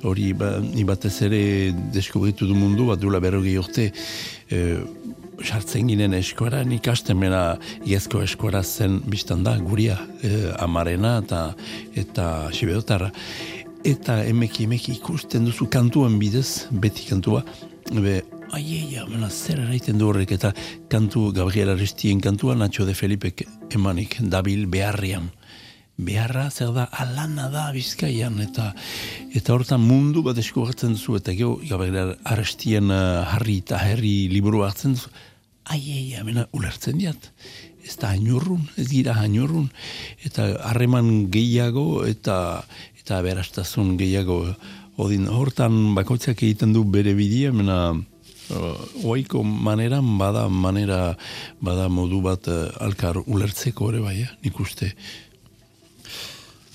hori 0.08 0.32
ba, 0.34 0.56
batez 0.90 1.14
ere 1.28 1.42
deskubritu 1.94 2.48
du 2.50 2.56
mundu, 2.58 2.88
bat 2.90 3.02
duela 3.02 3.22
berrogei 3.22 3.58
urte, 3.62 3.92
eh, 4.50 4.80
sartzen 5.46 5.90
ginen 5.90 6.14
eskoaran 6.18 6.72
ikasten 6.76 7.18
mena 7.20 7.42
iezko 7.88 8.22
eskoara 8.26 8.62
zen 8.64 9.00
biztan 9.10 9.44
da 9.44 9.56
guria 9.58 9.98
e, 10.22 10.52
amarena 10.62 11.18
eta 11.24 11.42
eta 11.98 12.26
sibedotarra 12.54 13.10
eta 13.88 14.22
emeki 14.26 14.68
emeki 14.68 14.94
ikusten 15.00 15.46
duzu 15.48 15.68
kantuen 15.72 16.20
bidez 16.22 16.68
beti 16.72 17.08
kantua 17.10 17.44
be 17.92 18.22
Ai, 18.52 18.66
ai, 18.76 18.98
ai, 19.00 19.28
zer 19.32 19.62
eraiten 19.64 19.96
du 19.96 20.10
horrek, 20.10 20.34
eta 20.36 20.50
kantu, 20.92 21.30
Gabriel 21.32 21.70
Aristien 21.72 22.20
kantua, 22.20 22.52
Nacho 22.54 22.84
de 22.84 22.94
Felipe 22.94 23.32
emanik, 23.72 24.18
dabil 24.20 24.66
beharrian. 24.68 25.30
Beharra, 25.96 26.50
zer 26.52 26.74
da, 26.76 26.90
alana 26.92 27.48
da 27.48 27.70
bizkaian, 27.72 28.42
eta 28.44 28.74
eta 29.32 29.56
hortan 29.56 29.80
mundu 29.80 30.20
bat 30.26 30.38
esku 30.44 30.66
hartzen 30.68 30.98
duzu, 30.98 31.16
eta 31.22 31.32
geho, 31.32 31.62
Gabriel 31.70 32.18
Aristien 32.28 32.92
uh, 32.92 33.24
harri 33.24 33.62
eta 33.64 33.80
herri 33.88 34.28
liburu 34.28 34.66
hartzen 34.68 35.00
duzu, 35.00 35.16
ai, 35.72 35.80
ai, 35.96 36.06
amena, 36.20 36.50
ulertzen 36.52 37.00
diat. 37.00 37.32
Ez 37.82 37.96
da 37.98 38.12
hainurrun, 38.12 38.62
ez 38.78 38.90
gira 38.92 39.16
hainurrun. 39.18 39.70
Eta 40.28 40.52
harreman 40.70 41.32
gehiago 41.34 42.04
eta 42.06 42.36
eta 43.12 43.20
berastazun 43.26 43.98
gehiago. 44.00 44.38
Odin, 45.04 45.26
hortan 45.28 45.92
bakoitzak 45.98 46.40
egiten 46.46 46.72
du 46.72 46.86
bere 46.88 47.12
bidea, 47.18 47.52
mena 47.52 47.92
uh, 47.92 48.78
oaiko 49.04 49.42
maneran 49.44 50.14
bada 50.20 50.46
manera 50.48 51.18
bada 51.60 51.90
modu 51.92 52.22
bat 52.24 52.48
uh, 52.48 52.70
alkar 52.80 53.20
ulertzeko 53.26 53.92
ere 53.92 54.00
bai, 54.06 54.16
eh? 54.24 54.30
nik 54.46 54.64
uste. 54.64 54.94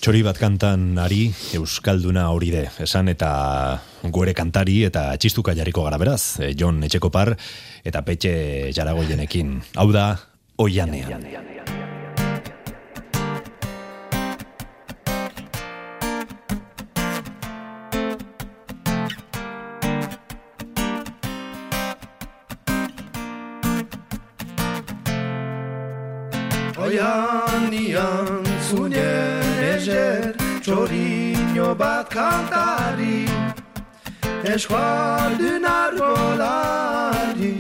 Txori 0.05 0.21
bat 0.27 0.37
kantan 0.37 1.01
ari 1.01 1.31
Euskalduna 1.57 2.29
hori 2.37 2.53
de, 2.53 2.67
esan 2.85 3.09
eta 3.09 3.33
gore 4.13 4.37
kantari 4.37 4.83
eta 4.91 5.09
txistuka 5.17 5.57
jarriko 5.57 5.89
gara 5.89 5.97
beraz, 5.99 6.37
e, 6.45 6.53
Jon 6.53 6.85
Etxekopar 6.85 7.33
eta 7.81 8.05
Petxe 8.05 8.37
Jaragoienekin. 8.77 9.57
Hau 9.81 9.89
da, 9.97 10.11
oianean. 10.61 11.56
Bat 31.79 32.11
kantari 32.11 33.27
Eskualdun 34.45 35.65
arbolari 35.65 37.59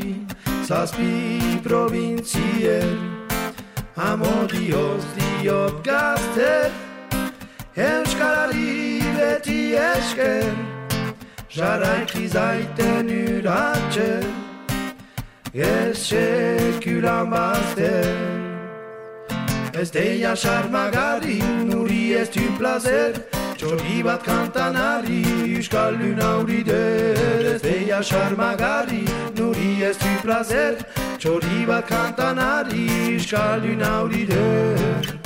Zazpi 0.69 1.61
provintzier 1.63 2.97
Amodioz 3.97 5.05
diot 5.17 5.85
gazter 5.85 6.71
Euskarari 7.77 9.01
beti 9.17 9.77
esker 9.77 10.55
Jaraiki 11.51 12.29
zaiten 12.29 13.09
uratxer 13.09 14.25
Ez 15.55 15.97
sekulan 15.99 17.31
bazter 17.31 18.46
Ez 19.79 19.91
deia 19.91 20.35
sarmagari, 20.35 21.37
nuri 21.69 22.15
ez 22.17 22.31
du 22.33 22.47
plazer. 22.57 23.19
Txori 23.61 24.03
bat 24.03 24.23
kantanari, 24.25 25.21
euskal 25.57 25.99
auri 26.23 26.63
der 26.65 27.45
Ez 27.55 27.61
deia 27.61 28.01
sarmagari, 28.03 29.05
nuri 29.37 29.85
ez 29.85 29.97
du 29.99 30.17
plazer. 30.23 30.81
Txori 31.19 31.67
bat 31.69 31.87
kantanari, 31.87 32.89
euskal 33.13 33.69
auri 33.93 34.25
der 34.25 35.26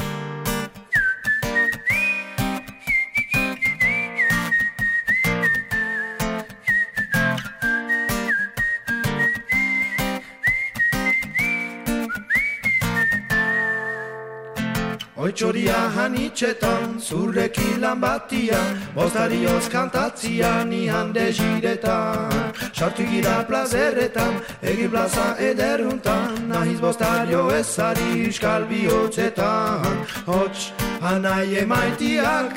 Oitxoria 15.20 15.76
hanitxetan, 15.92 16.96
zurreki 16.98 17.76
lan 17.80 18.00
batian, 18.00 18.78
bostarioz 18.94 19.68
kantatzia 19.68 20.64
ni 20.64 20.86
hande 20.88 21.26
jiretan. 21.38 22.32
Sartu 22.72 23.04
gira 23.10 23.44
plazerretan, 23.44 24.40
egi 24.62 24.88
plaza 24.88 25.36
ederuntan, 25.50 26.48
nahiz 26.48 26.80
bostario 26.80 27.50
ezari 27.58 28.30
iskal 28.30 28.64
bihotzetan. 28.64 29.84
Hots, 30.24 30.72
hanai 31.04 31.52
emaitiak, 31.66 32.56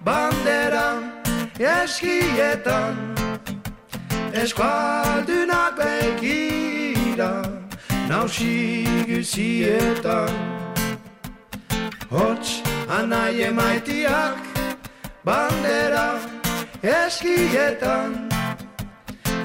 banderan, 0.00 1.04
eskietan, 1.60 2.96
eskualdunak 4.32 5.76
begira, 5.84 7.32
nausik 8.08 9.18
usietan. 9.20 10.63
Hots 12.14 12.62
anai 12.88 13.42
emaitiak 13.42 14.38
bandera 15.26 16.14
eskietan. 16.82 18.30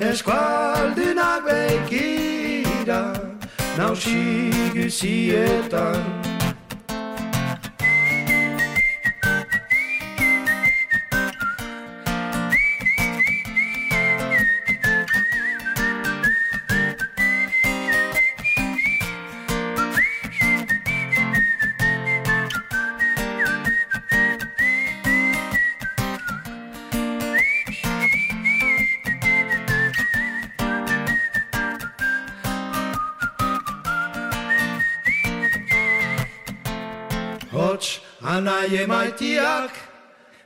Eskualdunak 0.09 1.41
beikira 1.47 3.01
nausik 3.77 4.77
usietan 4.85 6.18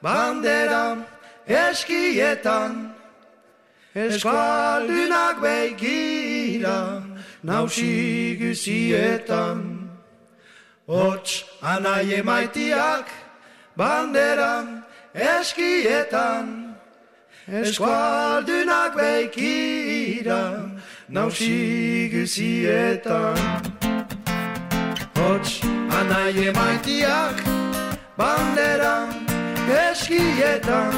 bandera 0.04 0.98
eskietan 1.48 2.92
Eskaldunak 3.96 5.40
begira 5.40 7.00
nausi 7.44 8.36
guzietan 8.42 9.60
Hots 10.88 11.46
anai 11.62 12.20
emaitiak 12.20 13.08
bandera 13.78 14.84
eskietan 15.16 16.76
Eskaldunak 17.48 18.92
begira 19.00 20.44
nausi 21.08 22.10
guzietan 22.12 23.40
Hots 25.16 25.62
anai 26.00 26.36
emaitiak 26.52 27.38
bandera 28.18 29.23
eskietan 29.70 30.94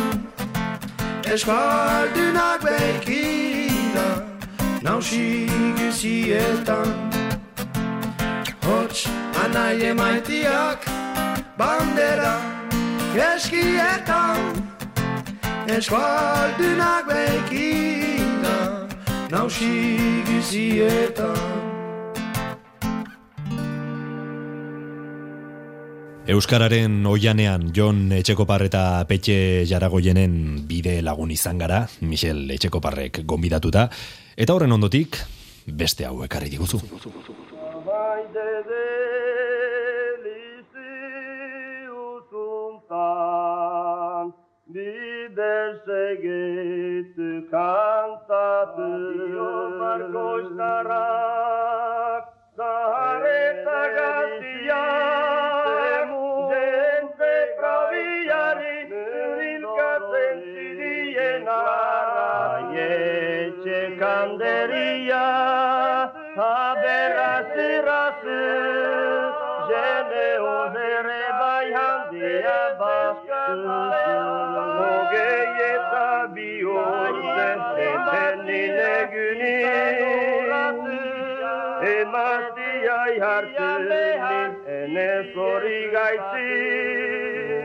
Eskaldunak 1.25 2.61
beikira 2.63 4.07
nausi 4.81 5.47
guzietan 5.77 6.93
Hots 8.65 9.07
anai 9.43 9.81
emaitiak 9.91 10.85
bandera 11.57 12.35
eskietan 13.31 14.39
Eskaldunak 15.77 17.05
beikira 17.09 18.57
nausi 19.29 20.23
guzietan 20.29 21.54
Euskararen 26.25 27.05
oianean 27.05 27.67
Jon 27.69 28.09
Etxekopar 28.17 28.63
eta 28.65 29.05
Petxe 29.05 29.61
Jaragoienen 29.69 30.65
bide 30.65 30.95
lagun 31.05 31.29
izan 31.29 31.59
gara, 31.61 31.83
Michel 32.01 32.49
Etxekoparrek 32.55 33.19
gonbidatuta, 33.29 33.85
eta 34.33 34.55
horren 34.55 34.73
ondotik, 34.73 35.19
beste 35.67 36.05
hau 36.09 36.23
ekarri 36.25 36.49
diguzu. 36.49 36.81
Bider 44.75 45.77
segit 45.85 47.15
kantatu 47.53 48.89
barkostarak 49.77 51.05
Zahareta 52.57 53.81
gazia 53.95 55.34
Nigeria, 64.67 66.11
habera 66.35 67.43
sirası, 67.53 68.41
jene 69.69 70.39
ohere 70.41 71.39
bayan 71.39 72.11
diye 72.11 72.79
baskısı. 72.79 73.57
Nogeye 74.77 75.77
tabi 75.91 76.67
olse, 76.67 77.57
sentenine 78.11 79.09
günü, 79.13 79.55
emazdiya 81.99 83.07
yartını, 83.19 84.15
ene 84.67 85.23
sori 85.33 85.91
gayti, 85.91 86.47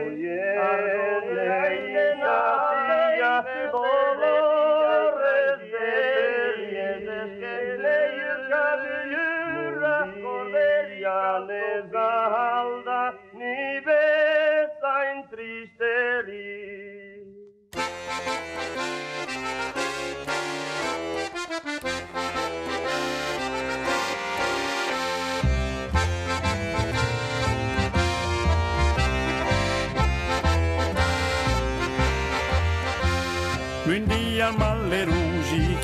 oh 0.05 0.17
yeah. 0.17 1.10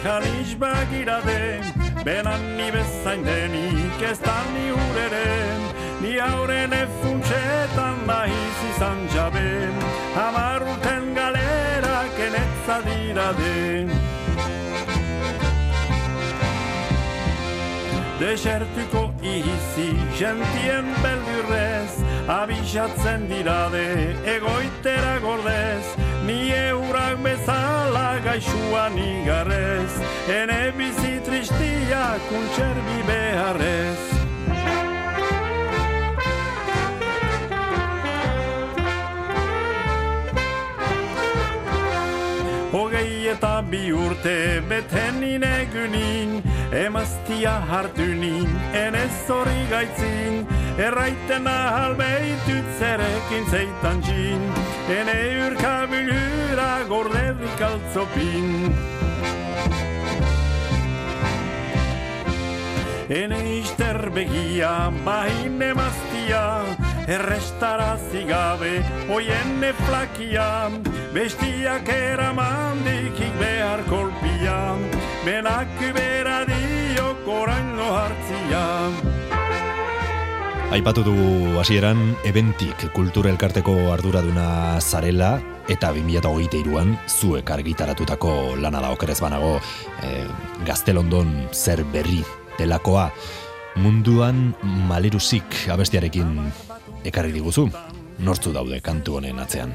Jikaniz 0.07 0.61
bagirade 0.61 1.61
Benan 2.05 2.57
ni 2.57 2.71
bezain 2.73 3.25
denik 3.25 4.01
ez 4.11 4.19
da 4.19 4.39
ni 4.53 4.71
ureren. 4.71 5.61
Ni 6.01 6.19
hauren 6.19 6.71
efuntxetan 6.71 7.97
nahiz 8.07 8.59
izan 8.71 8.99
jabe 9.13 9.69
Hamar 10.15 10.61
urten 10.61 11.15
galera 11.15 11.97
kenetza 12.17 12.77
dirade 12.87 13.87
Desertuko 18.19 19.03
izi 19.21 19.89
gentien 20.19 20.87
beldurrez 21.03 21.93
Abixatzen 22.39 23.27
dirade 23.29 23.87
egoitera 24.35 25.15
gordez 25.25 26.06
Ni 26.27 26.51
eurak 26.51 27.21
bezala 27.23 28.19
gaixuan 28.19 28.97
igarrez 28.99 29.93
Ene 30.27 30.73
bizi 30.75 31.13
tristia 31.23 32.01
kuntxerbi 32.27 32.97
beharrez. 33.07 34.01
Hogei 42.73 43.29
eta 43.31 43.61
bi 43.71 43.85
urte 43.95 44.37
beten 44.67 45.23
inegunin 45.23 46.41
Emaztia 46.75 47.55
hartunin, 47.71 48.51
enez 48.75 49.15
hori 49.31 49.61
gaitzin 49.71 50.43
Erraiten 50.77 51.47
ahal 51.49 51.95
behitut 51.97 52.67
zerekin 52.77 53.47
zeitan 53.49 53.97
txin 54.05 54.43
Ene 54.93 55.15
urkabilura 55.47 56.67
gorderrik 56.85 57.63
altzopin 57.65 58.69
Ene 63.09 63.41
ister 63.55 64.11
begia, 64.13 64.91
bahin 65.01 65.57
emaztia 65.65 66.45
Errestara 67.09 67.95
zigabe, 68.11 68.83
oienne 69.09 69.73
flakia. 69.81 70.69
Bestiak 71.15 71.89
eraman 71.89 72.85
dikik 72.85 73.33
behar 73.41 73.81
kolpia 73.89 74.59
Benak 75.25 75.79
bera 75.97 76.43
dio 76.45 77.15
korango 77.25 77.95
hartzia 77.97 79.26
Aipatu 80.67 80.99
dugu 80.99 81.55
hasieran 81.61 81.99
ebentik 82.27 82.81
kultura 82.91 83.29
elkarteko 83.31 83.71
arduraduna 83.93 84.81
zarela 84.83 85.37
eta 85.71 85.93
2008an 85.95 86.91
zuek 87.07 87.53
argitaratutako 87.55 88.33
lana 88.59 88.81
da 88.83 88.89
okerez 88.91 89.15
banago 89.23 89.53
e, 90.03 90.25
gaztelondon 90.67 91.31
zer 91.53 91.85
berri 91.93 92.19
delakoa 92.59 93.07
munduan 93.79 94.51
malerusik 94.91 95.69
abestiarekin 95.71 96.35
ekarri 97.07 97.31
diguzu. 97.31 97.69
Nortzu 98.19 98.51
daude 98.51 98.81
kantu 98.83 99.21
honen 99.21 99.39
atzean? 99.39 99.71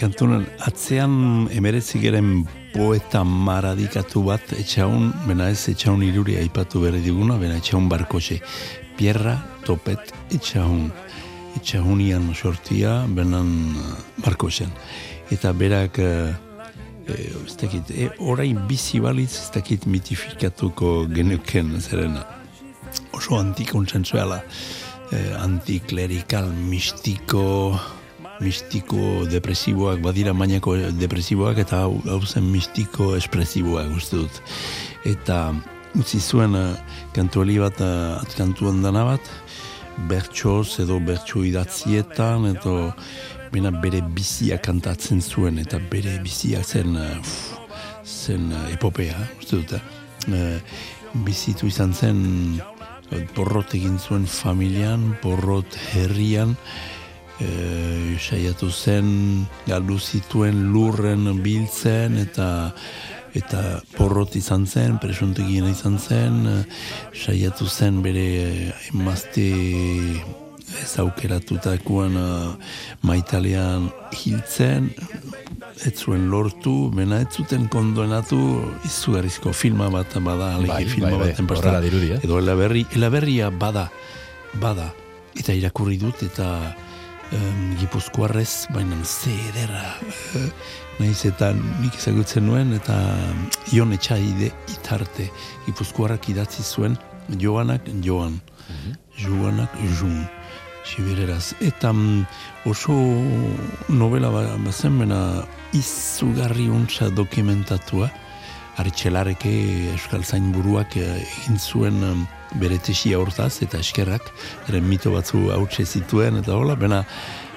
Kantunan 0.00 0.48
atzean 0.64 1.48
emeretzik 1.52 2.08
eren 2.08 2.46
poeta 2.72 3.26
maradikatu 3.28 4.24
bat 4.24 4.56
etxaun, 4.56 5.12
bena 5.28 5.52
ez 5.52 5.68
etxaun 5.68 6.04
iruri 6.06 6.40
aipatu 6.40 6.80
berri 6.80 7.04
diguna, 7.04 7.36
bena 7.36 7.60
etxaun 7.60 7.90
barkotxe. 7.92 8.38
Pierra 8.98 9.36
topet 9.62 10.10
etxaun. 10.34 10.88
Etxaunian 11.58 12.32
sortia, 12.34 13.04
benan 13.14 13.52
barkotxen. 14.24 14.72
Eta 15.34 15.52
berak, 15.56 15.98
e, 16.02 16.10
ez 17.08 17.54
dakit, 17.60 17.90
e, 17.90 18.08
orain 18.18 18.58
bizi 18.68 19.00
balitz 19.02 19.32
ez 19.38 19.48
dakit 19.54 19.86
mitifikatuko 19.86 21.06
genuken 21.14 21.78
zerena. 21.80 22.24
Oso 23.16 23.38
antikontsensuala, 23.38 24.42
e, 25.12 25.22
antiklerikal, 25.38 26.50
mistiko, 26.68 27.78
mistiko 28.42 29.24
depresiboak, 29.30 30.02
badira 30.04 30.34
mainako 30.34 30.76
depresiboak, 30.98 31.62
eta 31.64 31.86
hau, 31.86 32.20
zen 32.26 32.50
mistiko 32.52 33.14
espresiboak, 33.16 33.90
uste 33.96 34.22
dut. 34.22 34.42
Eta 35.08 35.42
utzi 35.98 36.20
zuen 36.20 36.54
kantuali 37.18 37.58
bat, 37.58 37.80
uh, 37.82 38.20
atkantu 38.22 38.70
handana 38.70 39.04
bat, 39.08 39.30
bertsoz 40.08 40.78
edo 40.84 41.00
bertso 41.02 41.42
idatzietan, 41.46 42.46
edo 42.54 42.92
bena 43.52 43.72
bere 43.82 44.02
bizia 44.14 44.60
kantatzen 44.62 45.22
zuen, 45.22 45.58
eta 45.58 45.80
bere 45.90 46.18
bizia 46.22 46.62
zen, 46.62 46.94
uh, 46.94 47.18
zen 48.06 48.52
uh, 48.52 48.68
epopea, 48.74 49.18
uste 49.40 49.62
dut. 49.62 49.74
Uh, 50.28 50.58
bizitu 51.26 51.66
izan 51.66 51.94
zen, 51.96 52.22
porrot 53.34 53.74
egin 53.74 53.96
zuen 53.98 54.26
familian, 54.28 55.14
porrot 55.22 55.78
herrian, 55.94 56.54
e, 57.40 58.16
saiatu 58.18 58.70
zen 58.70 59.46
galdu 59.66 59.98
zituen 59.98 60.68
lurren 60.72 61.30
biltzen 61.42 62.18
eta 62.20 62.48
eta 63.36 63.80
porrot 63.96 64.36
izan 64.38 64.66
zen, 64.66 64.98
presuntegien 65.02 65.68
izan 65.68 65.98
zen, 65.98 66.64
saiatu 67.12 67.68
zen 67.68 68.02
bere 68.02 68.72
emazte 68.92 69.48
ez 70.82 70.98
aukeratutakoan 71.00 72.16
e, 72.16 72.26
maitalean 73.06 73.88
hiltzen, 74.12 74.90
ez 75.86 75.94
zuen 75.94 76.28
lortu, 76.32 76.90
mena 76.94 77.20
ez 77.24 77.30
zuten 77.40 77.68
kondoenatu 77.72 78.38
izugarrizko 78.88 79.52
filma 79.56 79.88
bat 79.92 80.18
bada, 80.24 80.54
alegi 80.56 80.74
Bai, 80.74 80.84
filma 80.92 81.14
bai, 81.16 81.32
bai, 81.32 81.46
baten 81.48 81.82
dirudi, 81.86 82.12
eh? 82.16 82.20
Edo 82.24 82.40
elaberri, 82.42 82.84
elaberria 82.96 83.50
bada, 83.50 83.88
bada, 84.60 84.90
eta 85.38 85.56
irakurri 85.56 85.98
dut, 86.00 86.22
eta 86.26 86.74
um, 87.32 87.76
gipuzkoarrez, 87.80 88.68
baina 88.74 88.96
ze 89.04 89.32
edera, 89.50 89.94
eh, 90.36 90.48
nahiz 90.98 91.24
eta 91.28 91.52
nik 91.52 91.94
ezagutzen 91.94 92.46
nuen, 92.46 92.72
eta 92.76 92.96
ion 93.72 93.92
etxaide 93.92 94.50
itarte, 94.74 95.28
gipuzkoarrak 95.66 96.28
idatzi 96.28 96.62
zuen, 96.62 96.96
joanak 97.28 97.88
joan, 98.02 98.40
joanak 99.18 99.74
jun, 99.98 100.26
Sibereraz. 100.88 101.52
Eta 101.60 101.92
mm, 101.92 102.24
oso 102.70 102.94
novela 103.92 104.30
ba, 104.32 104.44
bazen, 104.64 104.96
mena 104.96 105.20
izugarri 105.76 106.68
untsa 106.72 107.10
dokumentatua, 107.12 108.08
Aritxelareke 108.78 109.50
Euskal 109.92 110.22
Zain 110.24 110.52
buruak 110.54 110.96
eh, 110.96 111.18
egin 111.18 111.58
zuen 111.58 111.98
mm, 111.98 112.37
bere 112.56 112.78
tesia 112.78 113.18
hortaz 113.20 113.62
eta 113.62 113.80
eskerrak, 113.82 114.30
eren 114.68 114.88
mito 114.88 115.12
batzu 115.12 115.50
hautse 115.54 115.84
zituen, 115.84 116.40
eta 116.40 116.56
hola, 116.56 116.76
bena, 116.80 117.02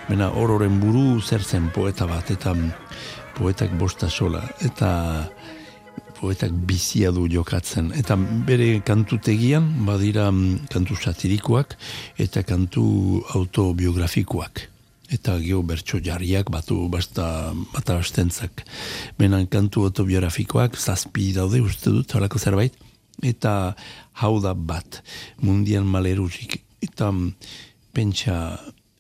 bena 0.09 0.29
hororen 0.35 0.79
buru 0.81 1.21
zer 1.21 1.43
zen 1.43 1.69
poeta 1.73 2.07
bat, 2.09 2.31
eta 2.31 2.53
mm, 2.53 2.71
poetak 3.37 3.73
bosta 3.79 4.09
sola, 4.09 4.43
eta 4.59 4.91
poetak 6.21 6.53
bizia 6.69 7.09
du 7.11 7.25
jokatzen. 7.29 7.89
Eta 7.97 8.17
bere 8.47 8.75
kantutegian, 8.85 9.65
badira 9.87 10.29
mm, 10.29 10.67
kantu 10.71 10.97
satirikoak 10.99 11.77
eta 12.21 12.45
kantu 12.45 12.83
autobiografikoak. 13.33 14.67
Eta 15.11 15.35
geho 15.41 15.59
bertso 15.67 15.99
jarriak 15.99 16.51
batu 16.53 16.85
basta 16.91 17.25
bata 17.73 17.97
bastentzak. 17.99 18.63
Benan 19.19 19.49
kantu 19.51 19.89
autobiografikoak, 19.89 20.77
zazpi 20.77 21.31
daude 21.35 21.59
uste 21.65 21.91
dut, 21.91 22.15
halako 22.15 22.39
zerbait. 22.39 22.77
Eta 23.21 23.75
hau 24.23 24.35
da 24.41 24.53
bat, 24.53 25.01
mundian 25.41 25.85
maleruzik. 25.85 26.61
Eta 26.81 27.11
mm, 27.11 27.33
pentsa 27.93 28.37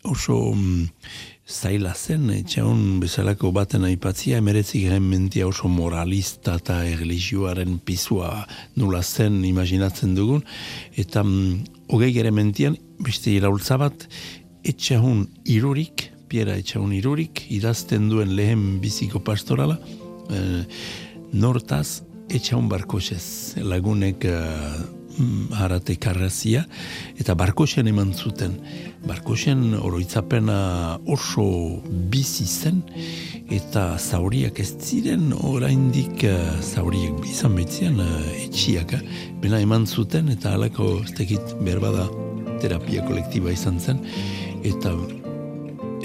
oso 0.03 0.53
mm, 0.53 0.89
zaila 1.51 1.93
zen, 1.93 2.29
etxaun 2.33 2.99
bezalako 3.01 3.51
baten 3.55 3.85
aipatzia, 3.85 4.39
emeretzi 4.39 4.85
garen 4.85 5.03
mentia 5.09 5.47
oso 5.47 5.69
moralista 5.69 6.55
eta 6.61 6.79
erlijioaren 6.87 7.77
pizua 7.85 8.45
nula 8.79 9.01
zen 9.03 9.41
imaginatzen 9.45 10.15
dugun, 10.15 10.45
eta 10.95 11.23
mm, 11.23 11.87
hogei 11.91 12.11
gere 12.15 12.31
mentian, 12.31 12.77
beste 13.03 13.33
iraultza 13.35 13.77
bat, 13.81 14.07
etxaun 14.63 15.25
irurik, 15.49 16.07
piera 16.31 16.55
etxaun 16.55 16.93
irurik, 16.95 17.45
idazten 17.51 18.07
duen 18.09 18.35
lehen 18.37 18.79
biziko 18.81 19.19
pastorala, 19.25 19.75
e, 20.31 20.63
nortaz, 21.33 22.01
etxaun 22.31 22.69
barkosez, 22.71 23.57
lagunek 23.61 24.25
e, 24.25 24.35
harate 25.57 25.95
karrazia, 25.99 26.63
eta 27.19 27.35
barkosen 27.35 27.87
eman 27.91 28.13
zuten. 28.13 28.55
Barkosen 29.07 29.75
oroitzapena 29.75 30.97
oso 31.11 31.81
bizi 32.11 32.45
zen, 32.45 32.81
eta 33.51 33.97
zauriak 33.99 34.59
ez 34.63 34.69
ziren 34.79 35.31
oraindik 35.35 36.23
uh, 36.27 36.53
zauriak 36.61 37.25
izan 37.27 37.57
betzian 37.57 37.99
uh, 37.99 38.11
etxiak, 38.45 38.95
eh? 38.95 39.01
bena 39.41 39.59
eman 39.59 39.87
zuten, 39.87 40.31
eta 40.31 40.55
halako 40.55 41.01
ez 41.03 41.11
tekit 41.17 41.57
berbada 41.65 42.07
terapia 42.63 43.03
kolektiba 43.07 43.51
izan 43.51 43.79
zen, 43.79 43.99
eta 44.63 44.95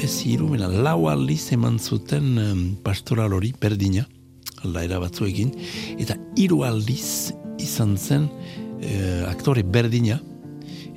ez 0.03 0.13
hiru, 0.27 0.51
bena 0.57 0.69
lau 0.69 1.07
aldiz 1.13 1.45
eman 1.55 1.79
zuten 1.79 2.35
um, 2.43 2.67
pastoral 2.85 3.37
hori, 3.37 3.55
berdina, 3.61 4.07
aldaera 4.67 5.01
batzuekin, 5.03 5.53
eta 5.99 6.19
hiru 6.37 6.63
aldiz 6.67 7.33
izan 7.63 7.97
zen 7.97 8.29
eh, 8.83 9.25
aktore 9.31 9.63
berdina, 9.63 10.21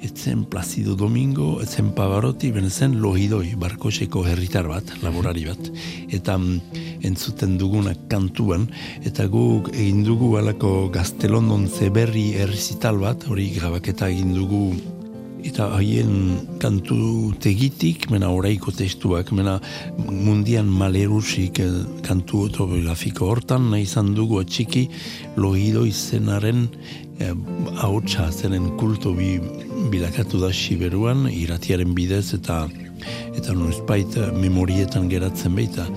etzen 0.02 0.46
Placido 0.46 0.96
Domingo, 0.96 1.60
etzen 1.62 1.92
Pavarotti, 1.96 2.52
benezen 2.56 2.98
lohidoi, 3.04 3.56
barkoseko 3.60 4.24
herritar 4.28 4.70
bat, 4.72 4.94
laborari 5.04 5.46
bat. 5.50 5.72
Eta 6.16 6.38
mm, 6.40 6.78
entzuten 7.10 7.58
duguna 7.60 7.96
kantuan, 8.12 8.70
eta 9.06 9.28
guk 9.32 9.72
egin 9.74 10.06
dugu 10.08 10.36
alako 10.40 10.88
gaztelondon 10.94 11.68
zeberri 11.68 12.30
errizital 12.40 13.02
bat, 13.04 13.28
hori 13.28 13.50
grabaketa 13.58 14.10
egin 14.14 14.34
dugu 14.38 14.64
eta 15.46 15.70
haien 15.78 16.40
kantu 16.60 17.32
tegitik, 17.42 18.10
mena 18.12 18.30
oraiko 18.36 18.74
testuak, 18.76 19.32
mena 19.36 19.58
mundian 19.98 20.68
malerusik 20.68 21.62
eh, 21.64 21.70
kantu 22.06 22.46
autobiografiko 22.48 23.30
hortan, 23.32 23.70
nahi 23.74 23.86
izan 23.88 24.14
dugu 24.18 24.42
atxiki 24.44 24.88
lohido 25.40 25.86
izenaren 25.88 26.68
eh, 27.20 27.34
hautsa 27.84 28.30
zenen 28.32 28.72
kulto 28.80 29.14
bi, 29.16 29.38
bilakatu 29.92 30.42
da 30.44 30.52
siberuan, 30.54 31.28
iratiaren 31.32 31.96
bidez 31.96 32.34
eta 32.38 32.66
eta 33.38 33.56
noizbait 33.56 34.18
eh, 34.20 34.32
memorietan 34.36 35.12
geratzen 35.12 35.56
baita. 35.56 35.88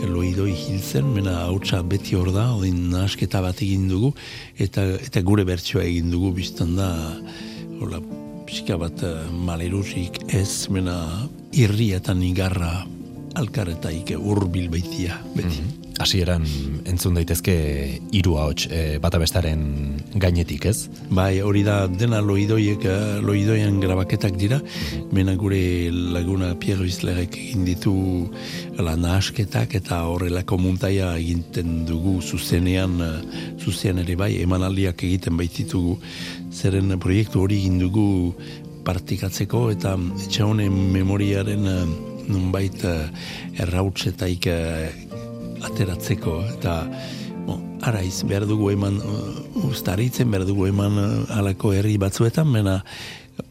Loidoi 0.00 0.54
hiltzen, 0.56 1.10
mena 1.12 1.42
hautsa 1.44 1.82
beti 1.84 2.16
hor 2.16 2.30
da, 2.32 2.46
odin 2.56 2.86
nasketa 2.88 3.42
bat 3.44 3.60
egin 3.60 3.84
dugu, 3.90 4.14
eta, 4.56 4.86
eta 4.96 5.20
gure 5.20 5.44
bertsoa 5.44 5.84
egin 5.84 6.08
dugu, 6.14 6.32
biztan 6.38 6.72
da, 6.78 6.88
hola, 7.82 8.00
pixka 8.50 8.74
bat 8.82 9.02
uh, 9.06 9.28
malerusik 9.46 10.16
ez, 10.34 10.66
mena 10.74 10.96
irrietan 11.54 12.18
igarra 12.26 12.80
alkarretaik 13.38 14.10
urbil 14.18 14.66
baitia, 14.72 15.20
beti. 15.36 15.62
Mm 15.62 15.80
Hasieran 16.00 16.46
entzun 16.88 17.18
daitezke 17.18 17.54
hiru 18.16 18.38
ahots 18.40 18.64
e, 18.72 18.96
bata 19.04 19.18
bestaren 19.20 19.60
gainetik, 20.16 20.64
ez? 20.70 20.88
Bai, 21.12 21.42
hori 21.44 21.60
da 21.66 21.74
dena 21.92 22.22
loidoiek 22.24 22.86
eh, 22.88 23.18
loidoian 23.20 23.76
grabaketak 23.82 24.38
dira. 24.40 24.62
Mena 25.12 25.34
gure 25.36 25.60
laguna 25.92 26.54
Piero 26.60 26.86
Islerek 26.88 27.36
egin 27.36 27.66
ditu 27.68 27.92
la 28.80 28.96
nasketak 28.96 29.76
eta 29.76 30.00
horrelako 30.08 30.56
muntaia 30.62 31.12
eginten 31.20 31.82
dugu 31.88 32.16
zuzenean 32.22 32.96
zuzean 33.60 34.00
ere 34.00 34.16
bai 34.16 34.32
emanaldiak 34.40 35.04
egiten 35.04 35.36
baititugu 35.36 35.98
zeren 36.50 36.98
proiektu 37.00 37.44
hori 37.44 37.60
egin 37.62 37.78
dugu 37.80 38.34
partikatzeko 38.84 39.68
eta 39.74 39.94
etxe 40.24 40.44
honen 40.44 40.76
memoriaren 40.94 41.66
eh, 41.70 41.80
nunbait 42.30 42.84
eh, 42.86 43.08
errautzetaik 43.62 44.46
eh, 44.50 44.90
ateratzeko. 45.66 46.36
Eta 46.56 46.76
bo, 47.46 47.58
araiz 47.86 48.22
behar 48.28 48.46
dugu 48.48 48.70
eman 48.74 49.00
ustaritzen 49.70 50.30
behar 50.32 50.46
dugu 50.48 50.68
eman 50.70 51.26
alako 51.36 51.74
herri 51.76 51.96
batzuetan 52.00 52.48
mena 52.50 52.80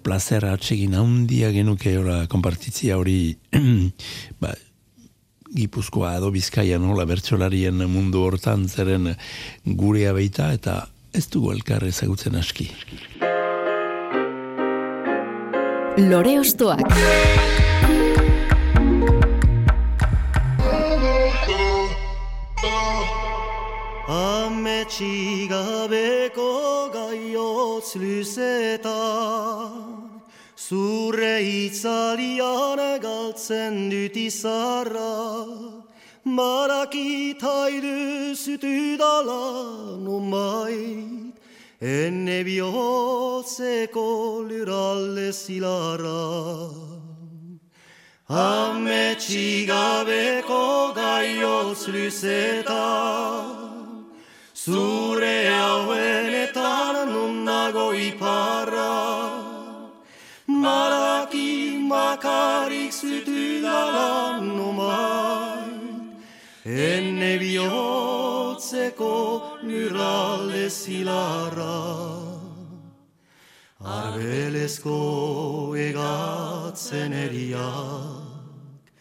placer 0.03 0.45
atsegin 0.45 0.95
handia 0.97 1.51
genuke 1.53 1.95
ora 1.97 2.23
konpartitzia 2.29 2.97
hori 2.99 3.37
ba, 4.41 4.53
Gipuzkoa 5.49 6.13
edo 6.19 6.29
Bizkaia 6.29 6.77
nola 6.77 7.07
bertsolarien 7.09 7.81
mundu 7.89 8.21
hortan 8.21 8.67
zeren 8.69 9.15
gurea 9.65 10.13
baita 10.13 10.51
eta 10.53 10.83
ez 11.13 11.27
dugu 11.31 11.51
elkar 11.51 11.83
ezagutzen 11.87 12.35
aski. 12.35 12.71
Lore 15.99 16.39
Ostoak 16.39 16.79
Ametxigabeko 24.07 26.47
gaiotz 26.93 27.95
luzetan 27.99 29.73
Zurre 30.55 31.43
itzalian 31.43 32.79
galtzen 33.03 33.91
dut 33.91 34.15
izarra 34.15 35.78
Barakit 36.37 37.41
haidu 37.41 38.35
zutu 38.35 38.97
dala 38.97 39.97
numait, 39.97 41.33
enne 41.81 42.43
bihotzeko 42.47 44.07
luralde 44.49 45.29
zilara. 45.33 46.69
Hame 48.29 49.15
txigabeko 49.17 50.93
gaiotz 50.93 51.87
luzeta, 51.93 52.87
zure 54.53 55.37
hauenetan 55.49 56.95
nun 57.11 57.33
nago 57.43 57.89
iparra. 58.09 58.95
Maraki 60.47 61.51
makarik 61.89 62.91
zutu 62.91 63.61
dala 63.61 64.39
numait, 64.41 65.48
enne 66.69 67.39
bihotzeko 67.41 69.15
lurralde 69.63 70.69
zilarra. 70.69 71.77
Arbelezko 73.79 75.73
egatzen 75.79 77.13
eriak, 77.13 78.91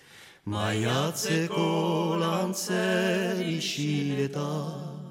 maiatzeko 0.46 2.16
lantzer 2.20 3.42
isiletan, 3.42 5.02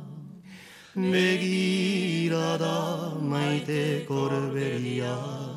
begira 0.95 2.57
da 2.57 3.11
maite 3.19 4.05
korberiak, 4.07 5.53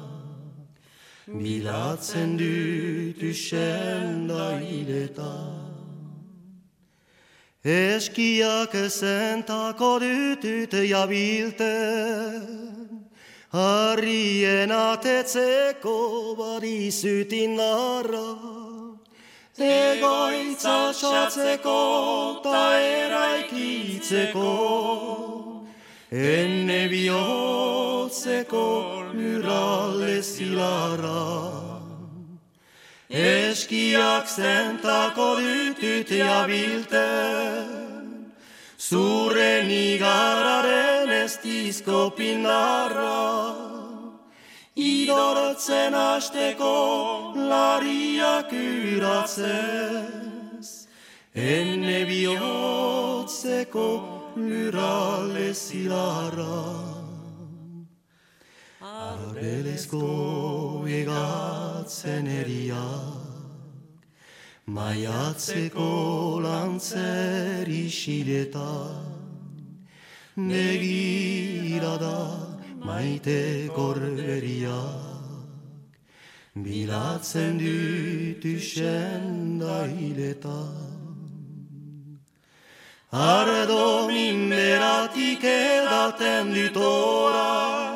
bilatzen 1.39 2.37
dut 2.37 3.23
usen 3.31 4.27
da. 4.29 5.60
Eskiak 7.63 8.73
zentako 8.89 9.99
dutut 10.01 10.73
jabilte, 10.73 11.77
Harrien 13.53 14.71
atetzeko 14.73 16.37
badizutin 16.39 17.57
narra, 17.57 18.29
Egoitza 19.61 20.95
txatzeko 20.97 22.41
ta 22.43 22.81
eraikitzeko, 22.81 24.49
Enne 26.11 26.89
bihotzeko 26.89 28.65
lurralde 29.13 30.23
zilarra. 30.23 31.70
Eskiak 33.11 34.29
zentako 34.31 35.35
dutut 35.43 36.07
jabilten, 36.15 37.67
Zurren 38.79 39.67
igararen 39.67 41.11
ez 41.11 41.39
dizko 41.43 42.15
pindarra, 42.15 43.57
Idorotzen 44.77 45.95
asteko 45.95 47.35
lariak 47.35 48.53
uratzez, 48.95 49.27
Enne 51.35 52.07
bihotzeko 52.07 53.89
lurale 54.37 55.53
zilarra. 55.55 56.90
Arbelezko 59.21 60.87
egatzen 60.89 62.27
eriak, 62.27 63.19
Maiatzeko 64.67 66.41
lantzer 66.45 67.69
isiletan, 67.69 69.05
Negira 70.37 71.99
da 71.99 72.21
maite 72.85 73.69
gorberiak, 73.77 75.11
Bilatzen 76.55 77.59
dut 77.59 78.45
usenda 78.45 79.85
hiletan. 79.87 80.91
Ardo 83.13 84.07
minberatik 84.09 85.43
edaten 85.43 86.55
dut 86.55 86.77
orai, 86.77 87.90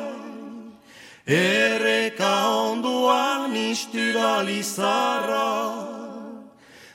Erreka 1.27 2.49
onduan 2.53 3.55
istu 3.55 4.13
da 4.13 4.41
lizarra, 4.43 5.73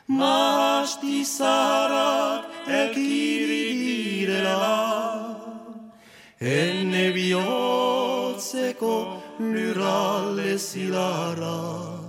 Mahasti 0.07 1.25
zarak 1.25 2.45
ekiri 2.69 4.27
direla, 4.27 5.27
Enne 6.41 7.11
bihotzeko 7.13 8.95
lurralde 9.41 10.59
zilarra. 10.59 12.01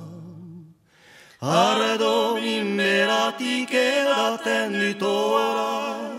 Ardo 1.41 2.37
minberatik 2.37 3.73
edaten 3.73 4.77
dut 4.77 5.01
orai, 5.01 6.11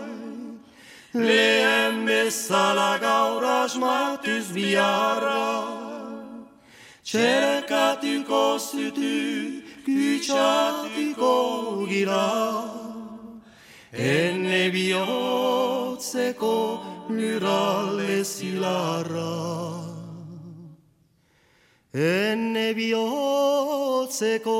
Lehen 1.13 2.05
bezala 2.05 2.97
gaur 2.99 3.43
asmatuz 3.43 4.51
biharra, 4.51 5.72
Txerkatuko 7.13 8.57
zutu, 8.57 9.61
kutsatuko 9.85 11.33
gira, 11.85 12.25
Enne 13.93 14.71
bihotzeko 14.73 16.55
lurralde 17.13 18.23
zilarra. 18.25 19.35
Enne 21.93 22.73
bihotzeko 22.73 24.57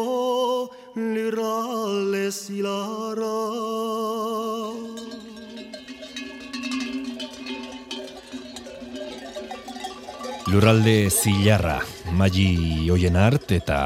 lurralde 0.94 2.30
zilarra. 2.30 3.34
Lurralde 10.54 11.10
zilarra, 11.10 11.82
Magi 12.14 12.90
Oienart 12.94 13.52
eta 13.56 13.78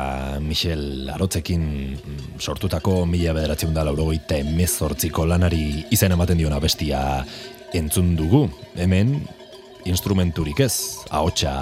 Michel 0.44 1.08
Arotzekin 1.14 1.64
sortutako 2.40 3.06
mila 3.08 3.32
bederatzen 3.38 3.72
da 3.76 3.86
laurogeita 3.88 4.36
emezortziko 4.44 5.24
lanari 5.26 5.86
izen 5.96 6.12
ematen 6.12 6.40
diona 6.40 6.60
bestia 6.60 7.00
entzun 7.78 8.16
dugu. 8.20 8.44
Hemen, 8.76 9.16
instrumenturik 9.88 10.60
ez, 10.66 10.74
ahotsa 11.10 11.54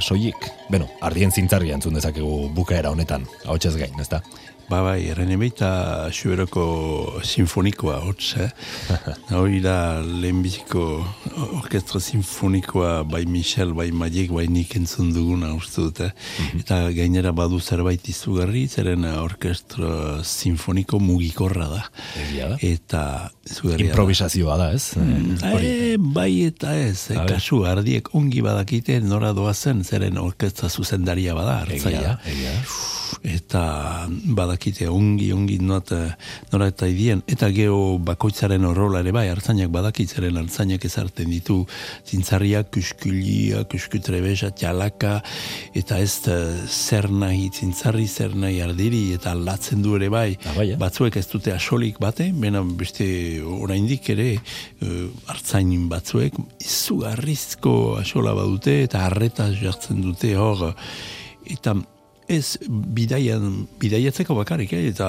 soilik. 0.00 0.48
Beno, 0.72 0.88
ardien 1.04 1.32
zintzarria 1.32 1.76
entzun 1.76 1.98
dezakegu 1.98 2.48
bukaera 2.56 2.94
honetan, 2.96 3.28
ahotsez 3.44 3.76
gain, 3.76 4.00
ezta? 4.00 4.22
Ba 4.66 4.80
bai, 4.82 5.04
erren 5.12 5.30
emeita 5.30 5.68
xuberoko 6.10 7.20
sinfonikoa 7.22 8.00
hotz, 8.02 8.32
eh? 8.42 8.48
Hori 9.38 9.60
da 9.62 10.00
lehenbiziko 10.02 10.82
orkestra 11.60 12.00
sinfonikoa 12.02 13.04
bai 13.06 13.22
Michel, 13.30 13.70
bai 13.78 13.92
Maiek, 13.94 14.32
bai 14.34 14.48
nik 14.50 14.74
entzun 14.80 15.12
duguna 15.14 15.52
uste 15.54 15.84
dut, 15.84 16.00
eh? 16.08 16.10
Eta 16.58 16.80
gainera 16.96 17.30
badu 17.36 17.60
zerbait 17.62 18.10
izugarri, 18.10 18.64
zeren 18.66 19.06
orkestra 19.06 20.24
sinfoniko 20.26 20.98
mugikorra 20.98 21.70
da. 21.70 21.84
Egia 22.24 22.50
da. 22.56 22.58
Eta 22.66 23.04
izugarria 23.46 23.86
da. 23.86 23.92
Improvisazioa 23.92 24.58
da, 24.64 24.68
ez? 24.74 24.96
Hori. 25.52 25.70
E, 25.92 25.94
bai 26.18 26.32
eta 26.48 26.74
ez, 26.74 27.12
eh, 27.12 27.20
ber. 27.20 27.36
kasu 27.36 27.62
ardiek 27.70 28.10
ongi 28.18 28.42
badakite 28.42 28.98
nora 29.06 29.30
doazen, 29.36 29.86
zeren 29.86 30.18
orkestra 30.18 30.68
zuzendaria 30.68 31.38
bada, 31.38 31.60
Egia 31.70 31.78
hartzaia. 31.78 32.18
egia 32.34 32.58
da. 32.58 32.92
Eta 33.26 33.62
badakite 34.56 34.88
ongi, 34.88 35.32
ongi 35.32 35.58
not, 35.60 35.90
nora 36.52 36.68
eta 36.70 36.86
idien, 36.88 37.22
eta 37.28 37.50
geho 37.52 37.98
bakoitzaren 37.98 38.64
horrola 38.64 39.02
ere 39.04 39.12
bai, 39.12 39.28
hartzainak 39.28 39.70
badakitzaren 39.70 40.36
hartzainak 40.36 40.84
ezarten 40.84 41.30
ditu. 41.30 41.66
Zintzarriak, 42.06 42.70
kuskulia, 42.72 43.64
kuskutrebesa, 43.68 44.50
txalaka, 44.56 45.20
eta 45.76 45.98
ez 46.00 46.26
eh, 46.28 46.64
zer 46.66 47.10
nahi 47.10 47.50
zintzarri, 47.52 48.06
zer 48.06 48.34
nahi 48.34 48.60
ardiri, 48.64 49.12
eta 49.14 49.32
aldatzen 49.32 49.82
du 49.82 49.96
ere 49.96 50.08
bai, 50.08 50.36
Ah, 50.46 50.54
bai, 50.56 50.70
eh? 50.72 50.76
batzuek 50.78 51.16
ez 51.16 51.26
dute 51.28 51.52
asolik 51.52 51.98
bate, 52.00 52.30
bena 52.32 52.62
beste 52.62 53.06
oraindik 53.42 54.08
ere 54.12 54.36
uh, 54.36 55.08
hartzain 55.26 55.88
batzuek 55.90 56.36
izugarrizko 56.62 57.96
asola 58.00 58.34
badute 58.36 58.82
eta 58.84 59.04
harreta 59.06 59.48
jartzen 59.56 60.02
dute 60.04 60.34
hor. 60.38 60.72
Eta 61.46 61.74
ez 62.28 62.58
bidaian, 62.68 63.66
bidaiatzeko 63.80 64.34
bakarrik, 64.34 64.72
eh? 64.72 64.88
eta, 64.90 65.08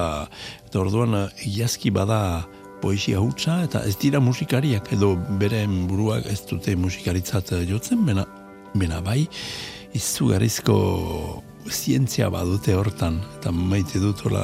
eta 0.67 0.79
orduan 0.79 1.15
eh, 1.17 1.47
iazki 1.57 1.91
bada 1.93 2.45
poesia 2.81 3.21
hutsa 3.23 3.63
eta 3.65 3.81
ez 3.89 3.95
dira 3.97 4.19
musikariak 4.21 4.91
edo 4.93 5.15
beren 5.41 5.87
buruak 5.89 6.27
ez 6.29 6.43
dute 6.49 6.75
musikaritzat 6.77 7.55
eh, 7.57 7.65
jotzen, 7.69 8.05
bena, 8.05 8.27
bena 8.77 9.01
bai 9.01 9.23
izugarrizko 9.97 10.77
zientzia 11.67 12.29
badute 12.31 12.75
hortan, 12.77 13.17
eta 13.37 13.51
maite 13.51 13.99
dut 13.99 14.21
hola 14.27 14.43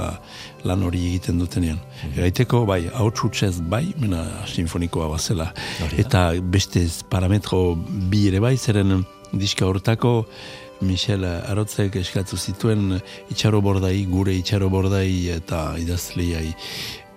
lan 0.67 0.83
hori 0.83 0.99
egiten 1.13 1.39
dutenean. 1.39 1.79
Eraiteko, 2.11 2.65
bai, 2.67 2.81
hau 2.91 3.09
txutsez 3.15 3.61
bai, 3.71 3.85
mena 4.01 4.23
sinfonikoa 4.49 5.07
bazela. 5.13 5.51
Eta 5.99 6.31
beste 6.41 6.83
parametro 7.11 7.77
bi 8.11 8.25
ere 8.27 8.43
bai, 8.43 8.57
zeren 8.57 9.05
diska 9.31 9.65
hortako 9.65 10.25
Michel 10.81 11.23
Arotzek 11.25 11.95
eskatu 12.01 12.37
zituen 12.37 12.99
itxaro 13.31 13.61
bordai, 13.61 14.05
gure 14.09 14.33
itxaro 14.35 14.69
bordai 14.73 15.29
eta 15.35 15.73
idazleiai 15.79 16.53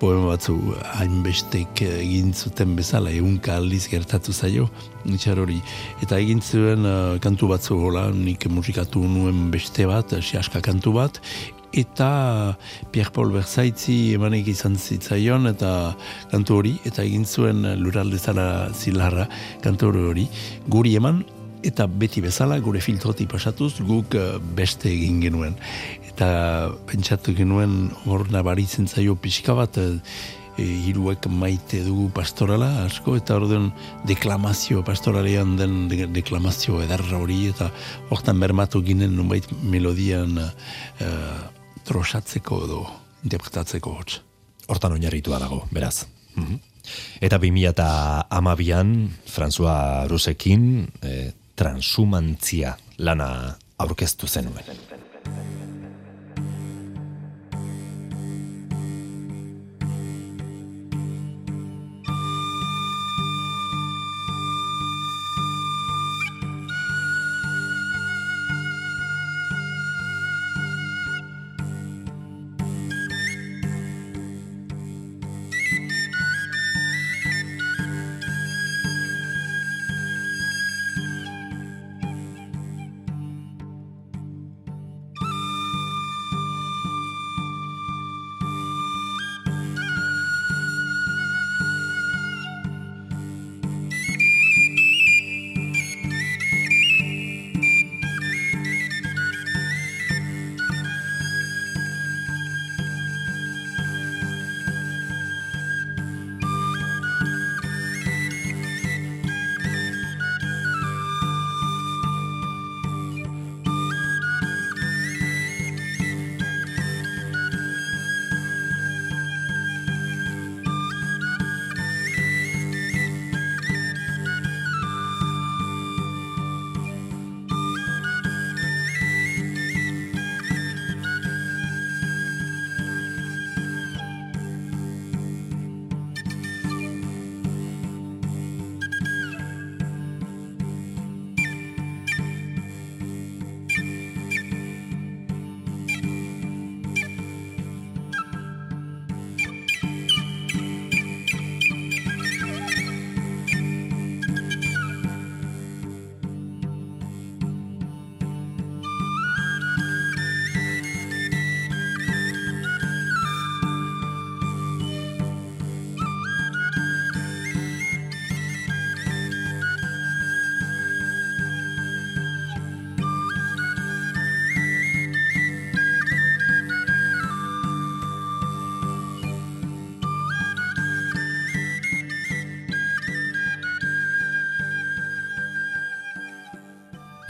poema 0.00 0.34
batzu 0.34 0.56
hainbestek 0.98 1.80
egin 1.86 2.32
zuten 2.34 2.74
bezala, 2.76 3.10
egunka 3.16 3.56
aldiz 3.56 3.86
gertatu 3.88 4.32
zaio, 4.32 4.68
itxar 5.08 5.40
hori. 5.40 5.56
Eta 6.04 6.18
egin 6.20 6.42
zuen 6.44 6.84
uh, 6.84 7.16
kantu 7.22 7.48
batzu 7.54 7.78
hola, 7.80 8.10
nik 8.12 8.44
musikatu 8.52 9.04
nuen 9.08 9.46
beste 9.54 9.86
bat, 9.88 10.12
siaska 10.20 10.60
kantu 10.64 10.92
bat, 10.98 11.20
eta 11.76 12.56
Pierre 12.92 13.12
Paul 13.12 13.32
Berzaitzi 13.34 14.14
emanik 14.16 14.48
izan 14.52 14.76
zitzaion 14.76 15.48
eta 15.50 15.70
kantu 16.32 16.60
hori, 16.60 16.74
eta 16.88 17.04
egin 17.04 17.24
zuen 17.24 17.64
luralde 17.80 18.18
zara 18.18 18.68
zilarra 18.72 19.26
kantu 19.64 19.92
hori, 20.10 20.28
guri 20.72 20.96
eman, 21.00 21.24
eta 21.62 21.86
beti 21.86 22.20
bezala 22.20 22.58
gure 22.60 22.80
filtroti 22.80 23.26
pasatuz 23.26 23.80
guk 23.80 24.14
eh, 24.14 24.38
beste 24.56 24.90
egin 24.92 25.20
genuen. 25.24 25.56
Eta 26.08 26.70
pentsatu 26.88 27.34
genuen 27.36 27.90
hor 28.06 28.26
nabaritzen 28.32 28.88
zaio 28.88 29.16
pixka 29.20 29.54
bat 29.54 29.76
e, 29.78 29.88
hiruek 30.56 31.26
maite 31.28 31.82
dugu 31.84 32.06
pastorala 32.16 32.86
asko 32.86 33.16
eta 33.18 33.36
orduan 33.36 33.66
deklamazio 34.08 34.80
pastoralean 34.84 35.56
den 35.58 35.88
de- 35.90 36.06
deklamazio 36.08 36.80
edarra 36.80 37.18
hori 37.20 37.42
eta 37.50 37.68
hortan 38.08 38.40
bermatu 38.40 38.80
ginen 38.82 39.12
nunbait 39.16 39.44
melodian 39.62 40.38
e, 40.40 41.10
trosatzeko 41.84 42.62
edo 42.64 42.80
interpretatzeko 43.26 43.92
hotz. 43.98 44.20
Hortan 44.66 44.96
oinarritua 44.96 45.38
dago, 45.38 45.66
beraz. 45.70 46.06
Mhm. 46.34 46.58
Eta 47.20 47.38
2000 47.38 47.68
eta 47.70 48.26
amabian, 48.30 49.10
François 49.26 50.06
Rusekin, 50.08 50.88
e, 51.02 51.32
transumantzia 51.56 52.76
lana 52.98 53.56
aurkeztu 53.78 54.28
zenuen. 54.28 55.65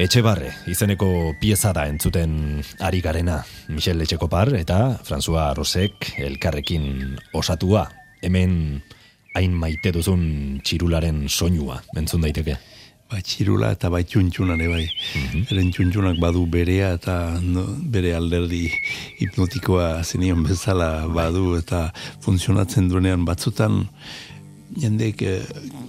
Etxebarre, 0.07 0.53
izeneko 0.71 1.35
pieza 1.41 1.73
da 1.75 1.83
entzuten 1.91 2.61
ari 2.87 3.01
garena, 3.03 3.41
Michel 3.75 4.05
Etxekopar 4.05 4.53
eta 4.55 4.77
François 5.03 5.49
Rosek 5.57 6.13
elkarrekin 6.23 7.17
osatua. 7.35 7.89
Hemen 8.23 8.53
hain 9.35 9.57
maite 9.59 9.91
duzun 9.97 10.61
txirularen 10.63 11.25
soinua, 11.27 11.81
entzun 11.99 12.23
daiteke. 12.23 12.55
Ba, 13.11 13.19
txirula 13.19 13.73
eta 13.75 13.91
bai 13.91 14.05
txuntxunan, 14.07 14.63
bai. 14.71 14.87
Mm 15.43 15.73
txuntxunak 15.75 16.23
badu 16.23 16.45
berea 16.55 16.93
eta 17.01 17.17
no, 17.43 17.67
bere 17.83 18.15
alderdi 18.15 18.69
hipnotikoa 19.19 20.05
zenion 20.05 20.47
bezala 20.47 21.09
badu 21.11 21.57
eta 21.59 21.89
funtzionatzen 22.23 22.87
duenean 22.95 23.27
batzutan 23.27 23.83
jendeek 24.75 25.23
eh, 25.23 25.41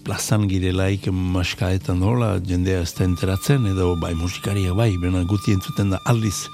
plazan 0.06 0.48
girelaik 0.50 1.10
maskaetan 1.12 2.04
hola, 2.06 2.38
jendea 2.46 2.82
ez 2.86 2.94
da 2.98 3.06
enteratzen, 3.08 3.66
edo 3.74 3.96
bai 4.00 4.14
musikariak 4.18 4.78
bai, 4.78 4.92
bena 5.02 5.24
guti 5.28 5.56
entzuten 5.58 5.94
da 5.96 6.02
aldiz 6.06 6.48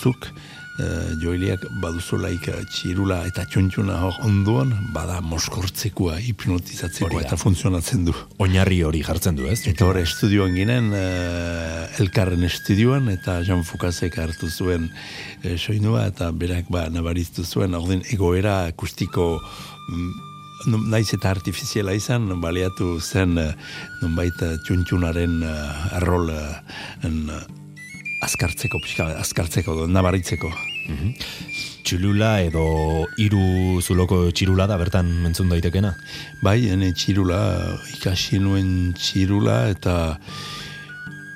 zuk, 0.00 0.30
eh, 0.78 1.14
joiliak 1.22 1.64
baduzulaik 1.82 2.48
eh, 2.50 2.62
txirula 2.72 3.20
eta 3.28 3.44
txuntxuna 3.50 3.98
hor 4.06 4.18
onduan, 4.26 4.72
bada 4.94 5.20
moskortzekoa, 5.24 6.18
hipnotizatzeko 6.24 7.20
eta 7.22 7.38
funtzionatzen 7.40 8.04
du. 8.08 8.14
Oinarri 8.42 8.80
hori 8.86 9.04
jartzen 9.06 9.38
du, 9.38 9.46
ez? 9.50 9.62
Eta 9.70 9.86
hori 9.88 10.04
estudioan 10.06 10.56
ginen, 10.58 10.92
eh, 10.98 12.02
elkarren 12.02 12.44
estudioan, 12.48 13.08
eta 13.12 13.40
Jean 13.46 13.64
Fukasek 13.66 14.18
hartu 14.18 14.50
zuen 14.50 14.90
eh, 15.42 15.56
soinua, 15.58 16.08
eta 16.10 16.30
berak 16.32 16.70
ba, 16.72 16.88
nabariztu 16.90 17.44
zuen, 17.44 17.76
ordin 17.78 18.02
egoera 18.14 18.64
akustiko 18.72 19.34
mm, 19.38 20.33
naiz 20.66 21.08
eta 21.14 21.30
artifiziala 21.30 21.94
izan, 21.96 22.28
baliatu 22.40 22.98
zen 23.00 23.38
eh, 23.38 23.50
nonbait 24.02 24.42
eh, 24.42 24.54
txuntxunaren 24.66 25.42
arrol 25.98 26.30
uh, 26.32 27.40
azkartzeko, 28.24 28.80
pixka, 28.82 29.10
azkartzeko, 29.20 29.84
nabaritzeko. 29.86 30.52
Mm 30.88 31.14
Txilula 31.84 32.38
edo 32.40 32.62
hiru 33.20 33.76
zuloko 33.84 34.30
txirula 34.32 34.64
da 34.64 34.78
bertan 34.80 35.10
mentzun 35.20 35.50
daitekena? 35.52 35.90
Bai, 36.40 36.70
ene 36.72 36.88
txirula, 36.96 37.36
ikasi 37.98 38.40
nuen 38.40 38.94
txirula 38.96 39.58
eta 39.68 39.96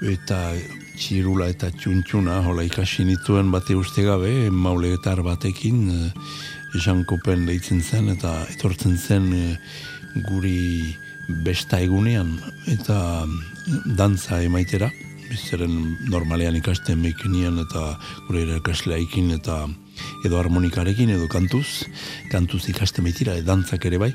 eta 0.08 0.38
txirula 0.98 1.50
eta 1.52 1.68
txuntxuna, 1.76 2.40
hola 2.48 2.64
ikasi 2.66 3.04
nituen 3.06 3.52
bate 3.52 3.76
uste 3.78 4.02
gabe, 4.06 4.48
maulegetar 4.50 5.20
batekin, 5.26 5.84
Jean 6.74 7.04
Kopen 7.04 7.46
deitzen 7.48 7.80
zen 7.80 8.10
eta 8.12 8.42
etortzen 8.52 8.98
zen 8.98 9.28
e, 9.32 9.44
guri 10.28 10.94
besta 11.44 11.80
egunean 11.80 12.34
eta 12.68 13.24
mm, 13.24 13.94
dantza 13.96 14.42
emaitera. 14.44 14.90
Bizaren 15.28 15.74
normalean 16.08 16.56
ikasten 16.56 17.00
mekinian 17.02 17.58
eta 17.60 17.98
gure 18.26 18.46
erakasleaikin 18.46 19.32
eta 19.36 19.66
edo 20.24 20.38
harmonikarekin 20.38 21.10
edo 21.12 21.26
kantuz 21.28 21.84
kantuz 22.32 22.62
ikasten 22.72 23.04
baitira 23.04 23.36
e, 23.36 23.44
dantzak 23.44 23.88
ere 23.88 24.00
bai. 24.04 24.12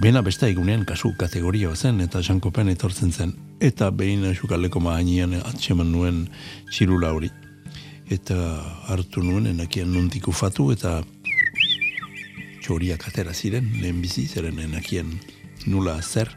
Bena 0.00 0.22
besta 0.22 0.48
egunean 0.48 0.84
kasu 0.84 1.14
kategoria 1.20 1.72
zen 1.74 2.04
eta 2.04 2.20
Jean 2.20 2.40
Kopen 2.40 2.68
etortzen 2.68 3.12
zen. 3.12 3.32
Eta 3.60 3.90
behin 3.90 4.28
esukaldeko 4.32 4.80
maainian 4.80 5.40
atxeman 5.40 5.92
nuen 5.92 6.26
txirula 6.70 7.12
hori. 7.16 7.32
Eta 8.12 8.36
hartu 8.92 9.24
nuen 9.24 9.48
enakian 9.48 9.92
nuntik 9.92 10.28
ufatu 10.28 10.70
eta 10.72 10.98
txoriak 12.64 13.08
atera 13.10 13.34
ziren, 13.34 13.68
lehen 13.82 14.00
bizi, 14.00 14.24
zeren 14.26 14.58
enakien 14.62 15.12
nula 15.68 15.98
zer, 16.02 16.30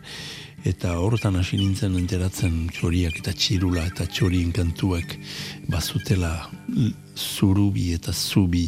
eta 0.68 0.98
horretan 1.00 1.38
hasi 1.40 1.60
nintzen 1.60 1.96
enteratzen 1.96 2.66
txoriak 2.76 3.22
eta 3.22 3.32
txirula 3.32 3.86
eta 3.88 4.08
txorien 4.12 4.52
kantuak 4.52 5.16
bazutela 5.72 6.34
zurubi 7.16 7.94
eta 7.96 8.12
zubi 8.12 8.66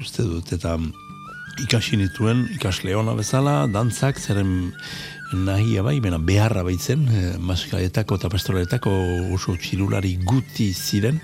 uste 0.00 0.24
dut, 0.24 0.52
eta 0.54 0.76
ikasi 1.64 1.98
nituen, 1.98 2.44
ikasle 2.54 2.94
hona 2.94 3.16
bezala, 3.18 3.66
dantzak, 3.66 4.20
zeren 4.22 4.72
nahia 5.34 5.82
bai, 5.82 5.98
bena 6.00 6.20
beharra 6.22 6.62
baitzen, 6.64 7.02
eh, 7.10 7.32
maskaetako 7.42 8.16
eta 8.20 8.30
pastoretako 8.32 8.92
oso 9.34 9.56
txirulari 9.58 10.14
guti 10.24 10.70
ziren, 10.72 11.18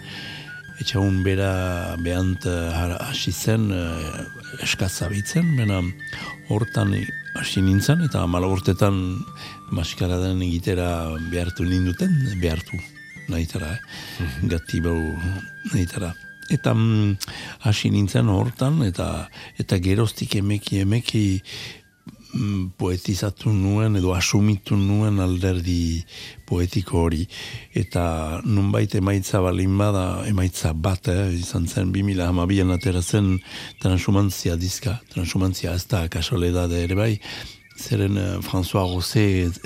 etxaun 0.83 1.23
bera 1.25 1.97
behant 2.03 2.47
uh, 2.47 2.99
hasi 3.09 3.33
zen 3.33 3.71
uh, 3.73 4.25
eskazabitzen, 4.65 5.55
bena 5.59 5.81
hortan 6.51 6.95
hasi 7.39 7.63
nintzen, 7.63 8.05
eta 8.07 8.27
mala 8.27 8.51
urtetan 8.51 8.99
maskara 9.75 10.19
den 10.23 10.43
egitera 10.47 10.89
behartu 11.31 11.67
ninduten, 11.67 12.15
behartu 12.43 12.79
nahitara, 13.29 13.73
eh? 13.73 13.81
Mm 14.21 14.49
gati 14.53 14.81
bau 14.85 14.99
nahitara. 15.73 16.13
Eta 16.53 16.75
mm, 16.75 17.17
hasi 17.65 17.91
nintzen 17.91 18.29
hortan, 18.29 18.83
eta 18.85 19.29
eta 19.59 19.79
geroztik 19.81 20.37
emeki 20.43 20.83
emeki 20.85 21.25
poetizatu 22.79 23.53
nuen 23.53 23.97
edo 23.97 24.13
asumitu 24.15 24.77
nuen 24.77 25.21
alderdi 25.21 26.03
poetiko 26.47 27.05
hori. 27.07 27.25
Eta 27.75 28.41
nunbait 28.45 28.95
emaitza 28.99 29.41
balin 29.45 29.79
bada 29.79 30.25
emaitza 30.29 30.73
bat 30.75 31.09
eh, 31.09 31.33
izan 31.39 31.69
zen 31.69 31.93
2000 31.95 32.29
hamabian 32.29 32.75
atera 32.75 33.03
zen 33.03 33.39
transumantzia 33.83 34.57
dizka 34.57 34.99
transumantzia 35.15 35.75
ez 35.75 35.87
da 35.91 36.07
kasoledade 36.09 36.85
ere 36.85 36.99
bai. 36.99 37.13
Zeren 37.75 38.17
uh, 38.19 38.39
François 38.43 38.87
Rosé 38.87 39.49
ez, 39.49 39.59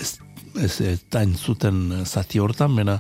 ez, 0.57 0.99
da 1.12 1.23
entzuten 1.23 2.07
zati 2.07 2.41
hortan 2.41 2.77
bera, 2.77 2.97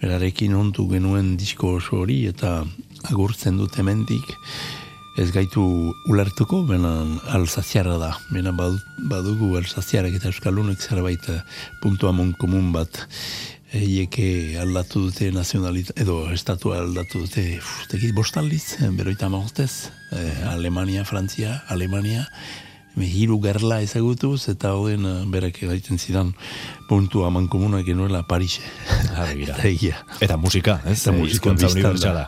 berarekin 0.00 0.54
ontu 0.56 0.86
genuen 0.88 1.34
disko 1.36 1.76
oso 1.76 2.00
hori 2.00 2.22
eta 2.30 2.62
agurtzen 3.10 3.60
dut 3.60 3.76
hemendik 3.78 4.32
ez 5.16 5.30
gaitu 5.32 5.62
ulertuko, 6.10 6.62
bena 6.68 6.92
alzaziara 7.32 7.96
da. 8.00 8.12
Bena 8.30 8.52
badugu 8.52 9.54
alzaziarak 9.56 10.18
eta 10.18 10.30
euskalunek 10.30 10.80
zerbait 10.80 11.28
eh, 11.32 11.40
puntua 11.82 12.12
komun 12.38 12.72
bat 12.72 13.06
eieke 13.74 14.58
aldatu 14.60 15.06
dute 15.08 15.30
nazionalita, 15.32 15.92
edo 15.96 16.30
estatua 16.32 16.78
aldatu 16.84 17.24
dute, 17.24 17.60
tekit 17.90 18.14
bostaldiz, 18.14 18.76
eh, 18.80 18.90
beroita 18.90 19.28
maustez, 19.28 19.90
eh, 20.12 20.52
Alemania, 20.52 21.04
Frantzia, 21.04 21.62
Alemania, 21.68 22.26
hiru 23.04 23.38
gerla 23.44 23.80
ezagutuz, 23.84 24.48
eta 24.48 24.72
hoden 24.76 25.04
uh, 25.04 25.14
berak 25.28 25.58
egiten 25.62 25.98
zidan 25.98 26.32
puntu 26.88 27.24
aman 27.26 27.48
komuna 27.48 27.82
genuela 27.84 28.22
Parise. 28.28 28.62
eta 29.46 29.60
egia. 29.68 30.00
Eta 30.20 30.36
musika, 30.40 30.78
ez? 30.86 31.00
Eta 31.02 31.12
musika 31.12 31.52
unibertsala. 31.52 32.26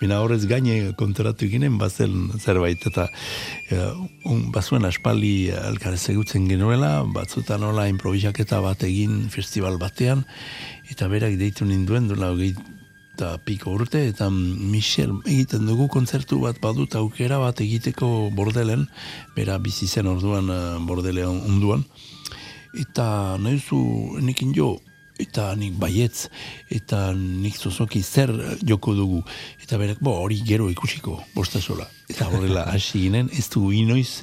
Bina 0.00 0.20
horrez 0.24 0.46
gaine 0.48 0.94
kontratu 0.96 1.48
ginen, 1.52 1.78
bazen 1.78 2.30
zerbait, 2.40 2.80
eta 2.86 3.08
uh, 3.10 3.92
un, 4.24 4.50
bazuen 4.54 4.88
aspaldi 4.88 5.50
alkarez 5.52 6.02
egutzen 6.14 6.48
genuela, 6.48 7.00
batzutan 7.14 7.64
hola 7.68 7.88
improvisaketa 7.92 8.60
bat 8.64 8.84
egin 8.88 9.28
festival 9.30 9.78
batean, 9.82 10.24
eta 10.90 11.08
berak 11.12 11.36
deitu 11.40 11.68
ninduen, 11.68 12.08
duela 12.08 12.32
eta 13.20 13.36
piko 13.44 13.74
urte, 13.76 14.00
eta 14.08 14.30
Michel 14.32 15.10
egiten 15.28 15.66
dugu 15.68 15.90
kontzertu 15.92 16.38
bat 16.40 16.56
badut 16.62 16.94
aukera 16.96 17.36
bat 17.42 17.58
egiteko 17.60 18.30
bordelen, 18.32 18.86
bera 19.36 19.58
bizi 19.60 19.84
zen 19.84 20.08
orduan 20.08 20.48
uh, 20.48 20.78
bordelean 20.88 21.42
onduan, 21.44 21.84
eta 22.80 23.36
nahizu 23.36 23.82
nekin 24.24 24.54
jo, 24.56 24.70
eta 25.20 25.50
nik 25.60 25.76
baietz, 25.76 26.30
eta 26.72 27.10
nik 27.12 27.60
zozoki 27.60 28.00
zer 28.00 28.32
joko 28.64 28.96
dugu, 28.96 29.20
eta 29.60 29.76
berak, 29.76 30.00
bo, 30.00 30.16
hori 30.24 30.40
gero 30.40 30.70
ikusiko, 30.72 31.20
bostasola. 31.36 31.84
Eta 32.08 32.32
horrela 32.32 32.70
hasi 32.72 33.04
ginen, 33.04 33.28
ez 33.36 33.50
dugu 33.52 33.74
inoiz 33.76 34.22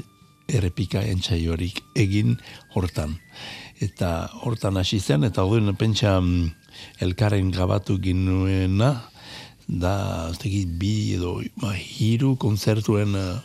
errepika 0.49 1.05
entzaiorik 1.05 1.83
egin 1.93 2.39
hortan. 2.73 3.19
Eta 3.77 4.31
hortan 4.41 4.81
hasi 4.81 4.97
zen, 4.97 5.29
eta 5.29 5.45
hori 5.45 5.77
pentsa, 5.77 6.17
mm, 6.17 6.66
elkarren 7.03 7.51
gabatu 7.51 7.97
ginuena, 8.01 8.91
da, 9.67 10.31
ez 10.31 10.63
bi 10.79 11.13
edo 11.17 11.41
ba, 11.59 11.73
hiru 11.75 12.35
konzertuen 12.39 13.15
uh, 13.19 13.41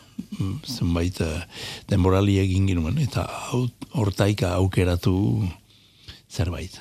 zenbait 0.63 1.19
uh, 1.21 1.43
denborali 1.89 2.39
egin 2.39 2.69
ginuen, 2.69 2.97
eta 3.03 3.27
hortaika 3.91 4.53
aukeratu 4.55 5.15
zerbait. 6.33 6.79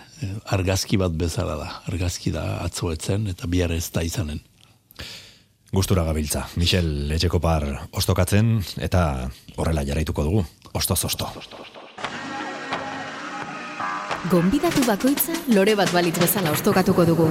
Argazki 0.54 0.96
bat 0.96 1.12
bezala 1.18 1.58
da, 1.60 1.68
argazki 1.90 2.32
da 2.32 2.62
atzoetzen 2.62 3.26
eta 3.34 3.50
bihar 3.50 3.74
ez 3.74 3.90
da 3.92 4.04
izanen. 4.06 4.40
Gustura 5.72 6.04
gabiltza, 6.04 6.46
Michel 6.60 7.10
Etxekopar 7.16 7.64
ostokatzen 7.96 8.58
eta 8.84 9.30
horrela 9.56 9.86
jarraituko 9.88 10.26
dugu, 10.28 10.44
ostoz-osto. 10.76 11.32
Gonbidatu 14.30 14.84
bakoitza 14.86 15.34
lore 15.50 15.72
bat 15.74 15.90
balitz 15.90 16.14
bezala 16.22 16.52
ostokatuko 16.54 17.02
dugu. 17.08 17.24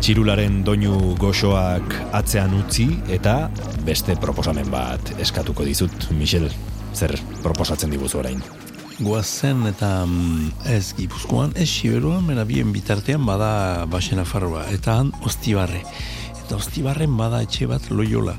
Txirularen 0.00 0.62
doinu 0.64 0.96
goxoak 1.20 1.94
atzean 2.16 2.56
utzi 2.56 2.88
eta 3.12 3.50
beste 3.84 4.16
proposamen 4.16 4.72
bat 4.72 5.12
eskatuko 5.20 5.68
dizut, 5.68 6.12
Michel, 6.16 6.48
zer 6.96 7.12
proposatzen 7.44 7.92
diguzu 7.92 8.24
orain? 8.24 8.40
Guazen 9.00 9.64
eta 9.66 10.04
mm, 10.06 10.50
ez 10.70 10.92
gipuzkoan, 10.94 11.54
ez 11.58 11.66
siberuan, 11.66 12.22
mena 12.28 12.44
bien 12.46 12.70
bitartean 12.72 13.24
bada 13.26 13.86
basen 13.90 14.20
afarroa, 14.22 14.68
eta 14.70 15.00
han 15.00 15.10
ostibarre. 15.26 15.80
Eta 16.44 16.60
ostibarren 16.60 17.16
bada 17.18 17.40
etxe 17.42 17.66
bat 17.66 17.88
loiola. 17.90 18.36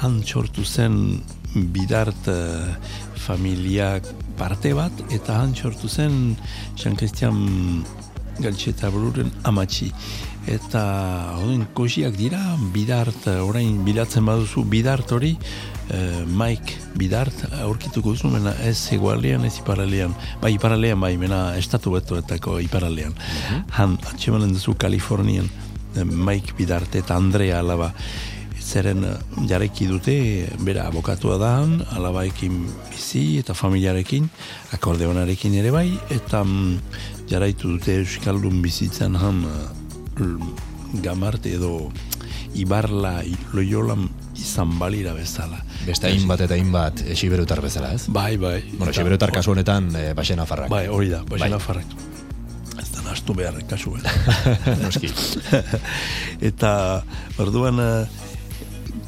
Han 0.00 0.22
txortu 0.24 0.64
zen 0.64 0.96
bidart 1.74 2.30
uh, 2.32 2.72
familiak 3.20 4.08
parte 4.38 4.72
bat, 4.78 5.04
eta 5.12 5.42
han 5.42 5.52
txortu 5.52 5.92
zen 5.92 6.38
Jean 6.78 6.96
Christian 6.96 7.84
Galtxeta 8.40 8.88
Bruren 8.94 9.32
amatxi. 9.50 9.90
Eta 10.48 10.82
hoden 11.36 11.66
kosiak 11.76 12.16
dira, 12.16 12.40
bidart, 12.72 13.28
orain 13.44 13.82
bilatzen 13.84 14.24
baduzu, 14.24 14.64
bidart 14.72 15.12
hori, 15.12 15.34
uh, 15.92 16.24
Mike 16.26 16.76
Bidart 16.98 17.44
aurkituko 17.62 18.14
duzu, 18.14 18.30
mena 18.32 18.54
ez 18.64 18.78
egualean, 18.94 19.44
ez 19.48 19.58
iparalean. 19.60 20.14
Bai, 20.42 20.54
iparalean, 20.56 21.00
bai, 21.00 21.16
mena 21.20 21.56
estatu 21.58 21.92
betoetako 21.94 22.58
iparalean. 22.64 23.12
Mm 23.12 23.18
-hmm. 23.18 23.62
Han, 23.78 23.98
atxemanen 24.12 24.52
duzu 24.52 24.74
Kalifornian, 24.74 25.48
uh, 25.96 26.04
Mike 26.04 26.54
Bidart 26.58 26.94
eta 26.94 27.16
Andrea 27.16 27.58
alaba, 27.60 27.92
zeren 28.60 29.04
uh, 29.04 29.16
jareki 29.48 29.86
dute, 29.86 30.48
bera, 30.60 30.86
abokatua 30.86 31.38
da 31.38 31.56
han, 31.56 31.82
alabaekin 31.96 32.66
bizi 32.90 33.38
eta 33.38 33.54
familiarekin, 33.54 34.28
akordeonarekin 34.72 35.54
ere 35.54 35.70
bai, 35.70 35.88
eta 36.10 36.42
um, 36.42 36.78
jaraitu 37.28 37.68
dute 37.68 37.98
Euskaldun 38.00 38.62
bizitzen 38.62 39.16
han 39.16 39.44
gamarte 41.02 41.52
edo 41.54 41.92
Ibarla, 42.54 43.22
Loyola 43.52 43.96
izan 44.38 44.78
balira 44.78 45.14
bezala. 45.16 45.58
Beste 45.86 46.10
hainbat 46.10 46.44
eta 46.46 46.56
hainbat 46.56 47.02
esiberutar 47.14 47.62
bezala, 47.64 47.92
ez? 47.96 48.06
Bai, 48.08 48.36
bai. 48.36 48.60
Bueno, 48.72 48.92
esiberutar 48.94 49.32
kasu 49.34 49.52
honetan 49.54 49.90
e, 49.96 50.12
baxena 50.18 50.46
farrak. 50.48 50.70
Bai, 50.72 50.86
hori 50.88 51.10
da, 51.12 51.22
baxena 51.28 51.58
bai. 51.58 51.66
farrak. 51.66 51.96
Ez 52.78 52.88
da 52.94 53.02
nastu 53.02 53.34
behar 53.34 53.58
kasu 53.68 53.96
Noski. 54.84 55.10
eta, 56.50 56.72
orduan, 57.42 57.82
uh, 57.82 58.27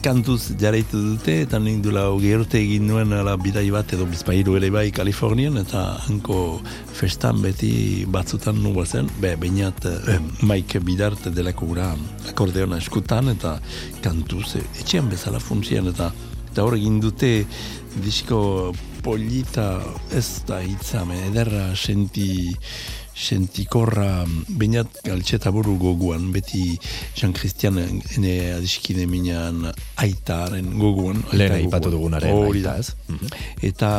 kantuz 0.04 0.52
jaraitu 0.60 0.98
dute, 1.02 1.34
eta 1.44 1.58
nik 1.62 1.80
dula 1.84 2.04
gerute 2.22 2.58
egin 2.60 2.86
nuen 2.88 3.12
ala 3.16 3.36
bidai 3.40 3.66
bat 3.74 3.92
edo 3.96 4.06
bizpairu 4.08 4.56
ere 4.58 4.70
bai 4.70 4.88
Kalifornian, 4.94 5.58
eta 5.60 5.82
hanko 6.06 6.60
festan 6.96 7.42
beti 7.42 8.04
batzutan 8.06 8.62
nuba 8.62 8.86
zen, 8.86 9.10
be, 9.20 9.34
bainat 9.40 9.86
eh, 9.90 10.18
maike 10.42 10.80
bidarte 10.84 11.32
delako 11.34 11.70
gura 11.72 11.90
akordeona 12.30 12.78
eskutan, 12.82 13.32
eta 13.34 13.56
kantuz, 14.04 14.56
eh, 14.60 14.66
etxean 14.80 15.10
bezala 15.10 15.42
funtzian, 15.42 15.90
eta 15.90 16.12
eta 16.50 16.64
hor 16.66 16.74
egin 16.74 16.98
dute 17.02 17.44
disko 18.02 18.72
polita 19.04 19.80
ez 20.16 20.42
da 20.48 20.60
hitzame, 20.64 21.18
ederra 21.30 21.70
senti 21.76 22.50
sentikorra 23.14 24.24
bainat 24.48 25.00
galtxeta 25.04 25.52
buru 25.54 25.76
goguan, 25.80 26.30
beti 26.32 26.78
Jean 27.14 27.34
Christian 27.36 27.78
ene 27.80 28.34
adiskide 28.56 29.06
minan 29.10 29.66
aitaren 29.96 30.72
goguan. 30.78 31.24
Lehen 31.32 31.58
aipatu 31.58 31.92
dugunaren 31.92 32.46
hori 32.46 32.64
da. 32.64 32.78
Ez? 32.78 32.94
Mhm. 33.08 33.36
Eta 33.70 33.90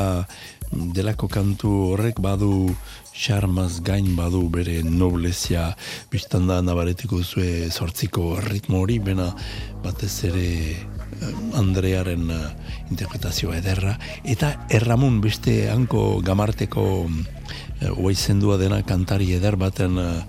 delako 0.72 1.28
kantu 1.28 1.70
horrek 1.91 2.22
badu 2.24 2.72
charmaz 3.12 3.82
gain 3.84 4.16
badu 4.16 4.45
bere 4.49 4.82
noblezia 4.84 5.76
biztan 6.12 6.47
da 6.47 6.62
nabaretiko 6.64 7.20
zue 7.24 7.70
sortziko 7.70 8.39
ritmo 8.39 8.80
hori, 8.82 8.99
bena 8.99 9.28
batez 9.84 10.14
ere 10.32 10.47
eh, 10.72 11.59
Andrearen 11.59 12.30
uh, 12.32 12.39
interpretazioa 12.89 13.59
ederra, 13.59 13.97
eta 14.24 14.53
erramun 14.72 15.20
beste 15.22 15.68
hanko 15.70 16.22
gamarteko 16.26 16.86
Oai 17.82 18.13
zendua 18.13 18.59
dena 18.61 18.77
kantari 18.86 19.32
eder 19.34 19.55
baten 19.57 19.97
uh, 19.97 20.21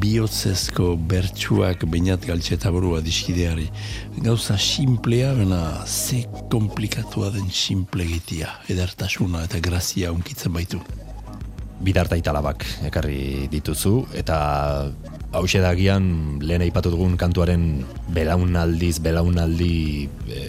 bihotzezko 0.00 0.94
bertsuak 0.96 1.84
bainat 1.92 2.24
galtxeta 2.24 2.70
burua 2.72 3.02
diskideari. 3.04 3.66
Gauza 4.24 4.56
simplea, 4.56 5.34
bena 5.36 5.84
ze 5.84 6.22
komplikatua 6.48 7.28
den 7.34 7.50
simple 7.52 8.06
gitia, 8.08 8.48
edertasuna 8.72 9.44
eta 9.44 9.60
grazia 9.60 10.12
unkitzen 10.12 10.56
baitu. 10.56 10.80
Bidarta 11.84 12.16
italabak 12.16 12.64
ekarri 12.88 13.44
dituzu, 13.52 14.06
eta 14.16 14.38
hause 15.36 15.60
dagian 15.60 16.38
lehen 16.40 16.64
aipatu 16.64 16.94
dugun 16.94 17.18
kantuaren 17.20 17.84
belaunaldiz, 18.16 18.96
belaunaldi 19.04 20.08
e, 20.32 20.46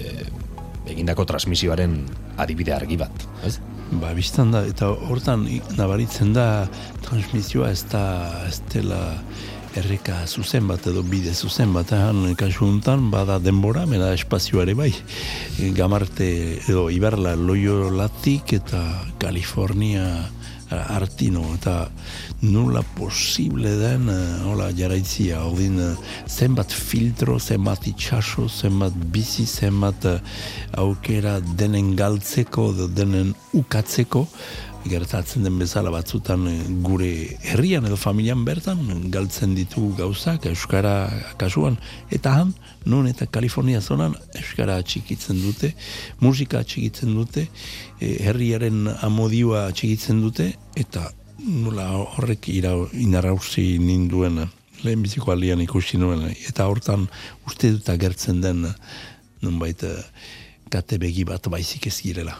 egindako 0.94 1.28
transmisioaren 1.28 2.00
adibide 2.40 2.72
argi 2.72 2.96
bat, 3.04 3.28
ez? 3.44 3.58
Ba, 3.92 4.14
biztan 4.18 4.52
da, 4.52 4.64
eta 4.68 4.90
hortan 5.10 5.46
nabaritzen 5.78 6.34
da 6.36 6.68
transmisioa 7.06 7.72
ez 7.72 7.84
da, 7.92 8.04
ez 8.48 8.60
dela 8.74 9.02
erreka 9.78 10.24
zuzen 10.26 10.68
bat 10.68 10.88
edo 10.90 11.04
bide 11.06 11.34
zuzen 11.34 11.74
bat, 11.76 11.92
han 11.94 12.34
kasu 12.40 12.66
honetan 12.66 13.12
bada 13.14 13.38
denbora, 13.40 13.86
mena 13.86 14.10
espazioare 14.16 14.74
bai, 14.78 14.92
gamarte 15.78 16.30
edo 16.66 16.88
iberla 16.94 17.36
loio 17.38 17.92
latik 17.94 18.56
eta 18.58 18.82
California 19.22 20.08
artino 20.70 21.44
eta 21.56 21.88
nula 22.42 22.84
posible 22.96 23.70
den 23.80 24.10
uh, 24.10 24.46
hola 24.46 24.70
jaraitzia 24.78 25.42
ordin 25.42 25.80
uh, 25.80 25.98
zenbat 26.30 26.72
filtro 26.72 27.40
zenbat 27.40 27.88
itxaso 27.90 28.48
zenbat 28.48 28.94
bizi 28.94 29.46
zenbat 29.46 30.06
uh, 30.06 30.20
aukera 30.78 31.40
denen 31.40 31.96
galtzeko 31.96 32.72
denen 32.94 33.34
ukatzeko 33.54 34.28
gertatzen 34.86 35.44
den 35.44 35.58
bezala 35.58 35.90
batzutan 35.92 36.46
gure 36.86 37.10
herrian 37.42 37.90
edo 37.90 37.98
familian 37.98 38.46
bertan 38.46 39.10
galtzen 39.12 39.56
ditu 39.58 39.90
gauzak 39.98 40.46
euskara 40.46 41.10
kasuan 41.42 41.82
eta 42.12 42.38
han 42.38 42.54
nun 42.86 43.08
eta 43.08 43.26
Kalifornia 43.26 43.82
zonan 43.82 44.14
euskara 44.38 44.78
txikitzen 44.84 45.42
dute 45.42 45.74
musika 46.22 46.62
txikitzen 46.64 47.18
dute 47.18 47.48
herriaren 48.00 48.86
amodioa 49.02 49.72
txikitzen 49.72 50.22
dute 50.22 50.54
eta 50.78 51.10
nula 51.46 51.88
horrek 52.18 52.50
ira 52.50 52.74
inarrauzi 52.94 53.78
ninduen 53.80 54.42
lehen 54.84 55.04
biziko 55.06 55.32
alian 55.32 55.62
ikusi 55.62 55.98
nuen 55.98 56.28
eta 56.50 56.68
hortan 56.70 57.08
uste 57.48 57.72
dut 57.76 57.90
agertzen 57.94 58.42
den 58.42 58.68
nunbait 59.42 59.84
kate 60.70 60.98
begi 61.02 61.26
bat 61.26 61.50
baizik 61.50 61.88
ez 61.88 61.98
girela 62.02 62.38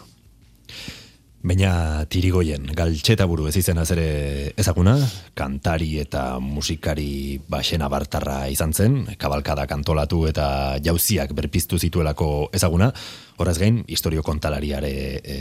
Baina 1.38 2.02
tirigoien, 2.10 2.64
galtxeta 2.74 3.22
buru 3.30 3.44
ez 3.46 3.54
izena 3.60 3.84
zere 3.86 4.50
ezaguna, 4.58 4.96
kantari 5.38 5.92
eta 6.02 6.40
musikari 6.42 7.38
baxena 7.46 7.86
bartarra 7.88 8.48
izan 8.50 8.74
zen, 8.74 8.96
kabalkada 9.22 9.68
kantolatu 9.70 10.24
eta 10.26 10.48
jauziak 10.82 11.30
berpiztu 11.38 11.78
zituelako 11.78 12.50
ezaguna, 12.58 12.90
horaz 13.38 13.54
gain, 13.62 13.84
historio 13.86 14.24
kontalariare 14.26 14.92
e, 15.22 15.38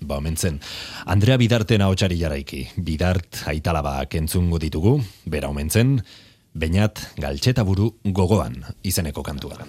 ba 0.00 0.16
omentzen. 0.16 0.56
Andrea 1.04 1.36
Bidarten 1.36 1.84
ahotsari 1.84 2.16
jaraiki, 2.16 2.62
Bidart 2.80 3.44
aitalaba 3.52 3.98
kentzungo 4.08 4.56
ditugu, 4.56 4.96
bera 5.28 5.52
omentzen, 5.52 5.98
bainat 6.56 7.10
galtxeta 7.20 7.60
buru 7.68 7.92
gogoan 8.08 8.62
izeneko 8.88 9.20
kantua. 9.22 9.60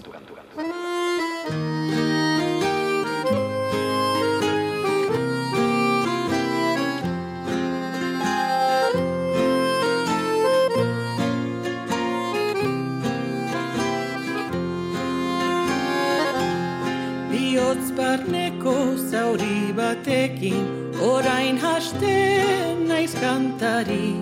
Barneko 17.75 18.95
zauri 19.11 19.73
batekin 19.77 20.65
orain 21.01 21.57
hasten 21.57 22.87
naiz 22.87 23.13
kantari. 23.21 24.15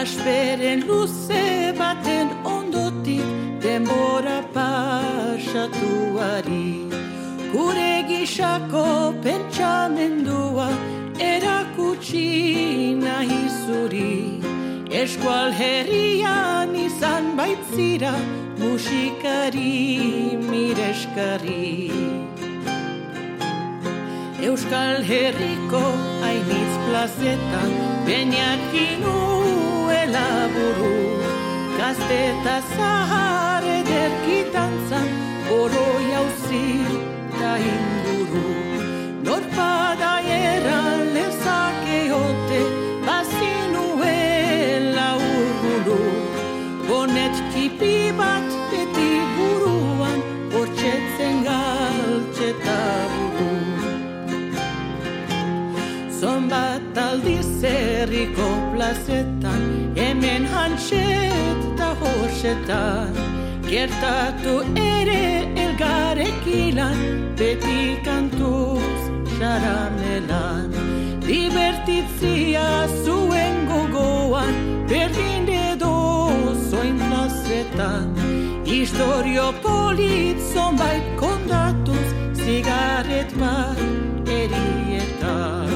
Asperen 0.00 0.80
luze 0.88 1.74
baten 1.78 2.28
ondotik 2.44 3.28
denbora 3.62 4.40
pasatuari. 4.54 5.70
Gure 7.52 7.94
gisako 8.08 8.86
pentsamendua 9.24 10.68
erakutsi 11.32 12.28
nahi 13.06 13.42
zuri. 13.64 14.16
Eskual 15.02 15.50
herrian 15.60 16.70
izan 16.86 17.24
baitzira 17.38 18.14
musikari 18.60 19.76
mireskari 20.50 22.27
Euskal 24.40 25.02
Herriko 25.02 25.82
hainitz 26.22 26.74
plazetan 26.86 27.72
Beniak 28.06 28.72
inuela 28.72 30.28
buru 30.54 30.94
Gazte 31.78 32.18
eta 32.30 32.60
zahar 32.76 33.64
ederkitan 33.78 34.72
zan 34.90 35.08
Oro 35.50 35.86
jauzi 36.10 36.66
da 37.40 37.52
inguru. 37.58 38.46
Norpada 39.26 40.12
eran 40.22 41.00
lezakeote 41.14 42.60
Bazinuela 43.06 45.08
urguru. 45.16 46.00
Bonet 46.88 47.36
tipi 47.54 48.12
bat 48.18 48.37
aldiz 56.98 57.50
herriko 57.62 58.48
plazetan 58.74 59.62
Hemen 59.96 60.44
hantxet 60.54 61.62
da 61.78 61.90
horxetan 62.02 63.14
Gertatu 63.68 64.54
ere 64.84 65.24
elgarekilan 65.64 67.00
Beti 67.38 67.82
kantuz 68.06 69.00
xaramelan 69.36 70.70
Libertitzia 71.28 72.68
zuen 73.04 73.56
gogoan 73.70 74.54
Berdin 74.88 75.44
dedo 75.46 75.94
zoin 76.70 76.96
plazetan. 76.96 78.08
Historio 78.64 79.52
polit 79.62 80.40
zonbait 80.52 81.04
kondatuz 81.20 82.08
Zigaret 82.44 83.32
bat 83.40 83.80
erietan 84.40 85.67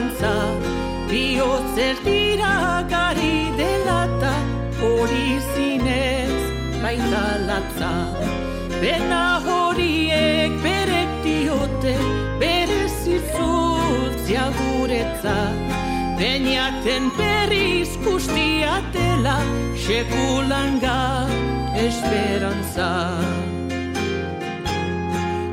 akabantza 0.00 0.34
Biotzer 1.08 1.96
dira 2.04 2.84
gari 2.88 3.50
delata 3.58 4.34
hori 4.80 5.40
zinez 5.52 6.36
baita 6.82 7.24
latza. 7.48 7.92
Bena 8.80 9.40
horiek 9.44 10.52
berek 10.62 11.10
diote 11.24 11.96
bere 12.40 12.82
zizultzia 13.02 14.46
guretza. 14.58 15.38
Beniaten 16.18 17.10
berriz 17.18 17.90
kustiatela 18.04 19.38
sekulanga 19.84 21.26
esperantza. 21.86 22.90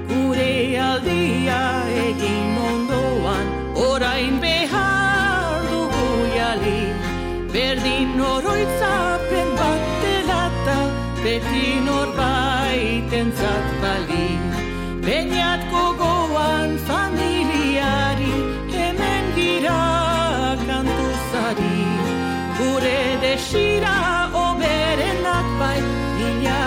Gure 0.09 0.53
aldia 0.89 1.63
egin 2.05 2.57
ondoan 2.69 3.26
orain 3.77 4.39
behar 4.41 5.61
dugu 5.71 6.07
jali 6.35 6.83
Berdin 7.53 8.19
oroitzapen 8.33 9.49
bat 9.59 9.83
delata 10.03 10.77
beti 11.23 11.67
norbaiten 11.87 13.29
bali. 13.81 14.29
Beniat 15.05 15.61
gogoan 15.71 16.71
familiari 16.89 18.35
hemen 18.73 19.25
gira 19.37 19.83
kantuzari 20.67 21.79
Gure 22.57 23.01
desira 23.23 23.97
oberenak 24.45 25.47
bai 25.61 25.81
Ila 26.27 26.61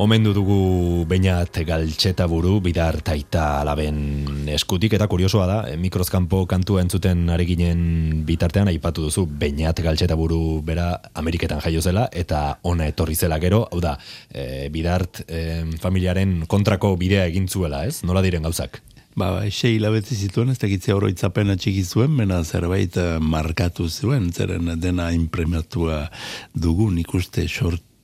Omendu 0.00 0.30
dugu 0.32 1.04
bainat 1.04 1.58
galtxeta 1.68 2.24
buru, 2.24 2.54
bidar 2.64 3.02
taita 3.04 3.60
alaben 3.60 4.48
eskutik, 4.48 4.94
eta 4.96 5.04
kuriosoa 5.12 5.44
da, 5.44 5.58
eh, 5.68 5.76
mikrozkampo 5.76 6.46
kantua 6.48 6.80
entzuten 6.80 7.28
ari 7.28 7.44
ginen 7.44 8.22
bitartean, 8.24 8.70
aipatu 8.72 9.04
duzu, 9.04 9.26
bainat 9.26 9.82
galtxeta 9.84 10.16
buru 10.16 10.62
bera 10.64 10.94
Ameriketan 11.12 11.60
jaio 11.60 11.82
zela, 11.84 12.08
eta 12.12 12.58
ona 12.62 12.86
etorri 12.88 13.14
zela 13.14 13.38
gero, 13.38 13.66
hau 13.70 13.80
da, 13.80 13.98
e, 14.32 14.70
bidart 14.72 15.20
e, 15.28 15.66
familiaren 15.82 16.46
kontrako 16.48 16.96
bidea 16.96 17.26
egin 17.28 17.48
zuela, 17.48 17.84
ez? 17.84 18.00
Nola 18.02 18.22
diren 18.24 18.48
gauzak? 18.48 18.80
Ba, 19.16 19.32
ba, 19.34 19.44
ese 19.44 19.68
hilabete 19.74 20.14
zituen, 20.14 20.48
ez 20.48 20.58
tegitzea 20.62 20.96
oroitzapen 20.96 21.50
atxiki 21.52 21.84
zuen, 21.84 22.14
mena 22.16 22.40
zerbait 22.44 22.96
eh, 22.96 23.18
markatu 23.20 23.90
zuen, 23.90 24.32
zeren 24.32 24.72
dena 24.80 25.10
imprematua 25.12 26.06
dugun 26.54 26.96
ikuste 27.02 27.44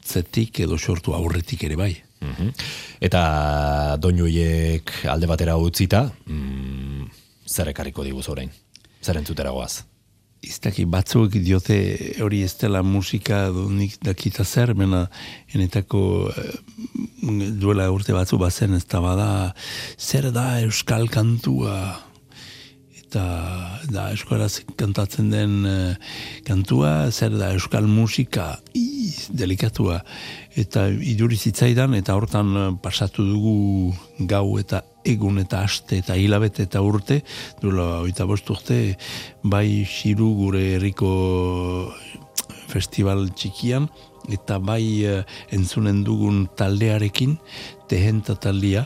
sortzetik 0.07 0.61
edo 0.61 0.78
sortu 0.78 1.14
aurretik 1.14 1.64
ere 1.64 1.76
bai. 1.76 1.94
Mhm. 2.20 2.52
Eta 3.00 3.96
doinuiek 4.00 5.04
alde 5.11 5.26
batera 5.26 5.57
utzita, 5.57 6.11
mm, 6.26 7.11
zer 7.46 7.68
ekarriko 7.68 8.04
diguz 8.04 8.28
orain? 8.28 8.50
Zer 9.02 9.16
entzutera 9.16 9.50
goaz? 9.50 9.84
Iztaki 10.42 10.84
batzuk 10.84 11.32
diote 11.32 11.78
hori 12.22 12.42
ez 12.42 12.54
dela 12.57 12.82
musika 12.82 13.48
edo 13.48 13.68
nik 13.70 13.96
dakita 14.02 14.44
zer, 14.44 14.74
mena 14.74 15.09
enetako 15.52 16.30
eh, 16.30 16.59
duela 17.59 17.90
urte 17.90 18.12
batzu 18.12 18.38
bazen 18.38 18.74
ez 18.74 18.84
da 18.86 19.00
bada 19.00 19.54
zer 19.98 20.30
da 20.32 20.61
euskal 20.61 21.09
kantua 21.09 22.05
eta 23.07 23.22
da 23.86 24.09
euskaraz 24.11 24.64
kantatzen 24.78 25.30
den 25.30 25.52
eh, 25.66 25.94
kantua 26.46 27.11
zer 27.12 27.36
da 27.38 27.52
euskal 27.54 27.86
musika 27.86 28.57
i, 28.74 29.12
delikatua 29.30 30.00
eta 30.59 30.88
iduri 30.90 31.38
zitzaidan 31.38 31.94
eta 31.94 32.16
hortan 32.18 32.50
eh, 32.57 32.66
pasatu 32.82 33.22
dugu 33.28 33.94
gau 34.26 34.59
eta 34.59 34.82
egun 35.07 35.38
eta 35.38 35.62
aste 35.62 36.00
eta 36.02 36.16
hilabete 36.18 36.66
eta 36.66 36.82
urte, 36.82 37.20
duela 37.62 38.02
oita 38.02 38.26
bost 38.26 38.50
urte, 38.50 38.96
bai 39.44 39.84
xiru 39.86 40.32
gure 40.40 40.64
herriko 40.74 41.12
festival 42.66 43.28
txikian, 43.30 43.86
eta 44.34 44.59
bai 44.59 45.07
entzunen 45.54 46.02
dugun 46.02 46.48
taldearekin, 46.59 47.38
tehenta 47.86 48.34
taldea, 48.34 48.82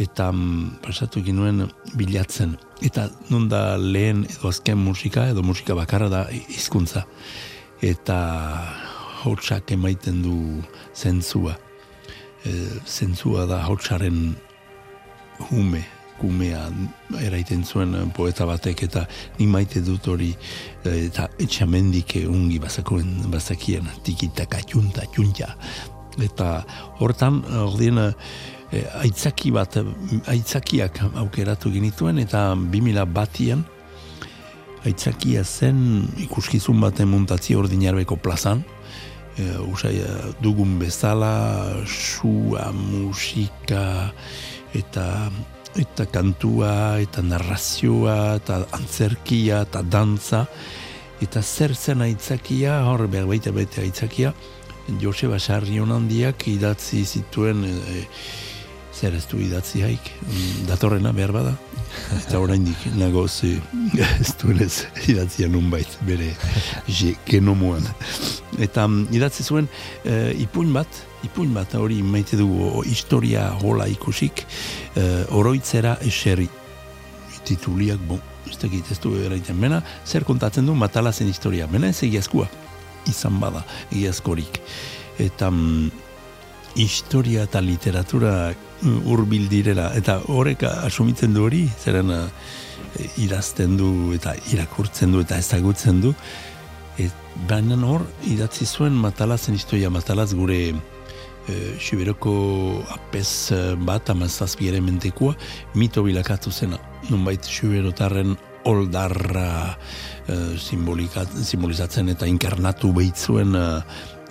eta 0.00 0.30
um, 0.32 0.72
pasatu 0.80 1.20
ginuen 1.20 1.66
bilatzen. 2.00 2.56
Eta 2.80 3.10
non 3.28 3.48
da 3.48 3.76
lehen 3.76 4.24
edo 4.24 4.48
azken 4.48 4.78
musika, 4.78 5.28
edo 5.28 5.42
musika 5.42 5.74
bakarra 5.74 6.08
da 6.08 6.26
hizkuntza 6.30 7.04
Eta 7.80 8.18
hotxak 9.24 9.72
emaiten 9.72 10.22
du 10.22 10.62
zentzua. 10.96 11.56
E, 12.44 12.52
zentzua 12.86 13.46
da 13.48 13.62
hotxaren 13.68 14.34
hume, 15.50 15.84
kumea 16.20 16.66
eraiten 17.24 17.64
zuen 17.64 17.94
poeta 18.16 18.46
batek 18.48 18.84
eta 18.88 19.06
ni 19.38 19.48
maite 19.50 19.82
dut 19.84 20.08
hori 20.12 20.30
eh, 20.84 21.06
eta 21.06 21.28
etxamendik 21.40 22.18
ungi 22.28 22.60
bazakoen 22.62 23.30
bazakien 23.32 23.88
tikitaka 24.04 24.60
txunta 24.68 25.06
txuntza 25.14 25.54
eta 26.20 26.48
hortan 27.00 27.40
ordien 27.62 28.00
eh, 28.72 28.86
aitzaki 29.02 29.50
bat 29.54 29.78
aitzakiak 30.26 31.02
aukeratu 31.24 31.72
genituen 31.72 32.18
eta 32.18 32.54
2000 32.54 33.06
batian 33.06 33.64
aitzakia 34.84 35.44
zen 35.44 36.08
ikuskizun 36.24 36.80
baten 36.80 37.08
muntatzi 37.10 37.56
ordinarbeko 37.58 38.16
plazan. 38.16 38.62
E, 39.38 39.46
usai 39.70 39.94
dugun 40.42 40.78
bezala 40.80 41.84
sua 41.86 42.70
musika 42.72 44.10
eta 44.74 45.30
eta 45.78 46.06
kantua, 46.10 46.98
eta 46.98 47.22
narrazioa, 47.22 48.40
eta 48.40 48.56
antzerkia, 48.74 49.60
eta 49.68 49.84
dantza, 49.86 50.40
eta 51.22 51.42
zer 51.42 51.76
zen 51.76 52.02
aitzakia, 52.02 52.80
hor 52.88 53.06
behar 53.06 53.28
baita 53.30 53.52
baita 53.54 53.84
aitzakia, 53.84 54.32
Joseba 54.98 55.38
Sarrion 55.38 55.92
handiak 55.94 56.48
idatzi 56.50 57.04
zituen, 57.04 57.62
e, 57.70 58.02
zer 59.00 59.14
ez 59.16 59.24
du 59.30 59.38
idatzi 59.40 59.80
haik, 59.84 60.10
mm, 60.26 60.66
datorrena 60.68 61.12
behar 61.16 61.32
bada, 61.32 61.54
eta 62.18 62.40
oraindik 62.40 62.82
nago 62.98 63.26
ze 63.28 63.54
ez 64.20 64.34
du 64.40 64.52
ez 64.60 64.84
idatzia 65.08 65.48
nun 65.48 65.70
bait, 65.70 65.88
bere 66.06 66.34
genomuan. 67.26 67.86
Eta 68.60 68.84
um, 68.84 69.06
idatzi 69.12 69.44
zuen 69.44 69.68
e, 70.04 70.34
ipuin 70.44 70.72
bat, 70.74 71.00
ipuin 71.24 71.54
bat 71.56 71.74
hori 71.78 72.02
maite 72.02 72.36
dugu 72.36 72.82
historia 72.84 73.50
hola 73.62 73.86
ikusik 73.88 74.44
uh, 74.96 75.24
oroitzera 75.36 75.96
eserri. 76.06 76.48
Tituliak 77.44 78.00
bon, 78.08 78.20
ez 78.48 78.58
dakit 78.60 78.92
ez 78.92 78.98
du 79.00 79.14
eraiten 79.24 79.58
mena, 79.58 79.80
zer 80.04 80.24
kontatzen 80.28 80.66
du 80.68 80.76
matalazen 80.76 81.28
historia, 81.28 81.68
mena 81.72 81.88
ez 81.88 82.02
egiazkoa. 82.04 82.48
Izan 83.08 83.40
bada 83.40 83.64
egiazkorik. 83.90 84.60
Eta 85.20 85.48
um, 85.48 85.90
historia 86.74 87.44
eta 87.48 87.60
literatura 87.60 88.52
urbil 89.04 89.48
direla. 89.48 89.90
Eta 89.96 90.20
horrek 90.28 90.64
asumitzen 90.70 91.34
du 91.34 91.44
hori 91.44 91.66
zeren 91.82 92.10
uh, 92.14 92.26
irazten 93.20 93.76
du 93.76 94.12
eta 94.14 94.34
irakurtzen 94.52 95.12
du 95.12 95.20
eta 95.24 95.38
ezagutzen 95.38 96.00
du. 96.00 96.14
Et, 97.00 97.12
baina 97.48 97.76
hor, 97.86 98.04
idatzi 98.28 98.66
zuen 98.66 98.96
matalazen 98.98 99.54
historia, 99.56 99.90
matalaz 99.90 100.32
gure 100.34 100.58
e, 101.48 101.54
Xuberoko 101.80 102.84
apez 102.92 103.52
e, 103.54 103.60
bat, 103.76 104.10
amazazpiere 104.10 104.80
mentekua, 104.84 105.36
mito 105.74 106.04
bilakatu 106.04 106.52
zena. 106.52 106.78
Nunbait 107.08 107.46
Xuberotarren 107.46 108.36
oldarra 108.68 109.78
e, 110.26 110.36
simbolizatzen 110.60 112.12
eta 112.12 112.28
inkarnatu 112.28 112.92
behitzuen 112.96 113.56
e, 113.56 113.66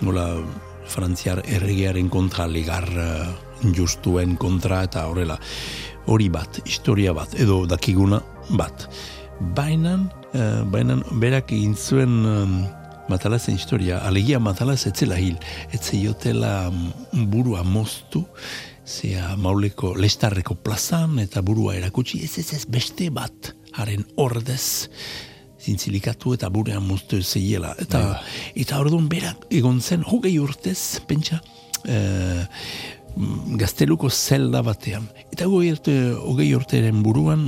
nola 0.05 0.27
frantziar 0.89 1.43
erregearen 1.45 2.09
kontra 2.09 2.47
legar 2.49 2.87
e, 2.89 3.07
justuen 3.75 4.35
kontra 4.39 4.83
eta 4.87 5.05
horrela. 5.09 5.39
Hori 6.09 6.29
bat, 6.33 6.61
historia 6.65 7.13
bat, 7.13 7.35
edo 7.39 7.63
dakiguna 7.69 8.21
bat. 8.57 8.87
Bainan, 9.55 10.09
e, 10.33 10.49
bainan 10.73 11.05
berak 11.21 11.53
egin 11.55 11.77
zuen 11.77 12.67
matalazen 13.09 13.57
historia, 13.57 13.99
alegia 14.05 14.39
matalaz 14.39 14.83
etzela 14.89 15.17
hil, 15.17 15.37
etzeiotela 15.73 16.69
burua 17.31 17.63
moztu, 17.65 18.23
zea 18.89 19.35
mauleko 19.37 19.93
lestarreko 19.97 20.55
plazan 20.63 21.19
eta 21.21 21.41
burua 21.45 21.75
erakutsi, 21.77 22.23
ez 22.25 22.37
ez 22.41 22.53
ez 22.57 22.63
beste 22.69 23.09
bat, 23.13 23.53
haren 23.77 24.05
ordez, 24.17 24.89
zintzilikatu 25.59 26.33
eta 26.37 26.49
burean 26.49 26.85
moztu 26.87 27.21
zeiela. 27.21 27.73
Eta, 27.79 27.99
bai. 27.99 28.53
eta 28.63 28.79
orduan 28.79 29.09
berak 29.11 29.47
egon 29.51 29.81
zen, 29.81 30.03
hogei 30.07 30.37
urtez, 30.39 31.01
pentsa, 31.07 31.41
e, 31.85 31.99
gazteluko 33.59 34.09
zelda 34.09 34.61
batean. 34.63 35.07
Eta 35.33 35.47
hogei 35.49 35.73
urte, 35.73 35.95
hogei 36.15 36.53
urteren 36.55 37.03
buruan, 37.03 37.45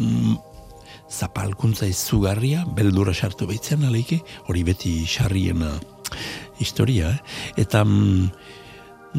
zapalkuntza 1.12 1.88
izugarria, 1.92 2.64
beldura 2.76 3.14
sartu 3.14 3.48
behitzen 3.50 3.84
aleike, 3.88 4.22
hori 4.48 4.64
beti 4.64 4.94
sarrien 5.06 5.64
uh, 5.66 5.74
historia, 6.64 7.12
eh? 7.12 7.64
eta 7.66 7.84
mm, 7.84 8.30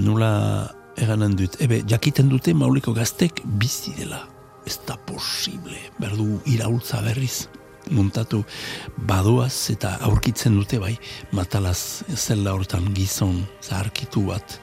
nula 0.00 0.32
eganen 1.00 1.36
dut, 1.36 1.58
ebe, 1.64 1.82
jakiten 1.88 2.30
dute 2.32 2.54
mauliko 2.56 2.94
gaztek 2.96 3.42
bizi 3.60 3.92
dela, 3.98 4.22
ez 4.68 4.78
da 4.88 4.96
posible, 5.08 5.76
berdu 6.00 6.38
iraultza 6.52 7.02
berriz, 7.04 7.48
muntatu 7.90 8.42
badoaz 9.08 9.70
eta 9.72 9.96
aurkitzen 10.08 10.54
dute 10.58 10.78
bai, 10.78 10.94
matalaz 11.32 12.04
zela 12.14 12.54
hortan 12.54 12.92
gizon 12.94 13.42
zaharkitu 13.62 14.26
bat, 14.28 14.58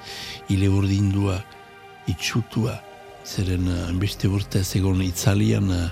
ile 0.49 0.69
urdindua, 0.69 1.39
itxutua, 2.07 2.79
zeren 3.25 3.67
uh, 3.67 3.91
beste 3.99 4.29
urte 4.31 4.63
egon 4.75 5.01
itzalian, 5.05 5.69
uh, 5.69 5.89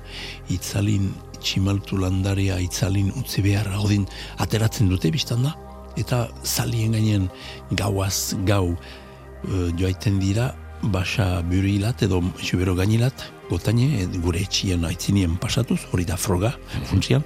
itzalin 0.49 1.11
tximaltu 1.41 1.97
landaria 2.01 2.57
itzalin 2.63 3.11
utzi 3.19 3.43
behar 3.45 3.69
odin 3.77 4.05
ateratzen 4.43 4.89
dute 4.89 5.11
biztan 5.13 5.45
da? 5.45 5.53
Eta 5.97 6.27
zalien 6.45 6.93
gainen 6.93 7.27
gauaz 7.73 8.35
gau 8.45 8.75
e, 8.75 9.71
joaiten 9.79 10.19
dira 10.21 10.51
basa 10.93 11.41
burilat 11.49 12.03
edo 12.05 12.21
xubero 12.37 12.75
gainilat 12.77 13.25
gotane 13.49 14.05
gure 14.23 14.41
etxien 14.41 14.85
aitzinien 14.85 15.37
pasatuz 15.37 15.79
hori 15.91 16.05
da 16.05 16.17
froga 16.17 16.53
funtsian 16.89 17.23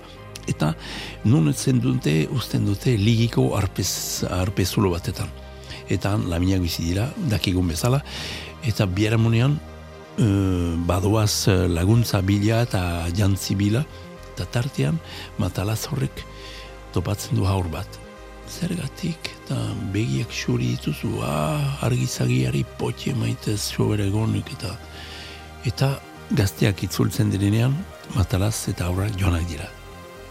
eta 0.47 0.73
nun 1.25 1.53
zen 1.53 1.79
dute 1.79 2.27
usten 2.31 2.65
dute 2.65 2.97
ligiko 2.97 3.55
arpez, 3.57 4.23
arpezulo 4.29 4.91
batetan 4.91 5.29
eta 5.89 6.15
laminak 6.17 6.61
bizi 6.61 6.83
dira 6.89 7.09
dakigun 7.29 7.67
bezala 7.67 8.01
eta 8.63 8.85
biaramunean 8.85 9.57
uh, 10.19 10.75
badoaz 10.87 11.47
uh, 11.47 11.67
laguntza 11.67 12.21
bila 12.21 12.61
eta 12.65 13.07
jantzi 13.15 13.55
bila, 13.55 13.83
eta 14.33 14.45
tartean 14.45 14.99
matalaz 15.37 15.85
horrek 15.91 16.23
topatzen 16.93 17.37
du 17.37 17.45
haur 17.45 17.67
bat. 17.69 17.99
zergatik, 18.51 19.29
eta 19.31 19.55
begiak 19.93 20.27
xuri 20.35 20.73
dituzu, 20.73 21.21
ah, 21.23 21.77
argizagiari 21.87 22.65
potxe 22.77 23.13
maitez 23.15 23.61
sobera 23.63 24.03
egonik, 24.03 24.49
eta 24.57 24.73
eta 25.63 25.87
gazteak 26.35 26.83
itzultzen 26.87 27.31
direnean, 27.33 27.75
matalaz 28.15 28.67
eta 28.71 28.87
aurrak 28.87 29.15
joanak 29.19 29.47
dira. 29.49 29.67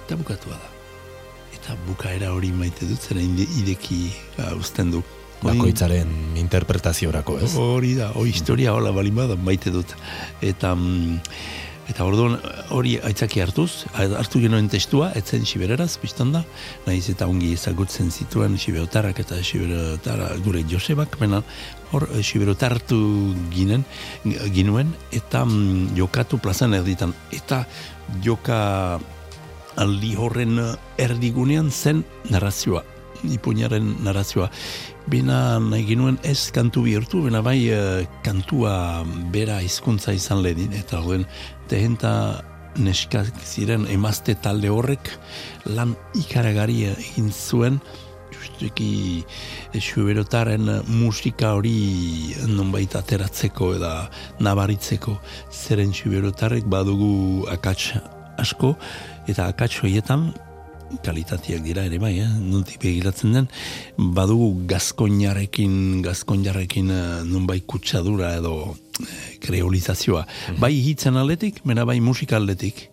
Eta 0.05 0.19
bukatua 0.21 0.57
da. 0.57 0.69
Eta 1.55 1.77
bukaera 1.87 2.33
hori 2.35 2.53
maite 2.57 2.89
dut, 2.89 3.01
zera 3.01 3.23
ideki 3.23 4.03
uh, 4.39 4.53
usten 4.59 4.95
du. 4.95 5.03
Bakoitzaren 5.41 6.37
interpretaziorako, 6.37 7.39
ez? 7.41 7.55
Hori 7.57 7.95
da, 7.97 8.11
hori 8.21 8.33
historia 8.35 8.75
hola 8.77 8.93
balin 8.93 9.17
bada 9.17 9.39
maite 9.41 9.73
dut. 9.73 9.95
Eta 10.45 10.75
mm, 10.75 11.21
eta 11.91 12.07
orduan 12.07 12.37
hori 12.71 12.95
aitzaki 13.03 13.43
hartuz, 13.43 13.85
hartu 13.95 14.41
genuen 14.43 14.69
testua, 14.71 15.11
etzen 15.19 15.45
sibereraz, 15.49 15.91
biztan 16.03 16.33
da, 16.35 16.45
nahiz 16.87 17.09
eta 17.13 17.27
ongi 17.31 17.53
ezagutzen 17.57 18.13
zituen 18.15 18.57
siberotarrak 18.59 19.19
eta 19.25 19.41
siberotara 19.43 20.31
gure 20.45 20.63
Josebak, 20.71 21.19
mena 21.21 21.43
hor 21.91 22.07
eh, 22.15 22.23
siberotar 22.23 22.77
hartu 22.79 23.01
ginen, 23.55 23.85
ginuen, 24.55 24.95
eta 25.11 25.45
mm, 25.45 25.97
jokatu 25.99 26.39
plazan 26.39 26.79
erditan. 26.79 27.15
Eta 27.35 27.65
joka 28.23 28.61
aldi 29.81 30.15
horren 30.19 30.59
erdigunean 31.01 31.71
zen 31.71 32.05
narrazioa, 32.31 32.85
ipuñaren 33.27 33.97
narrazioa. 34.05 34.51
Bena 35.09 35.59
nahi 35.59 35.87
genuen 35.89 36.19
ez 36.23 36.51
kantu 36.53 36.85
bihurtu, 36.85 37.23
bena 37.25 37.41
bai 37.43 37.71
eh, 37.73 38.07
kantua 38.25 39.05
bera 39.33 39.61
hizkuntza 39.65 40.13
izan 40.13 40.43
lehenin, 40.45 40.75
eta 40.77 41.01
horren 41.01 41.25
tehenta 41.69 42.13
neskak 42.77 43.33
ziren 43.43 43.87
emazte 43.91 44.37
talde 44.43 44.71
horrek 44.71 45.11
lan 45.67 45.97
ikaragari 46.21 46.85
egin 46.93 47.33
zuen, 47.33 47.81
justuki 48.31 49.25
xuberotaren 49.75 50.69
musika 50.87 51.55
hori 51.59 52.35
nonbait 52.49 52.95
ateratzeko 52.97 53.75
eta 53.79 53.95
nabaritzeko. 54.41 55.17
Zeren 55.51 55.93
xuberotarrek 55.97 56.69
badugu 56.71 57.47
akats 57.51 57.97
asko 58.41 58.77
eta 59.29 59.51
akats 59.51 59.83
horietan 59.83 60.31
kalitateak 61.05 61.63
dira 61.65 61.85
ere 61.87 61.99
bai, 62.03 62.17
eh? 62.23 62.29
nontik 62.41 62.81
begiratzen 62.83 63.35
den, 63.37 63.49
badugu 64.17 64.67
gazkoinarekin, 64.71 66.03
gazkoinarrekin 66.05 66.91
eh, 66.91 67.23
nonbait 67.29 67.67
kutsadura 67.71 68.35
edo 68.41 68.55
eh, 69.01 69.39
kreolizazioa. 69.45 70.27
Bai 70.61 70.73
hitzen 70.75 71.17
aldetik, 71.21 71.63
mena 71.65 71.87
bai 71.89 72.01
musika 72.05 72.37
aldetik. 72.41 72.89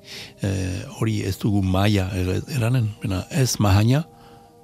Eh, 0.45 0.83
hori 0.99 1.19
ez 1.27 1.37
dugu 1.41 1.63
maia 1.65 2.07
er- 2.15 2.43
eranen, 2.55 2.91
mena 3.03 3.23
ez 3.31 3.55
mahaina, 3.59 4.05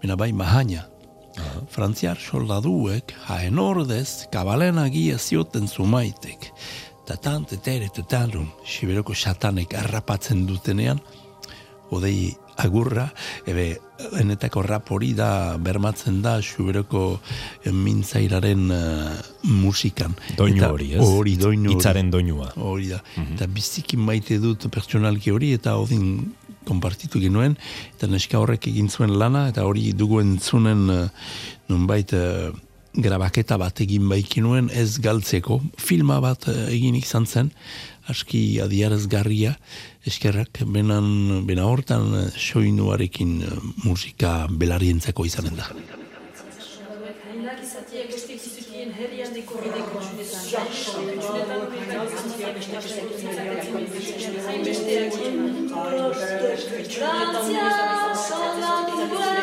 mena 0.04 0.16
bai 0.20 0.32
mahaina. 0.34 0.88
Frantziar 1.74 2.20
soldaduek 2.22 3.10
haen 3.26 3.58
ordez 3.58 4.28
kabalen 4.32 4.78
agia 4.78 5.18
zioten 5.18 5.66
zumaitek. 5.68 6.52
Tatan, 7.08 7.48
tetere, 7.50 7.90
tetanun, 7.90 8.46
siberoko 8.70 9.16
satanek 9.18 9.74
harrapatzen 9.76 10.46
dutenean, 10.48 11.02
odei 11.90 12.36
agurra, 12.62 13.08
ebe, 13.50 13.78
enetako 14.20 14.64
rap 14.66 14.92
hori 14.92 15.14
da, 15.18 15.58
bermatzen 15.62 16.22
da, 16.24 16.38
xuberoko 16.44 17.20
mintzairaren 17.72 18.64
uh, 18.74 19.14
musikan. 19.50 20.16
Doinu 20.38 20.62
Eta 20.62 20.72
hori, 20.74 20.90
ez? 20.94 21.02
Hori, 21.04 21.36
doinu 21.40 21.70
hori. 21.70 21.78
Hitzaren 21.78 22.12
doinua. 22.14 22.52
Hori 22.58 22.92
da. 22.92 23.00
Eta 23.24 23.48
biziki 23.52 23.98
maite 23.98 24.40
dut 24.44 24.68
pertsonalki 24.74 25.34
hori, 25.34 25.54
eta 25.58 25.78
odin 25.82 26.34
konpartitu 26.68 27.20
genuen, 27.20 27.58
eta 27.98 28.08
neska 28.12 28.40
horrek 28.40 28.70
egin 28.72 28.90
zuen 28.90 29.16
lana, 29.20 29.48
eta 29.52 29.66
hori 29.68 29.92
dugu 29.98 30.22
entzunen 30.24 30.86
uh, 30.92 31.08
nonbait 31.72 32.14
uh, 32.18 32.52
grabaketa 32.94 33.58
bat 33.58 33.82
egin 33.84 34.06
baikinuen 34.10 34.70
ez 34.74 35.00
galtzeko. 35.04 35.60
Filma 35.82 36.20
bat 36.24 36.48
uh, 36.52 36.60
egin 36.72 36.96
izan 37.00 37.28
zen, 37.28 37.52
aski 38.12 38.60
adiarazgarria, 38.64 39.56
eskerrak, 40.10 40.64
benan, 40.76 41.08
bena 41.48 41.66
hortan 41.70 42.14
uh, 42.14 42.24
soinuarekin 42.36 43.36
uh, 43.48 43.60
musika 43.86 44.48
belarientzako 44.50 45.26
izanen 45.30 45.56
da. 45.60 45.70
Korpitzak 58.54 59.43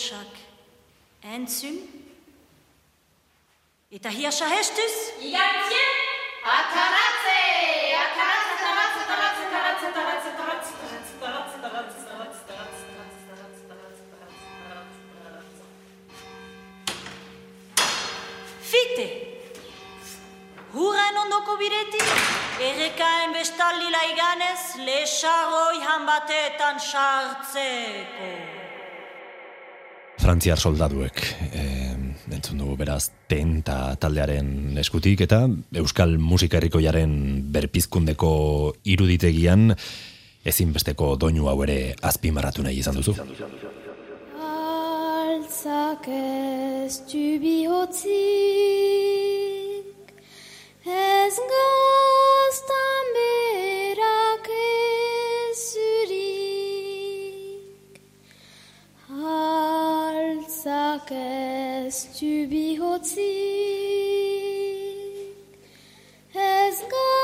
heotsak, 0.00 0.32
entzun, 1.22 1.78
Eta 3.90 4.08
hiasa 4.08 4.46
hestuz? 4.46 4.92
Igantzien, 5.18 5.96
ataratze! 6.46 7.40
Ataratze, 8.00 8.52
ataratze, 8.54 9.00
ataratze, 9.02 9.42
ataratze, 9.42 9.88
ataratze, 9.90 10.28
ataratze, 10.30 10.70
ataratze, 10.70 11.56
ataratze, 11.58 11.98
ataratze, 11.98 12.38
ataratze, 12.46 13.18
ataratze, 13.26 14.02
ataratze, 14.06 14.44
ataratze, 14.62 14.94
ataratze, 15.18 15.64
Fite! 18.70 19.08
Huren 20.72 21.16
ondoko 21.24 21.58
biretik, 21.58 22.08
errekaen 22.68 23.34
bestaldi 23.34 23.90
laiganez, 23.90 24.62
lesaroi 24.86 25.82
hanbatetan 25.82 26.78
sartzeko. 26.78 28.59
Frantziar 30.20 30.60
soldaduek 30.60 31.16
e, 31.56 31.62
entzun 32.28 32.58
dugu 32.60 32.76
beraz 32.76 33.10
tenta 33.30 33.96
taldearen 34.00 34.76
eskutik 34.82 35.22
eta 35.24 35.38
euskal 35.80 36.18
musika 36.20 36.58
herrikoiaren 36.58 37.12
berpizkundeko 37.54 38.30
iruditegian 38.84 39.72
ezinbesteko 40.44 41.16
doinu 41.20 41.48
hau 41.48 41.56
ere 41.64 41.94
azpimarratu 42.10 42.62
nahi 42.64 42.76
izan 42.82 42.96
duzu. 43.00 43.14
Altzak 44.50 46.04
ez 46.12 46.94
du 47.08 47.26
bihotzik, 47.40 48.10
ez 50.84 51.36
gaztan 51.54 52.99
To 61.10 62.46
be 62.48 62.76
ez 66.34 66.78
gál. 66.88 67.19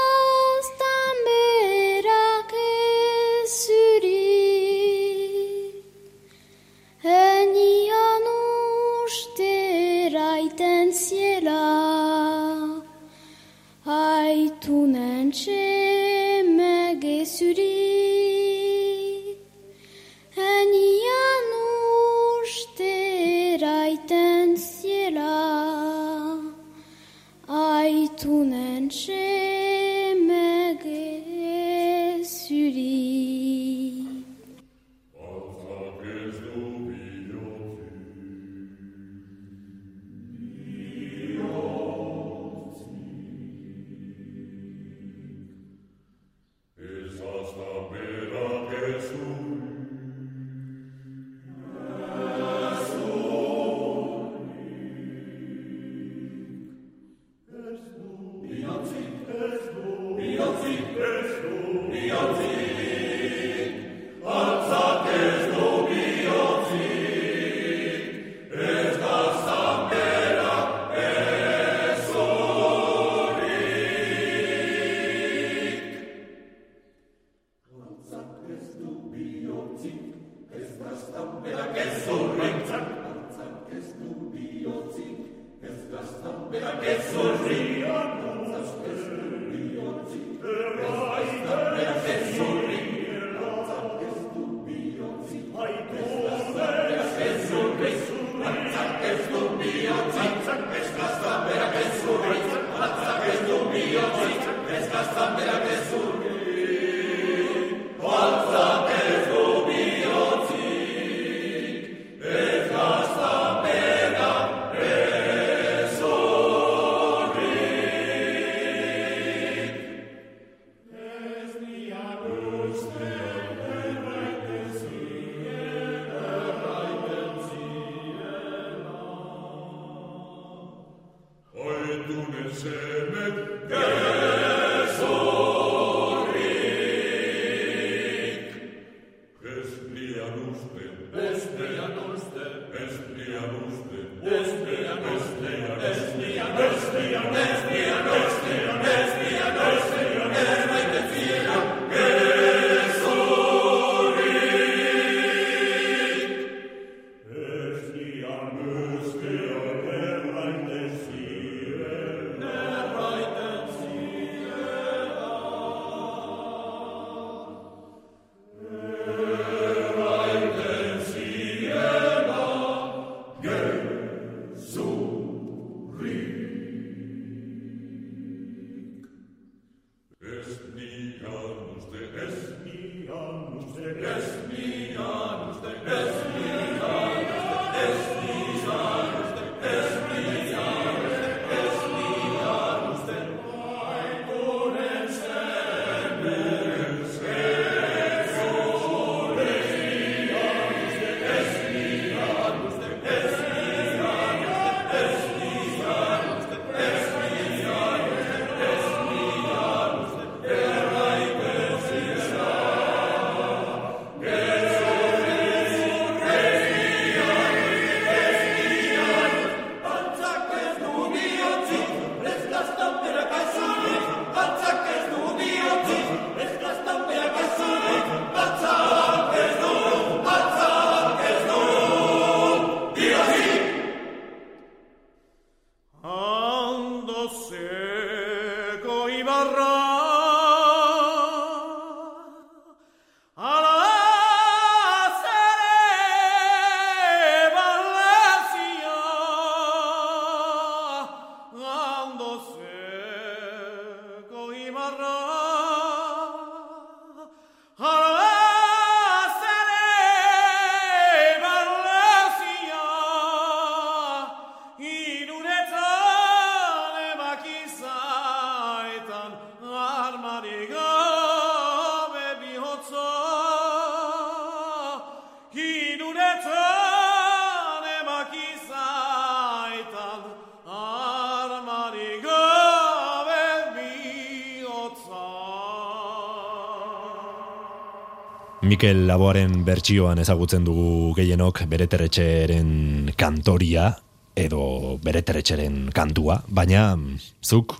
Mikel 288.67 289.05
Laboaren 289.07 289.61
bertsioan 289.63 290.19
ezagutzen 290.19 290.65
dugu 290.67 291.13
gehienok 291.15 291.61
bere 291.71 291.87
terretxeren 291.87 293.13
kantoria 293.19 293.93
edo 294.37 294.97
bere 295.05 295.23
terretxeren 295.23 295.93
kantua, 295.95 296.41
baina 296.49 296.89
mm, 296.97 297.21
zuk 297.47 297.77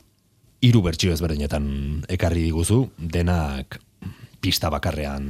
hiru 0.63 0.85
bertsio 0.85 1.11
ezberdinetan 1.13 1.67
ekarri 2.17 2.47
diguzu, 2.47 2.85
denak 2.97 3.81
pista 4.41 4.71
bakarrean 4.71 5.27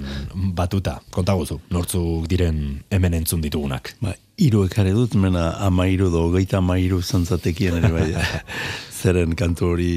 batuta. 0.52 0.98
Kontaguzu, 1.14 1.62
nortzuk 1.72 2.28
diren 2.28 2.82
hemen 2.92 3.16
entzun 3.16 3.40
ditugunak. 3.40 3.94
Ba, 4.04 4.12
iru 4.36 4.66
ekarri 4.68 4.92
dut, 4.92 5.16
mena 5.16 5.54
ama 5.64 5.88
iru 5.88 6.10
do, 6.12 6.26
geita 6.36 6.60
ama 6.60 6.76
iru 6.76 7.00
zantzatekien 7.00 7.80
ere 7.80 7.92
bai. 7.96 8.10
Zeren 9.00 9.32
kantu 9.38 9.72
hori 9.72 9.96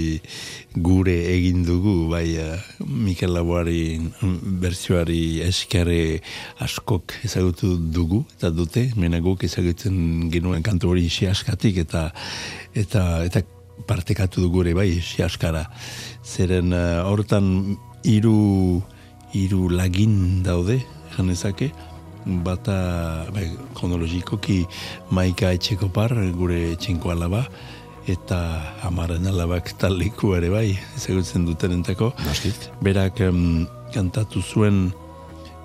gure 0.76 1.18
egin 1.34 1.66
dugu, 1.68 1.98
bai, 2.14 2.28
eh, 2.40 2.69
Mikel 2.90 3.36
Laboari 3.36 4.00
bertsioari 4.62 5.42
eskerre 5.46 6.20
askok 6.66 7.14
ezagutu 7.28 7.76
dugu, 7.78 8.24
eta 8.38 8.50
dute, 8.50 8.88
mena 8.98 9.20
guk 9.22 9.46
ezagutzen 9.46 10.30
genuen 10.34 10.66
kantu 10.66 10.94
hori 10.94 11.06
isi 11.06 11.28
askatik, 11.30 11.78
eta, 11.86 12.08
eta, 12.74 13.04
eta 13.28 13.44
partekatu 13.88 14.42
dugu 14.48 14.64
ere 14.66 14.74
bai, 14.78 14.88
isi 14.98 15.22
askara. 15.24 15.68
Zeren 16.26 16.74
eh, 16.74 17.02
hortan 17.06 17.78
hiru 18.10 18.82
hiru 19.38 19.68
lagin 19.70 20.42
daude, 20.44 20.80
esan 21.12 21.30
ezake, 21.30 21.70
bata 22.46 23.28
bai, 23.34 23.46
kronologikoki 23.78 24.64
maika 25.14 25.54
etxeko 25.54 25.92
par, 25.94 26.16
gure 26.38 26.72
etxenko 26.74 27.14
alaba, 27.14 27.46
eta 28.10 28.40
amaren 28.88 29.28
alabak 29.30 29.74
taliku 29.78 30.34
ere 30.38 30.50
bai, 30.50 30.68
ezagutzen 30.98 31.46
duten 31.46 31.76
entako. 31.78 32.12
Berak 32.86 33.22
em, 33.22 33.68
kantatu 33.94 34.42
zuen, 34.42 34.90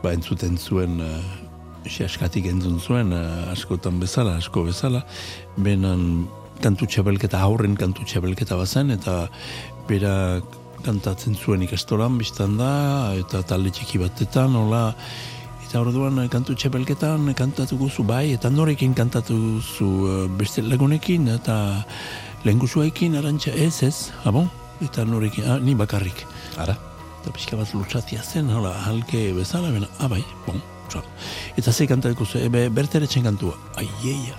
ba 0.03 0.13
entzuten 0.13 0.59
zuen, 0.61 1.01
uh, 1.01 1.45
askatik 1.85 2.47
entzun 2.49 2.81
zuen, 2.81 3.13
eh, 3.13 3.53
askotan 3.53 4.01
bezala, 4.01 4.39
asko 4.41 4.65
bezala, 4.65 5.05
benan 5.57 6.27
kantu 6.63 6.87
txabelketa, 6.87 7.41
aurren 7.45 7.77
kantu 7.77 8.05
txabelketa 8.05 8.57
bazen, 8.57 8.91
eta 8.91 9.29
berak 9.89 10.45
kantatzen 10.85 11.35
zuen 11.35 11.63
ikastolan 11.63 12.19
biztan 12.19 12.57
da, 12.57 13.13
eta 13.17 13.43
talde 13.43 13.71
txiki 13.71 14.01
batetan, 14.01 14.57
hola, 14.57 14.95
eta 15.67 15.81
orduan 15.81 16.25
eh, 16.25 16.29
kantu 16.33 16.55
txapelketan 16.55 17.35
kantatu 17.37 17.77
guzu 17.77 18.05
bai, 18.05 18.33
eta 18.33 18.51
norekin 18.51 18.95
kantatu 18.95 19.61
zu 19.61 20.29
beste 20.39 20.63
lagunekin, 20.63 21.29
eta 21.37 21.85
lehenguzuekin 22.45 23.17
arantxa 23.17 23.53
ez 23.57 23.83
ez, 23.83 24.11
abo? 24.29 24.45
Eta 24.85 25.05
norekin, 25.09 25.47
ah, 25.49 25.59
ni 25.59 25.75
bakarrik. 25.75 26.27
Ara? 26.61 26.77
Eta 27.23 27.33
pixka 27.33 27.57
bat 27.57 27.71
lutsatia 27.73 28.23
zen, 28.23 28.51
hola, 28.53 28.75
halke 28.85 29.31
bezala, 29.37 29.71
bena, 29.73 29.89
ah 29.99 30.09
bai, 30.13 30.21
bon, 30.47 30.61
txal. 30.93 31.05
Eta 31.57 31.73
ze 31.73 31.87
kantatuko 31.89 32.27
zu, 32.27 32.43
ebe, 32.45 32.67
berteretzen 32.69 33.25
kantua, 33.25 33.57
aieia. 33.81 34.37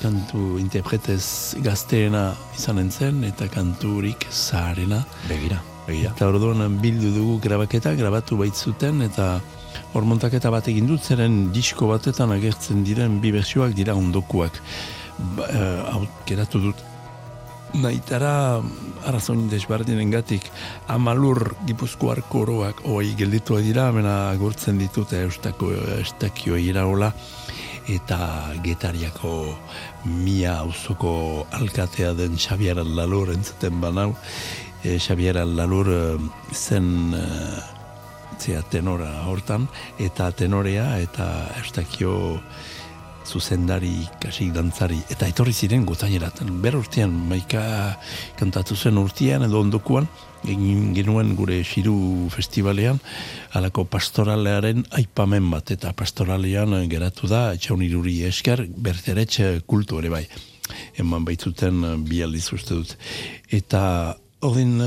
Kantu 0.00 0.56
interpretez 0.60 1.56
gazteena 1.64 2.30
izan 2.56 2.90
zen, 2.90 3.24
eta 3.28 3.48
kanturik 3.52 4.26
zaharena. 4.30 5.04
Begira, 5.28 5.60
begira. 5.86 6.14
Eta 6.16 6.28
orduan 6.32 6.80
bildu 6.80 7.12
dugu 7.12 7.38
grabaketa, 7.44 7.94
grabatu 8.00 8.40
baitzuten, 8.40 9.02
eta 9.04 9.40
hor 9.92 10.08
montaketa 10.08 10.50
bat 10.50 10.68
egin 10.72 10.88
dut, 10.88 11.04
zeren 11.04 11.50
disko 11.52 11.90
batetan 11.92 12.32
agertzen 12.32 12.84
diren 12.84 13.20
bi 13.20 13.32
bertsioak 13.32 13.76
dira 13.76 13.94
ondokuak. 13.94 14.56
Ba, 15.36 15.50
eh, 15.52 15.82
hau, 15.92 16.06
geratu 16.24 16.62
dut 16.64 16.89
Naitara 17.78 18.60
arazoin 19.06 19.44
desbardinen 19.50 20.10
gatik 20.10 20.48
amalur 20.90 21.54
gipuzkoar 21.68 22.22
koroak 22.28 22.82
oi 22.90 23.14
gelditua 23.18 23.60
dira, 23.62 23.92
mena 23.94 24.30
agurtzen 24.32 24.78
ditute 24.80 25.20
eustako 25.22 25.70
estakio 26.00 26.58
iraola 26.58 27.12
eta 27.90 28.18
getariako 28.64 29.54
mia 30.04 30.56
auzoko 30.64 31.46
alkatea 31.60 32.12
den 32.18 32.36
Xabier 32.38 32.82
Lalur 32.84 33.30
entzuten 33.34 33.80
banau. 33.80 34.14
E, 34.82 34.98
Xabier 34.98 35.38
Lalur 35.46 35.90
eh, 35.94 36.18
zen 36.52 37.14
e, 37.14 38.60
tenora 38.70 39.26
hortan 39.28 39.66
eta 39.98 40.30
tenorea 40.32 40.98
eta 40.98 41.26
estakio 41.60 42.40
zuzendari, 43.30 43.94
kasik 44.22 44.50
dantzari, 44.54 44.98
eta 45.12 45.28
etorri 45.30 45.54
ziren 45.54 45.84
gotainerat. 45.86 46.42
Ber 46.62 46.76
urtean, 46.80 47.12
maika 47.30 47.62
kantatu 48.38 48.76
zen 48.76 48.98
urtean 48.98 49.46
edo 49.46 49.60
ondokuan, 49.62 50.08
egin 50.48 50.90
genuen 50.96 51.34
gure 51.38 51.60
xiru 51.66 51.94
festivalean, 52.34 52.98
alako 53.54 53.84
pastoralearen 53.92 54.84
aipamen 54.98 55.50
bat, 55.52 55.70
eta 55.76 55.92
pastoralean 55.96 56.74
geratu 56.90 57.30
da, 57.30 57.50
etxaun 57.56 57.84
iruri 57.86 58.20
esker, 58.28 58.64
berteretxe 58.76 59.60
kultu 59.70 60.00
ere 60.02 60.12
bai. 60.12 60.24
Eman 61.02 61.24
baitzuten 61.26 62.04
bi 62.06 62.22
aldiz 62.22 62.46
uste 62.54 62.76
dut. 62.78 62.96
Eta 63.50 63.82
horren 64.46 64.78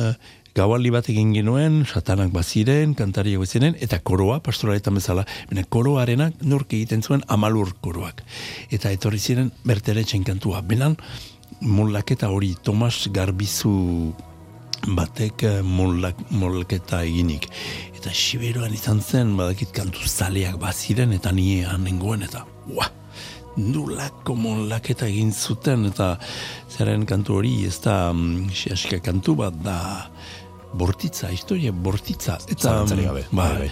gaualdi 0.56 0.92
bat 0.94 1.08
egin 1.10 1.34
genuen, 1.34 1.82
satanak 1.90 2.32
baziren, 2.34 2.94
kantariak 2.98 3.42
baziren, 3.42 3.78
eta 3.82 4.00
koroa, 4.06 4.40
pastoraretan 4.46 5.00
bezala, 5.00 5.26
bena 5.50 5.66
koroarenak 5.66 6.44
nork 6.46 6.74
egiten 6.78 7.02
zuen 7.02 7.24
amalur 7.28 7.74
koroak. 7.82 8.22
Eta 8.72 8.94
etorri 8.94 9.20
ziren 9.20 9.52
berteretzen 9.66 10.24
kantua. 10.28 10.62
Benan, 10.62 10.98
mollaketa 11.62 12.30
hori 12.30 12.54
Tomas 12.64 13.08
Garbizu 13.14 13.74
batek 14.94 15.46
eh, 15.48 15.60
mollak, 15.64 16.20
mollaketa 16.30 17.02
eginik. 17.08 17.48
Eta 17.98 18.14
siberoan 18.14 18.74
izan 18.76 19.02
zen, 19.02 19.38
badakit 19.40 19.72
kantu 19.74 20.06
zaleak 20.06 20.60
baziren, 20.62 21.16
eta 21.18 21.32
niean 21.32 21.88
nengoen, 21.88 22.28
eta 22.30 22.46
uah! 22.70 22.92
nulako 23.54 24.34
mollaketa 24.34 25.06
egin 25.06 25.30
zuten 25.34 25.86
eta 25.86 26.16
zeren 26.74 27.06
kantu 27.06 27.38
hori 27.38 27.52
ez 27.68 27.78
da 27.84 28.10
um, 28.10 28.50
kantu 29.06 29.36
bat 29.38 29.60
da 29.62 29.78
bortitza, 30.74 31.32
historia 31.32 31.72
bortitza. 31.72 32.40
Eta, 32.50 32.84
gabe. 32.90 33.28
Ba, 33.32 33.50
bai, 33.50 33.68
bai. 33.68 33.72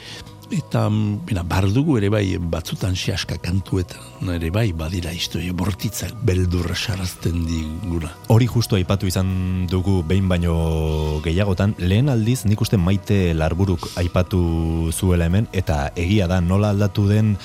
Eta, 0.52 0.90
bina, 1.23 1.45
bardugu 1.48 1.95
ere 1.95 2.10
bai, 2.11 2.26
batzutan 2.52 2.95
siaska 2.99 3.38
kantuetan, 3.40 4.34
ere 4.34 4.49
bai, 4.52 4.65
badira 4.76 5.14
historia 5.15 5.53
bortitza, 5.56 6.10
beldurra 6.28 6.76
sarazten 6.76 7.45
diguna. 7.48 8.11
Hori 8.28 8.49
justu 8.52 8.76
aipatu 8.76 9.07
izan 9.07 9.32
dugu 9.72 10.02
behin 10.07 10.28
baino 10.28 11.22
gehiagotan, 11.23 11.78
lehen 11.80 12.11
aldiz 12.11 12.41
nik 12.49 12.60
uste 12.61 12.76
maite 12.76 13.22
larburuk 13.34 13.88
aipatu 14.02 14.91
zuela 14.91 15.30
hemen, 15.32 15.48
eta 15.56 15.86
egia 15.95 16.28
da 16.28 16.41
nola 16.44 16.76
aldatu 16.76 17.07
den 17.07 17.38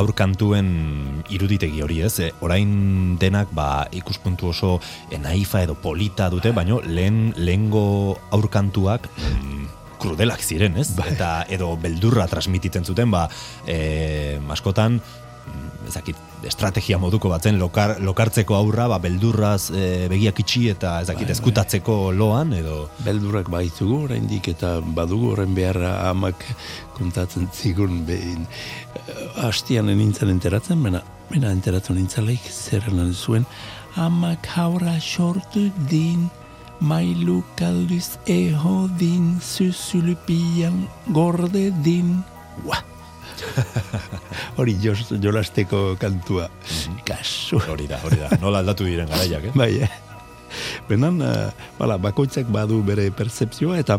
aurkantuen 0.00 0.68
iruditegi 1.32 1.82
hori 1.84 2.00
ez, 2.06 2.14
e, 2.20 2.30
orain 2.44 3.16
denak 3.20 3.52
ba, 3.54 3.86
ikuspuntu 3.92 4.50
oso 4.52 4.78
naifa 5.22 5.62
edo 5.66 5.76
polita 5.78 6.28
dute, 6.32 6.52
baino 6.56 6.80
lehen 6.84 7.32
lehengo 7.36 8.18
aurkantuak 8.32 9.08
mm, 9.10 9.64
krudelak 10.02 10.42
ziren, 10.42 10.76
ez? 10.80 10.90
Eta 11.06 11.44
edo 11.52 11.74
beldurra 11.80 12.26
transmititzen 12.30 12.84
zuten, 12.84 13.10
ba, 13.12 13.28
e, 13.66 14.38
askotan 14.52 14.98
mm, 14.98 15.88
ezakit, 15.92 16.31
estrategia 16.48 16.98
moduko 16.98 17.28
batzen 17.32 17.58
lokar, 17.60 17.96
lokartzeko 18.02 18.56
aurra, 18.56 18.88
ba, 18.90 18.98
beldurraz 19.02 19.70
e, 19.70 20.08
begiak 20.10 20.40
itxi 20.42 20.68
eta 20.72 20.96
ezakit, 21.02 21.26
Bai, 21.26 21.30
bai. 21.30 21.36
eskutatzeko 21.38 21.96
loan, 22.16 22.52
edo... 22.58 22.88
Beldurrak 23.06 23.48
baitugu 23.52 24.02
oraindik 24.06 24.48
eta 24.52 24.76
badugu 24.82 25.32
horren 25.32 25.54
beharra 25.54 26.08
amak 26.10 26.44
kontatzen 26.98 27.48
zigun 27.52 28.02
behin. 28.06 28.46
Eh, 28.94 29.46
Hastian 29.46 29.86
nintzen 29.90 30.30
enteratzen, 30.32 30.78
mena, 30.82 31.02
mena 31.30 31.50
enteratu 31.54 31.94
nintzaleik 31.96 32.46
zerren 32.50 33.14
zuen, 33.14 33.46
amak 33.96 34.46
haura 34.56 34.98
sortu 35.00 35.68
din, 35.90 36.28
mailu 36.80 37.42
kalduz 37.56 38.18
eho 38.26 38.88
din, 38.98 39.36
zuzulupian 39.40 40.88
gorde 41.14 41.70
din, 41.82 42.22
Ua! 42.66 42.91
hori 44.58 44.76
jos, 44.82 45.08
jolasteko 45.22 45.96
kantua. 46.00 46.48
Kasu. 47.06 47.60
Hori 47.68 47.88
da, 47.90 48.00
hori 48.04 48.20
da. 48.20 48.32
Nola 48.42 48.62
aldatu 48.62 48.86
diren 48.88 49.10
garaiak, 49.10 49.50
eh? 49.50 49.54
Bai, 49.56 49.72
eh? 49.86 49.90
Benan, 50.88 51.20
uh, 51.24 51.48
bala, 51.78 51.96
bakoitzak 52.02 52.50
badu 52.52 52.82
bere 52.84 53.08
percepzioa 53.16 53.78
eta 53.80 53.98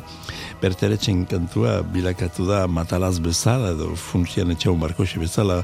berteretzen 0.64 1.26
kantua 1.27 1.81
bilakatu 1.84 2.45
da 2.48 2.64
matalaz 2.72 3.18
bezala 3.19 3.73
edo 3.73 3.90
funksian 3.99 4.53
etxau 4.53 4.77
markoxe 4.80 5.19
bezala 5.19 5.57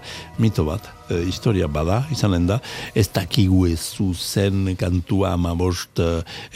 mito 0.43 0.65
bat, 0.67 0.89
e, 1.07 1.21
historia 1.29 1.69
bada, 1.71 2.01
izanen 2.11 2.49
da, 2.49 2.57
ez 2.99 3.07
dakigu 3.15 3.63
ez 3.69 3.79
zuzen 3.79 4.75
kantua 4.79 5.31
amabost 5.37 6.01
e, 6.03 6.09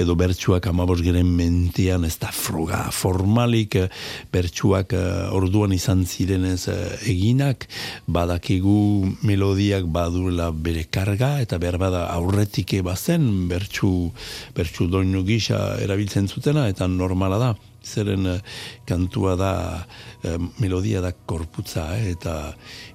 edo 0.03 0.17
bertsuak 0.19 0.67
amabost 0.67 1.05
geren 1.07 1.31
mentian, 1.39 2.03
ez 2.03 2.17
da 2.19 2.33
froga 2.35 2.83
formalik 2.91 3.79
e, 3.79 3.87
bertsuak 4.35 4.91
e, 4.91 5.03
orduan 5.39 5.71
izan 5.79 6.03
zirenez 6.03 6.67
eginak, 7.07 7.69
badakigu 8.11 8.77
melodiak 9.23 9.87
baduela 9.87 10.51
bere 10.51 10.83
karga 10.91 11.37
eta 11.45 11.61
behar 11.63 11.79
bada 11.79 12.07
aurretik 12.17 12.75
bazen 12.83 13.47
bertsu, 13.47 14.09
bertsu 14.57 14.91
doinu 14.91 15.23
gisa 15.23 15.77
erabiltzen 15.83 16.27
zutena 16.27 16.67
eta 16.67 16.91
normala 16.91 17.39
da 17.39 17.53
zeren 17.83 18.25
eh, 18.27 18.39
kantua 18.85 19.35
da 19.35 19.53
eh, 20.23 20.37
melodia 20.59 21.01
da 21.01 21.11
korputza 21.11 21.85
eh, 21.97 22.11
eta 22.15 22.53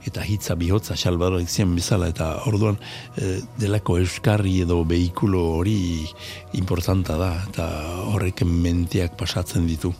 eta 0.08 0.24
hitza 0.24 0.56
bihotza 0.56 0.96
Salvador 0.96 1.44
zien 1.46 1.74
bezala 1.76 2.08
eta 2.08 2.28
orduan 2.48 2.78
delako 3.60 3.98
euskarri 3.98 4.60
edo 4.64 4.82
behikulo 4.84 5.42
hori 5.58 6.06
importanta 6.54 7.16
da 7.20 7.32
eta 7.48 7.68
horrek 8.14 8.44
menteak 8.44 9.18
pasatzen 9.18 9.66
ditu. 9.66 9.92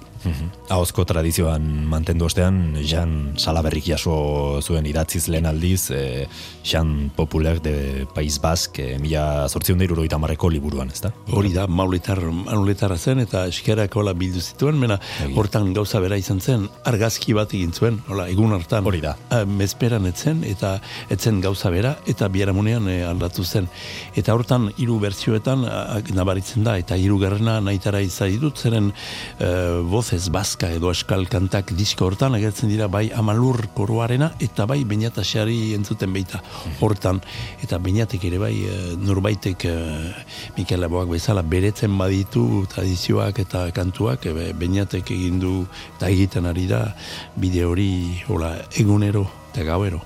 Ahozko 0.69 1.05
tradizioan 1.09 1.65
mantendu 1.89 2.27
ostean, 2.28 2.77
Jean 2.82 3.35
Salaberrik 3.39 3.86
jaso 3.89 4.61
zuen 4.61 4.86
idatziz 4.86 5.27
lehen 5.28 5.47
aldiz, 5.47 5.90
e, 5.90 6.27
Jean 6.65 7.11
Popular 7.16 7.61
de 7.62 8.07
País 8.15 8.39
Bask, 8.40 8.78
e, 8.78 8.99
mila 8.99 9.49
sortzion 9.49 9.78
deiru 9.78 9.97
marreko 10.19 10.51
liburuan, 10.51 10.90
ezta? 10.90 11.12
Hori 11.32 11.53
da, 11.53 11.66
mauletar, 11.66 12.20
mauletarra 12.20 12.97
zen, 12.97 13.20
eta 13.20 13.47
eskerak 13.47 13.95
hola 13.97 14.12
bildu 14.12 14.40
zituen, 14.40 14.78
mena 14.78 14.99
hortan 15.35 15.73
gauza 15.74 16.01
bera 16.01 16.16
izan 16.16 16.40
zen, 16.40 16.69
argazki 16.85 17.32
bat 17.32 17.53
egin 17.55 17.73
zuen, 17.73 18.01
hola, 18.09 18.28
egun 18.28 18.53
hartan. 18.53 18.86
Hori 18.86 19.01
da. 19.05 19.16
A, 19.31 19.45
mezperan 19.45 20.07
etzen, 20.11 20.43
eta 20.45 20.78
etzen 21.11 21.40
gauza 21.40 21.70
bera, 21.70 21.97
eta 22.07 22.28
biaramunean 22.28 22.89
e, 22.89 22.99
aldatu 23.07 23.45
zen. 23.45 23.69
Eta 24.16 24.35
hortan, 24.35 24.70
hiru 24.78 24.99
bertsioetan 25.03 25.65
a, 25.69 26.01
nabaritzen 26.15 26.66
da, 26.66 26.77
eta 26.78 26.99
hiru 26.99 27.19
garrena 27.23 27.59
nahitara 27.65 28.03
izan 28.05 28.32
ditut, 28.35 28.59
zeren 28.59 28.93
e, 29.39 29.49
voces 30.09 30.30
bazka 30.32 30.70
edo 30.72 30.89
eskal 30.89 31.26
kantak 31.28 31.74
disko 31.76 32.06
hortan, 32.06 32.32
agertzen 32.32 32.70
dira 32.70 32.86
bai 32.89 33.10
amalur 33.12 33.66
koroarena, 33.76 34.30
eta 34.40 34.64
bai 34.64 34.80
bainata 34.89 35.20
xari 35.20 35.74
entzuten 35.76 36.14
beita 36.14 36.40
hortan, 36.80 37.20
eta 37.60 37.76
bainatek 37.76 38.24
ere 38.24 38.39
bai 38.40 38.55
e, 38.56 38.76
norbaitek 38.97 39.66
e, 39.68 39.74
Mikel 40.56 40.80
Laboak 40.80 41.12
bezala 41.12 41.43
beretzen 41.43 41.93
baditu 42.01 42.64
tradizioak 42.72 43.43
eta 43.44 43.66
kantuak, 43.76 44.24
e, 44.24 44.55
bainatek 44.56 45.12
egin 45.12 45.39
du 45.44 45.66
eta 45.98 46.09
egiten 46.09 46.48
ari 46.48 46.64
da 46.72 46.86
bide 47.36 47.68
hori 47.68 48.24
hola, 48.32 48.55
egunero 48.80 49.26
eta 49.52 49.68
gauero. 49.68 50.01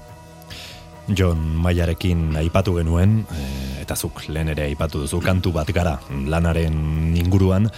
John 1.15 1.39
Maiarekin 1.63 2.35
aipatu 2.43 2.75
genuen, 2.81 3.21
e, 3.31 3.49
eta 3.87 3.95
zuk 3.95 4.27
lehen 4.27 4.51
ere 4.51 4.67
aipatu 4.67 5.07
duzu, 5.07 5.23
kantu 5.23 5.55
bat 5.55 5.71
gara 5.71 6.01
lanaren 6.11 7.15
inguruan, 7.23 7.71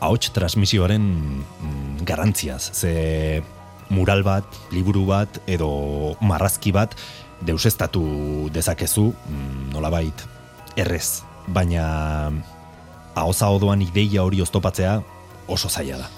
ahots 0.00 0.32
transmisioaren 0.34 1.02
mm, 1.02 2.04
garantziaz. 2.08 2.70
Ze 2.72 3.42
mural 3.90 4.22
bat, 4.22 4.44
liburu 4.72 5.04
bat, 5.08 5.40
edo 5.50 6.16
marrazki 6.20 6.72
bat, 6.72 6.94
deusestatu 7.44 8.04
dezakezu, 8.52 9.10
mm, 9.12 9.70
nolabait, 9.74 10.26
errez. 10.76 11.22
Baina 11.50 12.30
ahoza 13.14 13.50
odoan 13.50 13.82
ideia 13.82 14.22
hori 14.22 14.40
oztopatzea 14.42 15.00
oso 15.50 15.68
zaila 15.68 15.98
da. 16.04 16.10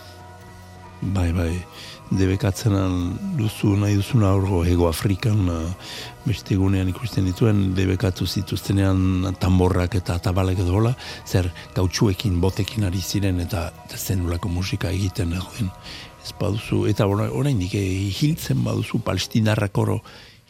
Bai, 1.03 1.33
bai, 1.35 1.55
debekatzen 2.13 2.75
duzu 3.39 3.73
nahi 3.81 3.97
duzuna 3.99 4.31
aurgo 4.37 4.63
Ego 4.69 4.89
Afrikan 4.89 5.49
uh, 5.49 5.63
beste 6.27 6.55
egunean 6.55 6.89
ikusten 6.93 7.27
dituen 7.27 7.73
debekatu 7.77 8.27
zituztenean 8.27 9.35
tamborrak 9.43 9.97
eta 9.99 10.19
tabalek 10.23 10.63
edo 10.63 10.77
hola, 10.79 10.95
zer 11.27 11.51
gautsuekin 11.75 12.41
botekin 12.41 12.87
ari 12.89 13.01
ziren 13.01 13.41
eta, 13.43 13.71
eta 13.87 13.99
zenulako 13.99 14.49
musika 14.53 14.91
egiten 14.91 15.35
egoen. 15.39 15.71
Ez 16.23 16.35
baduzu, 16.39 16.85
eta 16.91 17.09
orain 17.11 17.59
dik 17.59 17.75
hiltzen 17.75 18.63
baduzu 18.63 19.03
palestinarrak 19.03 19.79
oro 19.79 19.99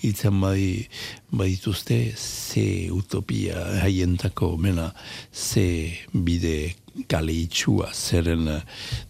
hiltzen 0.02 0.40
badi, 0.42 0.88
badituzte 1.30 2.12
ze 2.16 2.90
utopia 2.92 3.80
haientako 3.82 4.56
mena 4.56 4.92
ze 5.32 5.98
bide 6.12 6.74
kale 7.08 7.32
itxua 7.32 7.92
zeren 7.94 8.48
uh, 8.48 8.60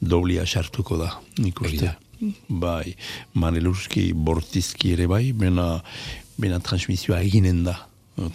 doblia 0.00 0.46
sartuko 0.46 0.96
da 0.96 1.10
nik 1.38 1.60
uste. 1.60 1.96
Bai, 2.48 2.94
Maneluski 3.34 4.12
bortizki 4.14 4.92
ere 4.94 5.08
bai, 5.10 5.32
bena, 5.34 5.80
bena 6.38 6.60
transmisioa 6.60 7.20
eginen 7.20 7.64
da. 7.64 7.76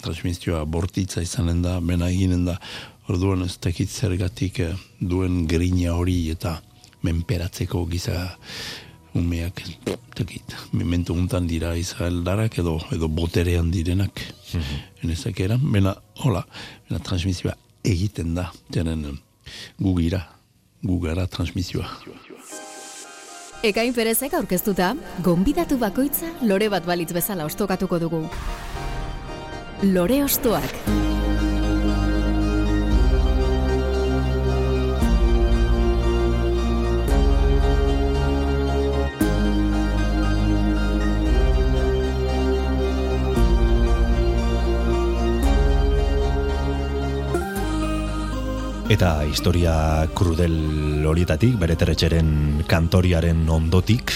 Transmisioa 0.02 0.64
bortitza 0.66 1.22
izanen 1.22 1.62
da, 1.62 1.78
bena 1.80 2.10
eginen 2.10 2.44
da. 2.48 2.58
Orduan 3.08 3.42
ez 3.46 3.56
dakit 3.62 3.88
zergatik 3.88 4.60
eh, 4.60 4.74
duen 5.00 5.46
grina 5.48 5.94
hori 5.96 6.18
eta 6.30 6.58
menperatzeko 7.06 7.84
giza 7.88 8.26
umeak 9.16 9.62
dakit. 10.18 10.56
Memento 10.72 11.14
untan 11.14 11.46
dira 11.48 11.74
Israeldarak 11.76 12.58
edo, 12.58 12.78
edo 12.92 13.08
boterean 13.08 13.70
direnak. 13.70 14.20
Mm 14.52 14.60
-hmm. 14.60 14.82
Enezak 15.04 15.40
eran, 15.40 15.60
bena, 15.72 15.96
hola, 16.24 16.46
bena 16.88 17.00
transmisioa 17.00 17.54
egiten 17.84 18.34
da. 18.34 18.52
Tenen 18.70 19.18
gugira, 19.78 20.28
gugara 20.82 21.26
transmisioa. 21.26 21.88
Ekain 23.66 23.90
perezek 23.90 24.36
aurkeztuta, 24.38 24.92
gonbidatu 25.26 25.80
bakoitza 25.82 26.28
lore 26.46 26.68
bat 26.70 26.86
balitz 26.86 27.10
bezala 27.16 27.46
ostokatuko 27.48 27.98
dugu. 27.98 28.22
Lore 29.82 30.22
ostoak. 30.22 31.17
Eta 48.98 49.22
historia 49.22 49.72
krudel 50.10 51.04
horietatik, 51.06 51.52
bere 51.54 51.76
teretxeren 51.78 52.64
kantoriaren 52.66 53.44
ondotik, 53.46 54.10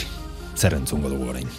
zer 0.59 0.75
entzungo 0.75 1.07
dugu 1.07 1.29
orain? 1.31 1.51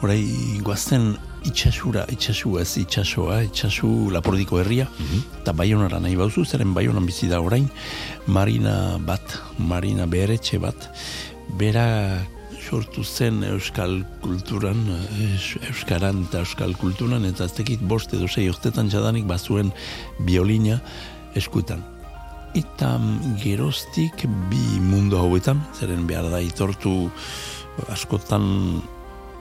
Horai, 0.00 0.22
guazten 0.64 1.10
itxasura, 1.44 2.06
itxasu 2.08 2.54
ez 2.62 2.70
itxasoa, 2.80 3.42
itxasu 3.50 3.90
lapordiko 4.14 4.56
herria, 4.62 4.86
eta 5.42 5.52
mm 5.52 5.58
baionara 5.58 6.00
nahi 6.00 6.16
bauzu, 6.16 6.46
zeren 6.48 6.72
baionan 6.72 7.04
bizi 7.04 7.28
da 7.28 7.42
orain, 7.44 7.66
marina 8.26 8.96
bat, 8.96 9.36
marina 9.58 10.06
beretxe 10.08 10.56
bat, 10.56 10.88
bera 11.60 11.84
sortu 12.62 13.04
zen 13.04 13.44
euskal 13.44 13.98
kulturan, 14.22 14.80
euskaran 15.68 16.24
eta 16.30 16.40
euskal 16.46 16.72
kulturan, 16.80 17.28
eta 17.28 17.44
ez 17.44 17.52
tekit 17.60 17.84
bost 17.84 18.16
edo 18.16 18.24
sei 18.26 18.48
urtetan 18.48 18.88
jadanik 18.88 19.28
bazuen 19.28 19.68
biolina 20.24 20.80
eskutan 21.34 21.84
eta 22.56 22.96
geroztik 23.42 24.24
bi 24.50 24.80
mundu 24.80 25.18
hauetan, 25.20 25.60
zeren 25.76 26.06
behar 26.08 26.30
da 26.32 26.40
itortu 26.40 27.10
askotan 27.92 28.44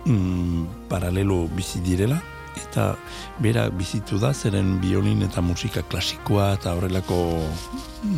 mm, 0.05 0.87
paralelo 0.89 1.45
bizi 1.55 1.79
direla, 1.85 2.19
eta 2.55 2.95
bera 3.43 3.65
bizitu 3.71 4.19
da, 4.19 4.31
zeren 4.33 4.75
biolin 4.83 5.23
eta 5.25 5.41
musika 5.43 5.83
klasikoa 5.91 6.53
eta 6.55 6.75
horrelako 6.75 7.17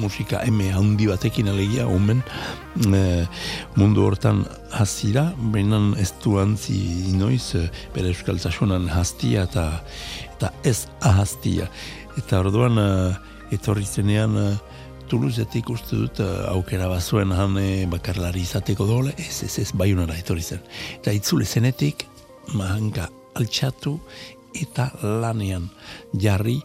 musika 0.01 0.41
eme 0.45 0.69
handi 0.73 1.07
batekin 1.09 1.49
alegia, 1.49 1.87
omen 1.87 2.21
e, 2.85 3.25
mundu 3.77 4.05
hortan 4.05 4.43
hazira, 4.77 5.27
behinan 5.53 5.93
ez 6.01 6.11
du 6.23 6.37
antzi 6.41 6.77
inoiz, 7.13 7.55
e, 7.57 7.67
bere 7.95 8.13
euskaltasunan 8.13 8.89
hastia 8.93 9.45
eta, 9.49 9.67
eta 10.37 10.53
ez 10.63 10.79
ahaztia. 11.01 11.69
Eta 12.17 12.41
orduan, 12.41 12.81
e, 12.81 12.89
etorri 13.57 13.85
zenean, 13.85 14.37
e, 14.37 14.76
Tuluzetik 15.07 15.69
uste 15.71 15.95
dut 15.95 16.19
uh, 16.19 16.49
aukera 16.51 16.89
bazuen 16.91 17.31
han 17.31 17.55
bakarlari 17.91 18.41
izateko 18.43 18.85
dole, 18.89 19.13
ez 19.17 19.43
ez 19.45 19.53
ez 19.63 19.71
baiunara 19.71 20.17
etorri 20.19 20.43
zen. 20.43 20.63
Eta 20.99 21.13
itzule 21.15 21.45
zenetik, 21.45 22.03
mahanka 22.53 23.07
altxatu 23.39 23.97
eta 24.57 24.89
lanean 25.01 25.69
jarri 26.13 26.57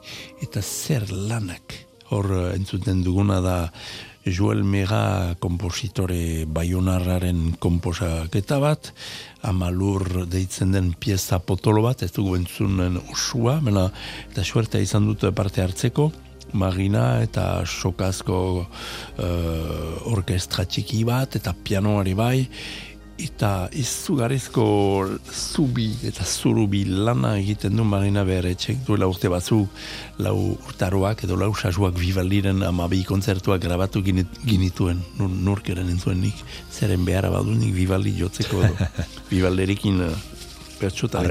eta 0.43 0.63
zer 0.63 1.07
lanak. 1.13 1.77
Hor 2.11 2.31
uh, 2.31 2.49
entzuten 2.57 3.05
duguna 3.07 3.41
da 3.41 3.59
Joel 4.27 4.63
Mega 4.63 5.35
kompositore 5.43 6.45
baiunarraren 6.47 7.57
komposaketa 7.63 8.59
bat, 8.63 8.93
amalur 9.43 10.27
deitzen 10.31 10.75
den 10.75 10.93
pieza 10.95 11.41
potolo 11.43 11.83
bat, 11.83 12.03
ez 12.03 12.13
dugu 12.15 12.37
entzunen 12.39 13.01
usua, 13.11 13.59
mena, 13.63 13.89
eta 14.31 14.45
suertea 14.47 14.83
izan 14.83 15.09
dut 15.11 15.27
parte 15.35 15.65
hartzeko, 15.65 16.13
Marina 16.53 17.23
eta 17.23 17.65
sokazko 17.67 18.39
uh, 18.63 20.13
orkestra 20.13 20.65
txiki 20.65 21.05
bat 21.09 21.37
eta 21.41 21.55
pianoari 21.55 22.15
bai. 22.15 22.39
Eta 23.23 23.69
izugarrizko 23.79 24.65
zubi 25.31 25.91
eta 26.09 26.25
zurubi 26.25 26.81
lana 26.89 27.37
egiten 27.39 27.77
du 27.77 27.85
Marina 27.87 28.25
Beretxek 28.27 28.81
duela 28.87 29.07
urte 29.07 29.29
batzu 29.31 29.61
lau 30.25 30.37
urtaroak 30.57 31.23
edo 31.29 31.37
lau 31.39 31.53
sasuak 31.55 31.95
bivaldiren 32.01 32.65
amabi 32.67 33.05
kontzertuak 33.05 33.63
grabatu 33.63 34.03
ginituen. 34.03 35.05
Nur, 35.21 35.31
nurkeren 35.31 35.93
entzuen 35.93 36.25
nik. 36.25 36.43
Zeren 36.73 37.05
behara 37.07 37.31
badu 37.31 37.55
nik 37.55 37.77
bivaldi 37.77 38.17
jotzeko 38.19 38.65
bivalderikin 39.31 40.03
uh, 40.09 40.32
pertsuta 40.83 41.23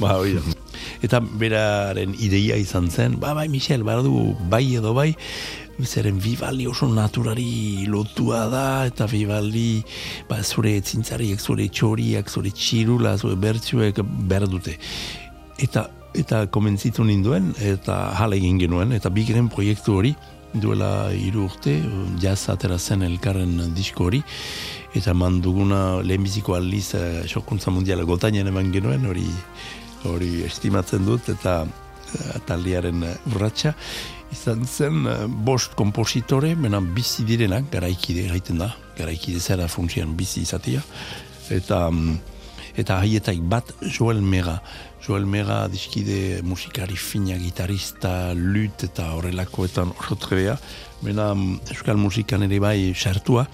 ba, 0.00 0.16
Eta 1.04 1.20
beraren 1.20 2.14
ideia 2.18 2.56
izan 2.60 2.90
zen, 2.90 3.20
ba, 3.20 3.34
bai, 3.36 3.48
Michel, 3.52 3.84
badu 3.84 4.34
bai 4.50 4.64
edo 4.78 4.94
bai, 4.96 5.12
zeren 5.84 6.18
Vivaldi 6.22 6.66
oso 6.66 6.88
naturari 6.88 7.86
lotua 7.86 8.46
da, 8.48 8.86
eta 8.88 9.06
Vivaldi 9.10 9.82
ba, 10.28 10.40
zure 10.42 10.80
zintzariak, 10.80 11.40
zure 11.40 11.68
txoriak, 11.68 12.30
zure 12.32 12.50
txirula, 12.50 13.16
zure 13.18 13.36
bertsuek 13.36 14.00
behar 14.28 14.48
dute. 14.48 14.78
Eta 15.58 15.90
eta 16.16 16.46
komentzitu 16.48 17.04
ninduen, 17.04 17.50
eta 17.60 17.96
jale 18.16 18.38
egin 18.40 18.56
genuen, 18.62 18.94
eta 18.96 19.10
bigren 19.12 19.50
proiektu 19.52 19.98
hori, 19.98 20.14
duela 20.56 21.10
hiru 21.12 21.44
urte, 21.44 21.74
jaz 22.22 22.48
atera 22.48 22.78
zen 22.78 23.04
elkarren 23.04 23.58
disko 23.76 24.06
hori, 24.08 24.22
eta 24.96 25.12
manduguna 25.14 26.00
lehenbiziko 26.02 26.56
aldiz 26.56 26.94
eh, 26.96 27.24
sokuntza 27.28 27.72
mundiala 27.74 28.06
gotainen 28.08 28.48
eman 28.48 28.72
genuen, 28.72 29.04
hori 29.10 29.26
hori 30.06 30.44
estimatzen 30.46 31.04
dut, 31.06 31.28
eta 31.32 31.58
eh, 31.66 32.38
taldearen 32.48 33.04
eh, 33.04 33.16
urratxa, 33.32 33.74
izan 34.32 34.64
zen 34.66 35.04
bost 35.46 35.76
kompositore, 35.78 36.54
mena 36.58 36.80
bizi 36.80 37.26
direnak, 37.28 37.68
garaikide 37.72 38.26
gaiten 38.32 38.62
da, 38.62 38.72
garaikide 38.96 39.40
zera 39.40 39.68
funtzian 39.70 40.16
bizi 40.18 40.42
izatea, 40.46 40.82
eta 41.54 41.84
mm, 41.90 42.16
eta 42.76 42.98
haietaik 43.00 43.40
bat 43.48 43.70
Joel 43.80 44.20
Mega. 44.20 44.58
Joel 45.06 45.24
Mega 45.28 45.62
dizkide 45.70 46.42
musikari 46.44 46.96
fina, 46.98 47.38
gitarista, 47.40 48.34
lut 48.34 48.84
eta 48.84 49.12
horrelakoetan 49.16 49.94
oso 49.94 50.18
trebea. 50.20 50.58
Bena 51.04 51.30
mm, 51.34 51.72
euskal 51.72 52.00
musikan 52.00 52.44
ere 52.48 52.60
bai 52.60 52.92
sartua, 52.92 53.46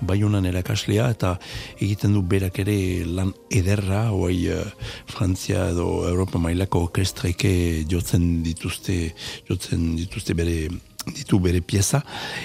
bai 0.00 0.20
honan 0.24 0.46
erakaslea 0.48 1.08
eta 1.14 1.34
egiten 1.78 2.14
du 2.16 2.22
berak 2.22 2.58
ere 2.62 2.76
lan 3.06 3.32
ederra, 3.50 4.10
oai 4.16 4.48
uh, 4.52 4.64
Frantzia 5.10 5.68
edo 5.74 6.06
Europa 6.08 6.38
mailako 6.38 6.86
orkestreke 6.88 7.52
jotzen 7.90 8.42
dituzte, 8.46 8.98
jotzen 9.48 9.94
dituzte 9.98 10.34
bere 10.34 10.68
ditu 11.14 11.40
bere 11.40 11.60
pieza. 11.60 12.02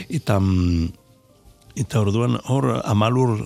Eta 0.09 0.39
mm, 0.39 0.87
eta 1.81 2.01
orduan 2.01 2.39
hor 2.51 2.71
amalur 2.83 3.37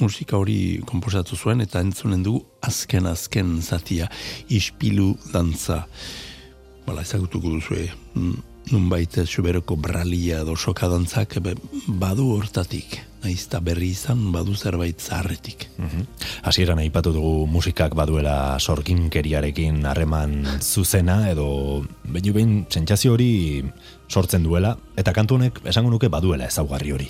musika 0.00 0.36
hori 0.38 0.80
komposatu 0.86 1.36
zuen 1.36 1.62
eta 1.64 1.80
entzunen 1.82 2.22
dugu 2.22 2.44
azken 2.62 3.06
azken 3.10 3.58
zatia 3.62 4.08
ispilu 4.48 5.14
dantza. 5.32 5.84
Bala 6.86 7.02
ezagutuko 7.04 7.56
duzu 7.56 7.82
nun 8.14 8.36
baita 8.70 9.24
suberoko 9.26 9.76
bralia 9.76 10.42
edo 10.42 10.56
soka 10.56 10.88
dantzak 10.88 11.38
be, 11.40 11.54
badu 11.88 12.32
hortatik 12.36 12.98
naizta 13.22 13.58
berri 13.64 13.90
izan 13.90 14.30
badu 14.32 14.54
zerbait 14.54 15.00
zaharretik 15.00 15.68
Mhm. 15.78 16.02
Hasieran 16.42 16.78
aipatu 16.78 17.12
dugu 17.12 17.46
musikak 17.46 17.94
baduela 17.94 18.58
sorginkeriarekin 18.58 19.84
harreman 19.86 20.46
zuzena 20.60 21.30
edo 21.30 21.84
baino 22.04 22.32
behin 22.32 22.66
sentsazio 22.68 23.12
hori 23.12 23.64
sortzen 24.08 24.42
duela 24.42 24.76
eta 24.96 25.12
kantu 25.12 25.34
honek 25.34 25.60
esango 25.64 25.90
nuke 25.90 26.08
baduela 26.08 26.46
ezaugarri 26.46 26.92
hori. 26.92 27.08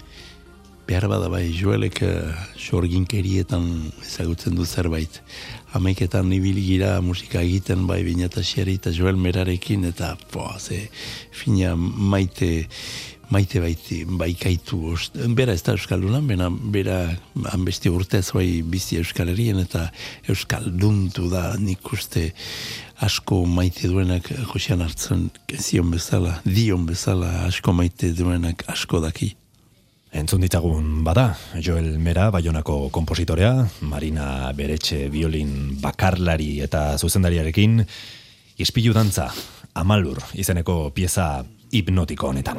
Behar 0.89 1.05
bada 1.11 1.29
bai 1.29 1.51
joelek 1.53 2.01
uh, 2.07 2.33
sorginkerietan 2.57 3.67
ezagutzen 4.01 4.57
du 4.57 4.65
zerbait. 4.65 5.21
Hamaiketan 5.75 6.33
ibili 6.33 6.65
gira 6.65 6.95
musika 7.05 7.43
egiten 7.45 7.85
bai 7.87 8.01
bineta 8.07 8.41
xeri 8.41 8.79
eta 8.81 8.93
joel 8.97 9.21
merarekin 9.21 9.85
eta 9.91 10.15
po, 10.33 10.49
ze 10.59 10.89
fina 11.31 11.75
maite 11.77 12.69
maite 13.29 13.61
baiti, 13.61 13.99
baikaitu 14.09 14.79
ost. 14.95 15.19
Bera 15.37 15.53
ez 15.53 15.63
da 15.63 15.75
Euskaldunan, 15.77 16.25
bena, 16.27 16.49
bera 16.49 16.97
hanbesti 17.53 17.93
urtez 17.93 18.31
bai 18.33 18.63
bizi 18.65 18.97
Euskal 19.03 19.29
Herrien 19.35 19.61
eta 19.61 19.91
Euskalduntu 20.33 21.29
da 21.29 21.51
nik 21.61 21.93
uste 21.93 22.31
asko 23.05 23.43
maite 23.45 23.91
duenak 23.93 24.31
Josean 24.49 24.81
hartzen 24.87 25.29
zion 25.59 25.93
bezala, 25.93 26.39
dion 26.49 26.89
bezala 26.89 27.45
asko 27.45 27.77
maite 27.77 28.15
duenak 28.17 28.65
asko 28.73 29.05
daki. 29.05 29.35
Entzun 30.13 30.41
ditzagun 30.41 31.05
bada, 31.05 31.37
Joel 31.61 31.99
Mera, 32.01 32.31
Bayonako 32.33 32.89
kompositorea, 32.91 33.67
Marina 33.85 34.51
Beretxe 34.57 35.09
violin 35.13 35.77
bakarlari 35.83 36.63
eta 36.65 36.97
zuzendariarekin, 36.97 37.83
ispilu 38.57 38.97
dantza, 38.97 39.29
amalur 39.77 40.23
izeneko 40.33 40.89
pieza 40.97 41.45
hipnotiko 41.71 42.33
honetan. 42.33 42.57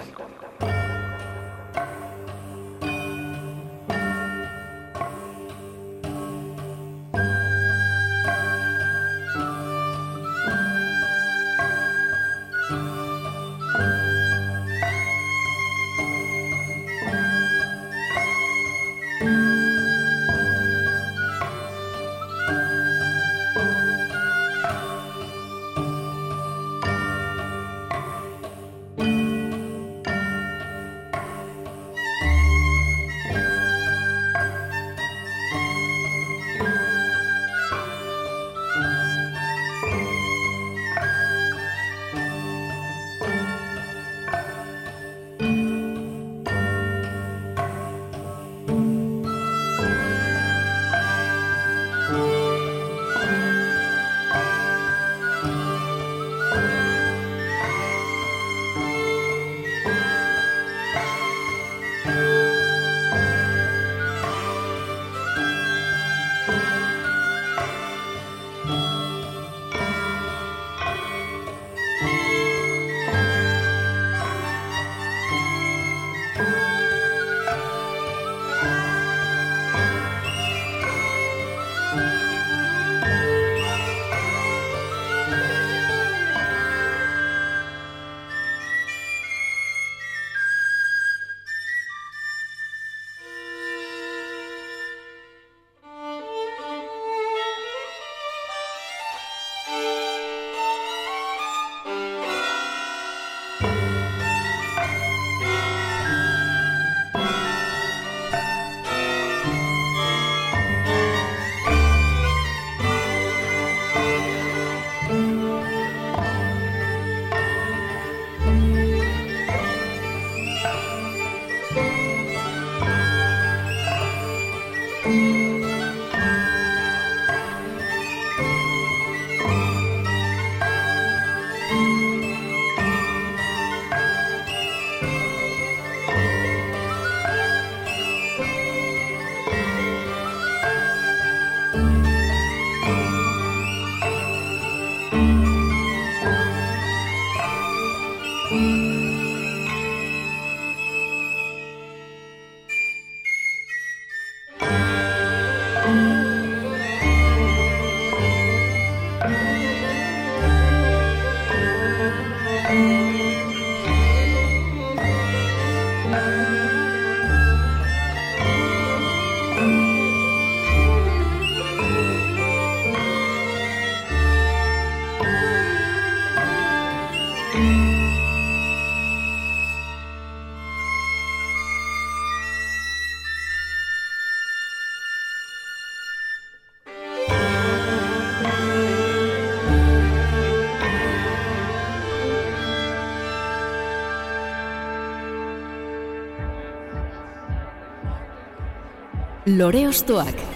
Lore 199.58 199.88
Ostoak. 199.88 200.49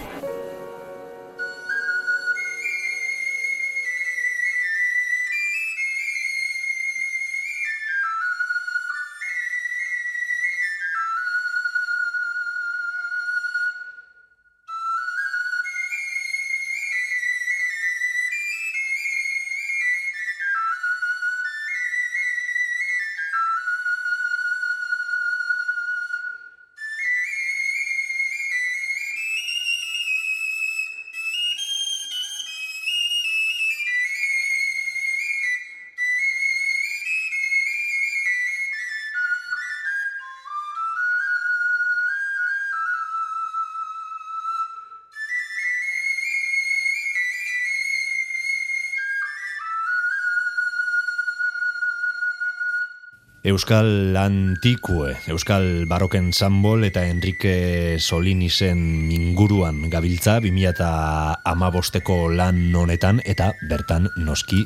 Euskal 53.43 54.15
Antikue, 54.15 55.17
Euskal 55.27 55.83
Baroken 55.85 56.31
Sambol 56.31 56.85
eta 56.87 57.01
Enrique 57.11 57.99
Solinisen 57.99 59.11
inguruan 59.11 59.89
gabiltza 59.91 60.37
2008ko 60.39 62.15
lan 62.31 62.71
honetan 62.71 63.19
eta 63.27 63.49
bertan 63.67 64.07
noski 64.15 64.63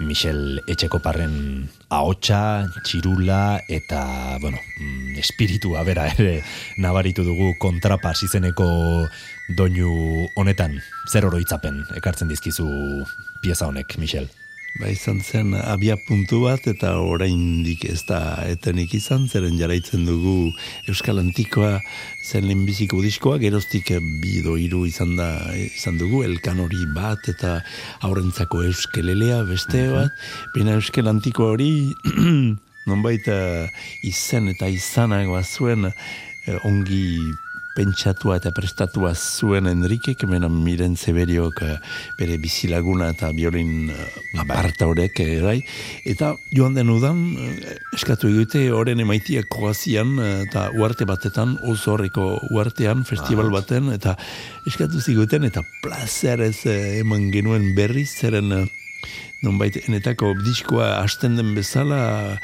Michel 0.00 0.62
Etxekoparren 0.64 1.68
ahotsa, 1.92 2.64
txirula 2.88 3.60
eta, 3.68 4.38
bueno, 4.40 4.56
mm, 4.80 5.20
espiritua 5.20 5.84
bera 5.84 6.06
ere 6.16 6.40
nabaritu 6.80 7.26
dugu 7.28 7.52
kontrapas 7.60 8.22
izeneko 8.24 9.04
doinu 9.52 10.24
honetan. 10.40 10.80
Zer 11.12 11.28
oroitzapen 11.28 11.84
ekartzen 12.00 12.32
dizkizu 12.32 12.70
pieza 13.44 13.68
honek, 13.68 13.98
Michel? 14.00 14.32
Ba 14.74 14.88
izan 14.90 15.20
zen 15.22 15.52
abia 15.54 15.94
puntu 15.94 16.40
bat 16.42 16.64
eta 16.66 16.96
oraindik 16.98 17.84
ez 17.86 18.00
da 18.08 18.18
etenik 18.42 18.96
izan, 18.98 19.28
zeren 19.30 19.54
jaraitzen 19.54 20.02
dugu 20.02 20.50
Euskal 20.90 21.20
Antikoa 21.22 21.76
zen 22.26 22.48
lehenbiziko 22.48 22.98
diskoa, 23.04 23.38
geroztik 23.38 23.92
bido 24.24 24.56
hiru 24.58 24.82
izan 24.90 25.14
da 25.20 25.28
izan 25.54 26.00
dugu, 26.00 26.24
elkan 26.26 26.58
hori 26.64 26.88
bat 26.96 27.30
eta 27.30 27.60
aurrentzako 28.02 28.64
euskelelea 28.66 29.44
beste 29.46 29.86
bat, 29.94 30.10
baina 30.56 30.74
Euskal 30.80 31.12
Antikoa 31.12 31.54
hori 31.54 31.70
nonbait 32.90 33.30
eh, 33.30 33.70
izen 34.10 34.50
eta 34.56 34.66
izanak 34.66 35.30
bazuen 35.30 35.86
eh, 35.92 36.58
ongi 36.66 37.20
pentsatua 37.74 38.38
eta 38.38 38.52
prestatua 38.54 39.12
zuen 39.14 39.66
Enrique, 39.66 40.14
kemena 40.18 40.48
miren 40.48 40.94
zeberiok 40.96 41.62
eh, 41.66 41.76
bere 42.18 42.38
bizilaguna 42.42 43.10
eta 43.14 43.32
biolin 43.34 43.90
uh, 43.90 44.04
aparta 44.42 44.86
horrek, 44.90 45.18
eh, 45.24 45.40
bai. 45.42 45.56
Eta 46.06 46.34
joan 46.54 46.78
den 46.78 46.92
udan, 46.94 47.24
uh, 47.34 47.74
eskatu 47.96 48.30
egite, 48.30 48.68
horren 48.74 49.02
emaitia 49.02 49.42
koazian, 49.50 50.14
eta 50.46 50.68
uarte 50.78 51.08
batetan, 51.08 51.58
oso 51.66 51.96
horreko 51.96 52.28
uartean, 52.54 53.04
festival 53.08 53.50
baten, 53.54 53.90
eta 53.94 54.14
eskatu 54.70 55.02
ziguten, 55.02 55.46
eta 55.50 55.64
plazerez 55.82 56.60
uh, 56.68 56.78
eman 57.02 57.30
genuen 57.34 57.72
berriz, 57.76 58.10
zeren... 58.14 58.64
Nonbait 59.44 59.76
enetako 59.76 60.32
diskoa 60.40 61.02
hasten 61.02 61.36
den 61.36 61.50
bezala 61.56 62.38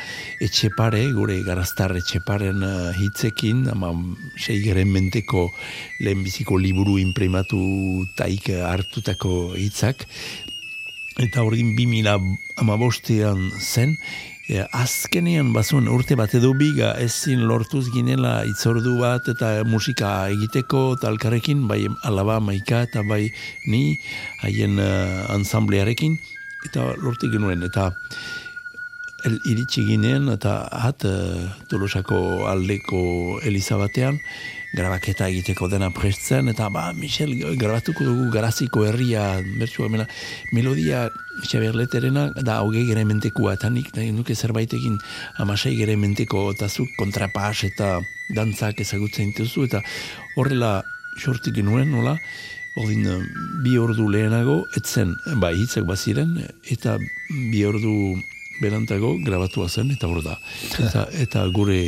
etxepare, 0.45 1.01
gure 1.17 1.39
garaztar 1.47 1.95
etxeparen 1.97 2.61
uh, 2.67 2.91
hitzekin, 2.99 3.65
ama 3.73 3.95
sei 4.37 4.59
geren 4.61 4.91
menteko 4.93 5.49
lehenbiziko 6.01 6.59
liburu 6.61 6.99
imprimatu 7.01 7.61
taik 8.19 8.51
hartutako 8.53 9.55
hitzak, 9.57 10.05
eta 11.21 11.45
hori 11.47 11.65
bimila 11.77 12.19
amabostean 12.61 13.49
zen, 13.61 13.97
e, 14.51 14.65
azkenean 14.75 15.53
bazuen 15.55 15.89
urte 15.89 16.17
bat 16.19 16.33
edo 16.35 16.51
biga 16.59 16.91
ezin 17.05 17.47
lortuz 17.49 17.87
ginela 17.95 18.41
itzordu 18.49 18.97
bat 19.01 19.29
eta 19.33 19.53
musika 19.69 20.11
egiteko 20.35 20.83
talkarekin, 21.01 21.67
bai 21.71 21.85
alaba 22.09 22.41
maika 22.45 22.83
eta 22.89 23.05
bai 23.07 23.23
ni 23.67 24.01
haien 24.43 24.79
uh, 24.83 25.31
ansamblearekin, 25.37 26.19
eta 26.69 26.93
lortik 27.01 27.33
genuen, 27.33 27.63
eta 27.67 27.91
el, 29.25 29.39
iritsi 29.49 29.85
ginen, 29.89 30.29
eta 30.33 30.55
hat 30.71 31.05
uh, 31.09 31.49
Tolosako 31.69 32.47
aldeko 32.51 33.41
Elizabatean, 33.47 34.19
grabaketa 34.77 35.27
egiteko 35.31 35.69
dena 35.71 35.91
prestzen, 35.95 36.49
eta 36.53 36.69
ba, 36.73 36.91
Michel, 36.97 37.33
grabatuko 37.59 38.07
dugu 38.07 38.29
garaziko 38.35 38.85
herria, 38.87 39.25
bertsu 39.59 39.85
emena, 39.87 40.07
melodia 40.55 41.09
xaberleterena, 41.49 42.29
da 42.47 42.61
hogei 42.65 42.85
gere 42.89 43.05
mentekua, 43.09 43.57
eta 43.59 43.73
nik, 43.73 43.91
da, 43.97 44.05
nuke 44.15 44.37
zerbait 44.37 44.73
egin 44.77 45.01
amasei 45.43 45.75
gere 45.79 45.97
menteko, 46.01 46.51
eta 46.55 46.71
zu 46.71 46.87
kontrapas 46.99 47.65
eta 47.67 47.99
dantzak 48.37 48.81
ezagutzen 48.85 49.35
dituzu, 49.35 49.67
eta 49.67 49.83
horrela 50.39 50.81
sortik 51.19 51.59
genuen, 51.59 51.91
nola, 51.91 52.17
Ordin, 52.81 53.07
bi 53.65 53.77
ordu 53.79 54.09
lehenago, 54.09 54.63
etzen, 54.79 55.15
bai, 55.43 55.55
hitzak 55.61 55.85
baziren, 55.89 56.37
eta 56.73 56.97
bi 57.53 57.65
ordu 57.69 57.95
berantago 58.61 59.15
grabatua 59.25 59.69
zen, 59.69 59.91
eta 59.95 60.09
hor 60.09 60.23
da. 60.25 60.37
Eta, 60.85 61.07
eta 61.25 61.45
gure, 61.55 61.81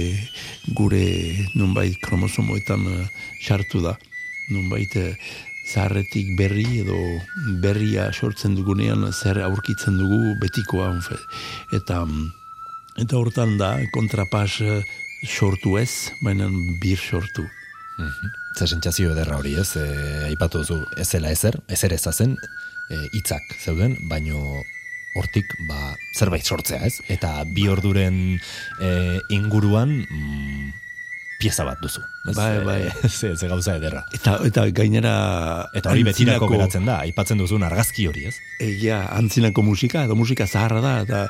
gure 0.77 1.05
nunbait 1.55 1.99
kromosomoetan 2.03 2.87
uh, 2.89 3.07
sartu 3.45 3.83
da. 3.85 3.97
Nunbait 4.51 4.97
uh, 4.97 5.13
zaharretik 5.69 6.33
berri 6.39 6.83
edo 6.83 6.99
berria 7.63 8.09
sortzen 8.13 8.57
dugunean 8.59 9.05
zer 9.13 9.43
aurkitzen 9.45 9.99
dugu 10.01 10.37
betikoa. 10.43 10.91
Unfe. 10.97 11.21
Eta, 11.77 12.03
eta 13.05 13.21
hortan 13.21 13.59
da, 13.61 13.75
kontrapas 13.95 14.61
uh, 14.65 14.81
sortu 15.29 15.77
ez, 15.79 16.11
baina 16.25 16.49
bir 16.83 16.99
sortu. 16.99 17.47
Mm 18.03 18.39
Zer 18.53 18.69
sentsazio 18.69 19.15
ederra 19.15 19.39
hori 19.41 19.55
ez, 19.57 19.71
e, 19.81 19.85
aipatu 20.27 20.61
duzu 20.61 20.83
ezela 21.01 21.31
ezer, 21.33 21.57
ezer 21.73 21.95
ezazen, 21.97 22.35
e, 22.93 22.99
hitzak 23.17 23.55
zeuden, 23.65 23.95
baino 24.11 24.61
hortik 25.17 25.55
ba, 25.71 25.95
zerbait 26.19 26.45
sortzea 26.45 26.83
ez, 26.85 26.99
eta 27.09 27.31
bi 27.57 27.65
orduren 27.73 28.19
e, 28.37 28.91
inguruan 29.33 29.95
mm, 30.05 30.69
pieza 31.43 31.67
bat 31.67 31.81
duzu. 31.83 32.03
Ez, 32.23 32.37
bai, 32.37 32.65
bai. 32.65 32.81
Ze, 33.19 33.33
ze 33.37 33.49
gauza 33.51 33.77
ederra. 33.81 34.05
Eta, 34.15 34.37
eta 34.47 34.67
gainera... 34.75 35.15
Eta 35.75 35.91
hori 35.91 36.05
betirako 36.07 36.49
geratzen 36.53 36.87
da, 36.87 37.01
aipatzen 37.07 37.41
duzun 37.43 37.67
argazki 37.67 38.07
hori, 38.11 38.29
ez? 38.31 38.37
Egia, 38.63 39.01
antzinako 39.17 39.65
musika, 39.67 40.05
edo 40.07 40.17
musika 40.19 40.47
zaharra 40.47 40.83
da, 40.85 40.93
eta 41.07 41.23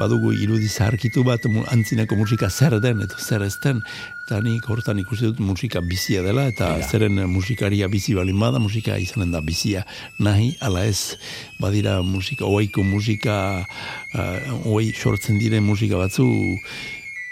badugu 0.00 0.34
irudi 0.36 0.68
zaharkitu 0.68 1.24
bat 1.24 1.48
antzinako 1.72 2.20
musika 2.20 2.50
zer 2.50 2.76
den, 2.84 3.00
eta 3.06 3.20
zer 3.20 3.46
ez 3.46 3.56
den, 3.64 3.80
eta 4.24 4.40
nik 4.40 4.64
hortan 4.72 5.00
ikusi 5.02 5.28
dut 5.28 5.40
musika 5.44 5.82
bizia 5.84 6.22
dela, 6.24 6.46
eta 6.48 6.70
zeren 6.86 7.24
musikaria 7.28 7.90
bizi 7.92 8.14
balin 8.16 8.38
bada, 8.40 8.60
musika 8.60 8.96
izanen 9.00 9.34
da 9.34 9.42
bizia 9.44 9.84
nahi, 10.18 10.54
ala 10.64 10.86
ez, 10.88 11.18
badira 11.60 11.98
musika, 12.04 12.48
oaiko 12.48 12.84
musika, 12.88 13.38
uh, 14.14 14.68
oai 14.72 14.92
sortzen 14.92 15.40
diren 15.40 15.64
musika 15.64 16.00
batzu, 16.00 16.28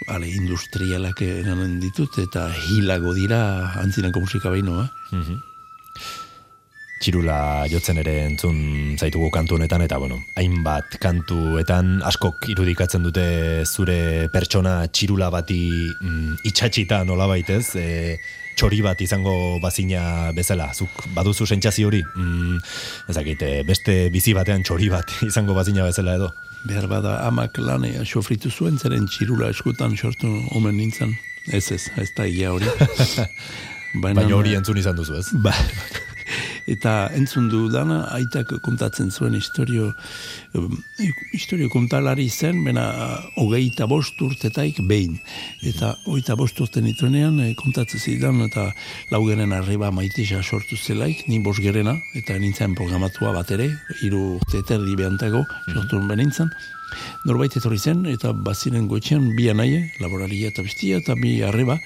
ale, 0.07 0.27
industrialak 0.27 1.21
eranen 1.25 1.79
ditut, 1.81 2.17
eta 2.23 2.49
hilago 2.69 3.13
dira 3.15 3.73
antzinako 3.81 4.23
musika 4.25 4.51
behinu, 4.53 4.83
eh? 4.83 4.89
Txirula 7.03 7.65
jotzen 7.67 7.97
ere 7.99 8.13
entzun 8.23 8.95
zaitugu 8.95 9.27
kantu 9.33 9.57
honetan, 9.57 9.81
eta 9.83 9.97
bueno, 9.99 10.21
hainbat 10.39 10.95
kantuetan 11.03 11.97
askok 12.07 12.47
irudikatzen 12.53 13.03
dute 13.03 13.25
zure 13.67 14.29
pertsona 14.31 14.77
txirula 14.87 15.27
bati 15.33 15.59
mm, 15.91 16.39
itxatxita 16.47 17.01
nola 17.03 17.27
baitez, 17.27 17.75
e, 17.75 18.15
txori 18.55 18.79
bat 18.85 19.03
izango 19.03 19.59
bazina 19.59 20.31
bezala, 20.31 20.69
zuk 20.71 21.03
baduzu 21.17 21.49
sentsazio 21.49 21.91
hori, 21.91 21.99
mm, 22.15 22.63
ezakite, 23.11 23.51
beste 23.67 24.07
bizi 24.13 24.31
batean 24.37 24.63
txori 24.63 24.87
bat 24.93 25.11
izango 25.29 25.59
bazina 25.59 25.83
bezala 25.89 26.15
edo? 26.21 26.31
Behar 26.67 26.87
bada 26.87 27.17
amak 27.27 27.57
lanea 27.57 28.05
sofritu 28.05 28.51
zuen 28.51 28.77
zeren 28.77 29.07
txirula 29.07 29.49
eskutan 29.53 29.97
sortu 29.97 30.31
omen 30.55 30.77
nintzen. 30.77 31.17
Ez 31.51 31.71
ez, 31.71 31.89
ez 31.99 32.09
da 32.15 32.25
ia 32.25 32.53
hori. 32.53 32.69
Baina 34.03 34.23
hori 34.35 34.55
entzun 34.57 34.79
izan 34.79 34.95
duzu 34.97 35.19
ez? 35.19 35.27
Ba, 35.43 35.53
eta 36.67 37.09
entzun 37.15 37.49
du 37.51 37.67
dana, 37.71 38.03
aitak 38.15 38.53
kontatzen 38.63 39.11
zuen 39.11 39.35
historio, 39.35 39.91
historio 41.33 41.69
kontalari 41.69 42.29
zen, 42.29 42.63
bena 42.63 42.85
hogeita 43.39 43.87
bost 43.89 44.21
urtetaik 44.21 44.81
behin. 44.87 45.17
Eta 45.63 45.93
hogeita 46.05 46.37
bost 46.39 46.59
urte 46.63 46.81
nituenean 46.81 47.39
eh, 47.43 47.53
kontatzen 47.59 47.99
zidan, 47.99 48.41
eta 48.47 48.69
laugenen 49.11 49.53
arriba 49.53 49.91
maitisa 49.91 50.43
sortu 50.43 50.77
zelaik, 50.77 51.27
ni 51.27 51.39
bost 51.43 51.63
gerena, 51.63 51.97
eta 52.15 52.37
nintzen 52.39 52.75
programatua 52.75 53.33
bat 53.35 53.51
ere, 53.51 53.69
iru 54.01 54.37
urte 54.37 54.63
eterdi 54.63 54.95
behantago, 54.99 55.45
sortu 55.73 56.01
benintzen. 56.07 56.51
Norbait 57.25 57.55
etorri 57.57 57.79
zen, 57.79 58.05
eta 58.05 58.33
baziren 58.45 58.85
goetxean 58.87 59.31
bi 59.37 59.49
anaie, 59.49 59.87
laboraria 60.03 60.51
eta 60.53 60.65
bestia, 60.65 60.99
eta 61.01 61.15
bi 61.17 61.39
arreba, 61.41 61.79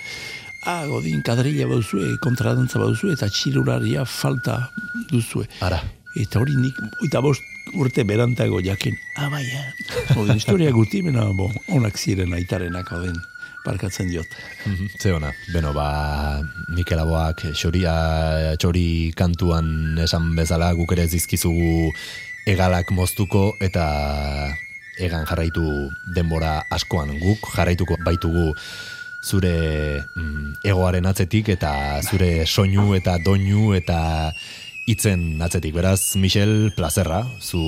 ah, 0.65 0.85
godin 0.87 1.21
kadrilla 1.21 1.67
bauzue, 1.67 2.17
kontradantza 2.23 2.79
bauzue, 2.79 3.13
eta 3.13 3.29
txiluraria 3.29 4.05
falta 4.05 4.71
duzue. 5.11 5.47
Ara. 5.61 5.81
Eta 6.17 6.41
hori 6.41 6.55
nik, 6.57 6.77
oita 7.03 7.21
bost 7.21 7.43
urte 7.77 8.03
berantago 8.07 8.61
jakin, 8.63 8.95
ah, 9.17 9.29
bai, 9.29 9.43
eh. 9.45 10.15
Odin, 10.17 10.37
historia 10.39 10.71
guti, 10.71 11.03
bena, 11.05 11.27
bo, 11.35 11.51
onak 11.75 11.97
ziren 11.99 12.33
aitarenak, 12.33 12.89
odin, 12.95 13.17
parkatzen 13.65 14.07
diot. 14.09 14.37
Mhm, 14.65 14.87
Ze 14.99 15.13
ona, 15.13 15.33
beno, 15.53 15.73
ba, 15.75 16.41
Mikel 16.73 16.99
Aboak 17.03 17.43
xoria, 17.53 18.55
txori 18.57 19.11
kantuan 19.15 19.99
esan 19.99 20.33
bezala 20.35 20.71
guk 20.73 20.95
ere 20.95 21.07
zizkizugu 21.07 21.91
egalak 22.47 22.93
moztuko 22.95 23.51
eta 23.59 23.85
egan 24.97 25.27
jarraitu 25.29 25.63
denbora 26.15 26.61
askoan 26.73 27.17
guk 27.19 27.43
jarraituko 27.53 27.99
baitugu 28.05 28.53
zure 29.27 30.03
mm, 30.15 30.61
egoaren 30.63 31.05
atzetik 31.09 31.51
eta 31.57 31.73
zure 32.01 32.45
soinu 32.47 32.93
eta 32.95 33.17
doinu 33.23 33.73
eta 33.75 33.99
hitzen 34.87 35.41
atzetik. 35.43 35.75
Beraz, 35.75 36.15
Michel, 36.15 36.71
plazerra, 36.77 37.19
zu 37.43 37.59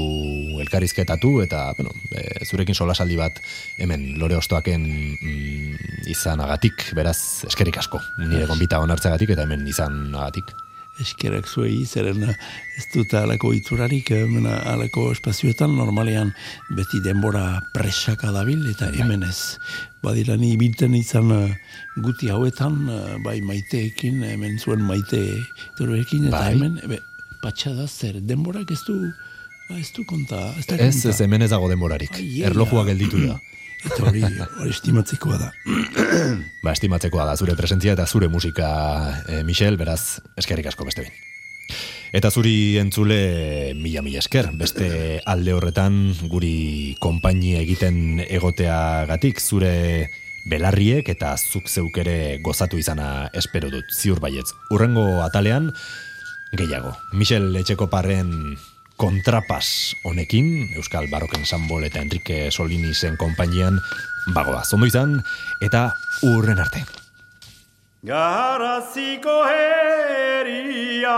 elkarizketatu 0.64 1.34
eta 1.44 1.66
bueno, 1.76 1.92
e, 2.16 2.46
zurekin 2.48 2.78
solasaldi 2.78 3.20
bat 3.20 3.42
hemen 3.84 4.14
lore 4.22 4.40
ostoaken 4.40 4.88
mm, 4.88 6.08
izanagatik, 6.16 6.88
beraz, 6.96 7.44
eskerik 7.52 7.82
asko. 7.84 8.00
Nire 8.24 8.48
gonbita 8.48 8.80
onartzeagatik 8.86 9.36
eta 9.36 9.46
hemen 9.48 9.68
izanagatik. 9.68 10.56
eskerak 11.00 11.48
zuei, 11.48 11.86
zeren 11.88 12.26
ez 12.28 12.86
dut 12.92 13.14
alako 13.16 13.54
iturarik, 13.56 14.12
hemen 14.12 14.48
alako 14.50 15.10
espazioetan, 15.14 15.72
normalean 15.78 16.34
beti 16.76 17.00
denbora 17.06 17.62
presaka 17.76 18.34
dabil, 18.36 18.66
eta 18.68 18.90
hemen 18.92 19.24
ez. 19.24 19.56
Badira 20.04 20.38
ni 20.40 20.54
bilten 20.58 20.94
izan 20.96 21.32
eh, 21.36 21.56
guti 22.04 22.30
hauetan, 22.32 22.78
eh, 22.90 23.18
bai 23.26 23.42
maiteekin, 23.44 24.22
hemen 24.24 24.56
zuen 24.60 24.82
maite 24.88 25.20
turuekin, 25.78 26.30
eta 26.30 26.38
Bai. 26.46 26.54
hemen, 26.56 26.78
ebe, 26.88 27.02
patxada 27.44 27.88
zer, 27.88 28.22
denborak 28.24 28.72
ez 28.72 28.80
du, 28.88 28.96
ba, 29.70 29.76
ez 29.80 29.90
du 29.96 30.06
konta. 30.08 30.40
Ez, 30.58 30.66
da 30.70 30.76
Ez, 30.80 30.96
konta. 31.02 31.10
ez 31.10 31.20
hemen 31.26 31.42
ez 31.44 31.50
dago 31.52 31.68
denborarik. 31.72 32.16
Ai, 32.16 32.44
Erlojua 32.48 32.86
gelditu 32.88 33.26
da. 33.28 33.36
Eta 33.90 34.04
hori, 34.10 34.24
hori 34.60 34.70
estimatzekoa 34.74 35.38
da. 35.40 35.52
Ba, 36.64 36.72
estimatzekoa 36.74 37.26
da 37.30 37.36
zure 37.40 37.56
presentzia 37.56 37.94
eta 37.96 38.06
zure 38.08 38.28
musika, 38.28 38.68
e, 39.28 39.44
Michel, 39.48 39.78
beraz, 39.80 40.20
eskerrik 40.40 40.68
asko 40.72 40.84
beste 40.88 41.06
behin. 41.06 41.16
Eta 42.12 42.32
zuri 42.32 42.80
entzule 42.82 43.76
mila 43.78 44.02
mila 44.02 44.18
esker, 44.18 44.50
beste 44.58 45.22
alde 45.30 45.54
horretan 45.54 46.16
guri 46.32 46.96
konpainia 47.00 47.62
egiten 47.62 48.24
egoteagatik 48.26 49.38
zure 49.38 50.10
belarriek 50.50 51.10
eta 51.14 51.36
zuk 51.38 51.70
zeuk 51.70 52.00
ere 52.02 52.40
gozatu 52.42 52.80
izana 52.82 53.30
espero 53.38 53.70
dut, 53.70 53.94
ziur 53.94 54.20
baietz. 54.24 54.50
Urrengo 54.74 55.22
atalean, 55.22 55.70
gehiago. 56.58 56.96
Michel 57.14 57.54
Etxekoparren 57.62 58.58
kontrapas 58.98 59.94
honekin, 60.04 60.74
Euskal 60.76 61.12
Baroken 61.12 61.46
Sanbol 61.46 61.86
eta 61.88 62.02
Enrique 62.02 62.50
Solinisen 62.52 63.22
konpainian, 63.22 63.78
bagoa, 64.34 64.66
zondo 64.66 64.90
izan, 64.90 65.20
eta 65.62 65.92
urren 66.26 66.60
arte. 66.60 66.84
Garaziko 68.06 69.44
heria 69.44 71.16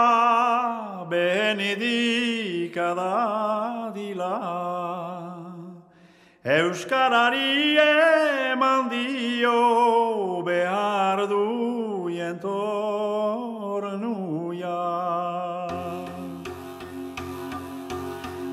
benedika 1.08 2.96
dadila 2.98 4.38
Euskarari 6.44 7.78
eman 7.78 8.90
dio 8.90 10.42
behar 10.44 11.28
duien 11.30 12.40
tornuia 12.40 13.61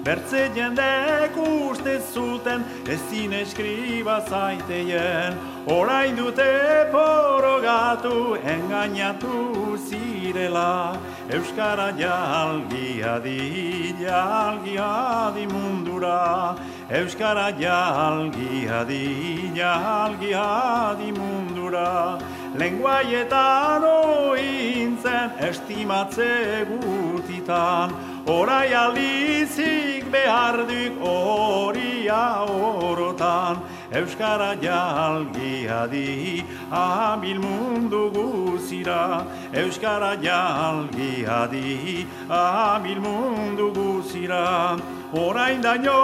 Bertze 0.09 0.49
jendek 0.57 1.35
uste 1.37 1.99
zuten 2.13 2.63
ezin 2.89 3.33
eskriba 3.33 4.15
zaiteien. 4.31 5.35
Orain 5.67 6.17
dute 6.17 6.89
porogatu 6.93 8.39
engainatu 8.41 9.77
zirela. 9.77 10.97
Euskara 11.29 11.91
jalgi 12.01 13.05
adi, 13.05 13.93
jalgi 14.01 14.79
adi 14.81 15.47
mundura. 15.53 16.57
Euskara 16.89 17.53
jalgi 17.61 18.65
adi, 18.81 19.53
jalgi 19.61 20.33
adi 20.33 21.13
mundura 21.13 22.19
Lenguaietan 22.59 23.85
ointzen 23.85 25.31
estimatze 25.49 26.67
gutitan. 26.67 27.93
Orai 28.27 28.75
alizik 28.75 30.11
behar 30.11 30.67
duk 30.67 30.99
horia 31.01 32.43
orotan 32.43 33.63
Euskara 33.93 34.57
jalgi 34.61 35.69
adi 35.71 36.45
abil 36.73 37.39
mundu 37.39 38.11
guzira. 38.11 39.25
Euskara 39.55 40.17
jalgi 40.21 41.25
adi 41.25 42.07
abil 42.29 43.01
mundu 43.01 43.73
guzira. 43.73 44.77
Orain 45.13 45.63
daño 45.63 46.03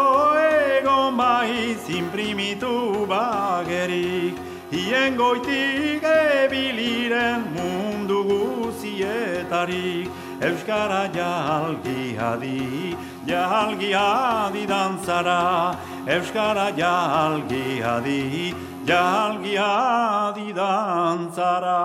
egon 0.79 1.17
baiz 1.17 1.91
imprimitu 1.91 3.07
bagerik 3.11 4.54
Hien 4.75 5.15
goitik 5.17 6.03
ebiliren 6.03 7.45
mundu 7.55 8.25
guzietarik 8.27 10.11
Euskara 10.43 11.05
jalgi 11.15 12.19
adi, 12.19 12.97
jalgi 13.25 13.93
adi 13.95 14.67
dantzara. 14.67 15.79
Euskara 16.09 16.67
jalgi 16.81 17.81
adi, 17.95 18.53
jalgi 18.85 19.55
adi 19.57 20.53
dantzara 20.53 21.81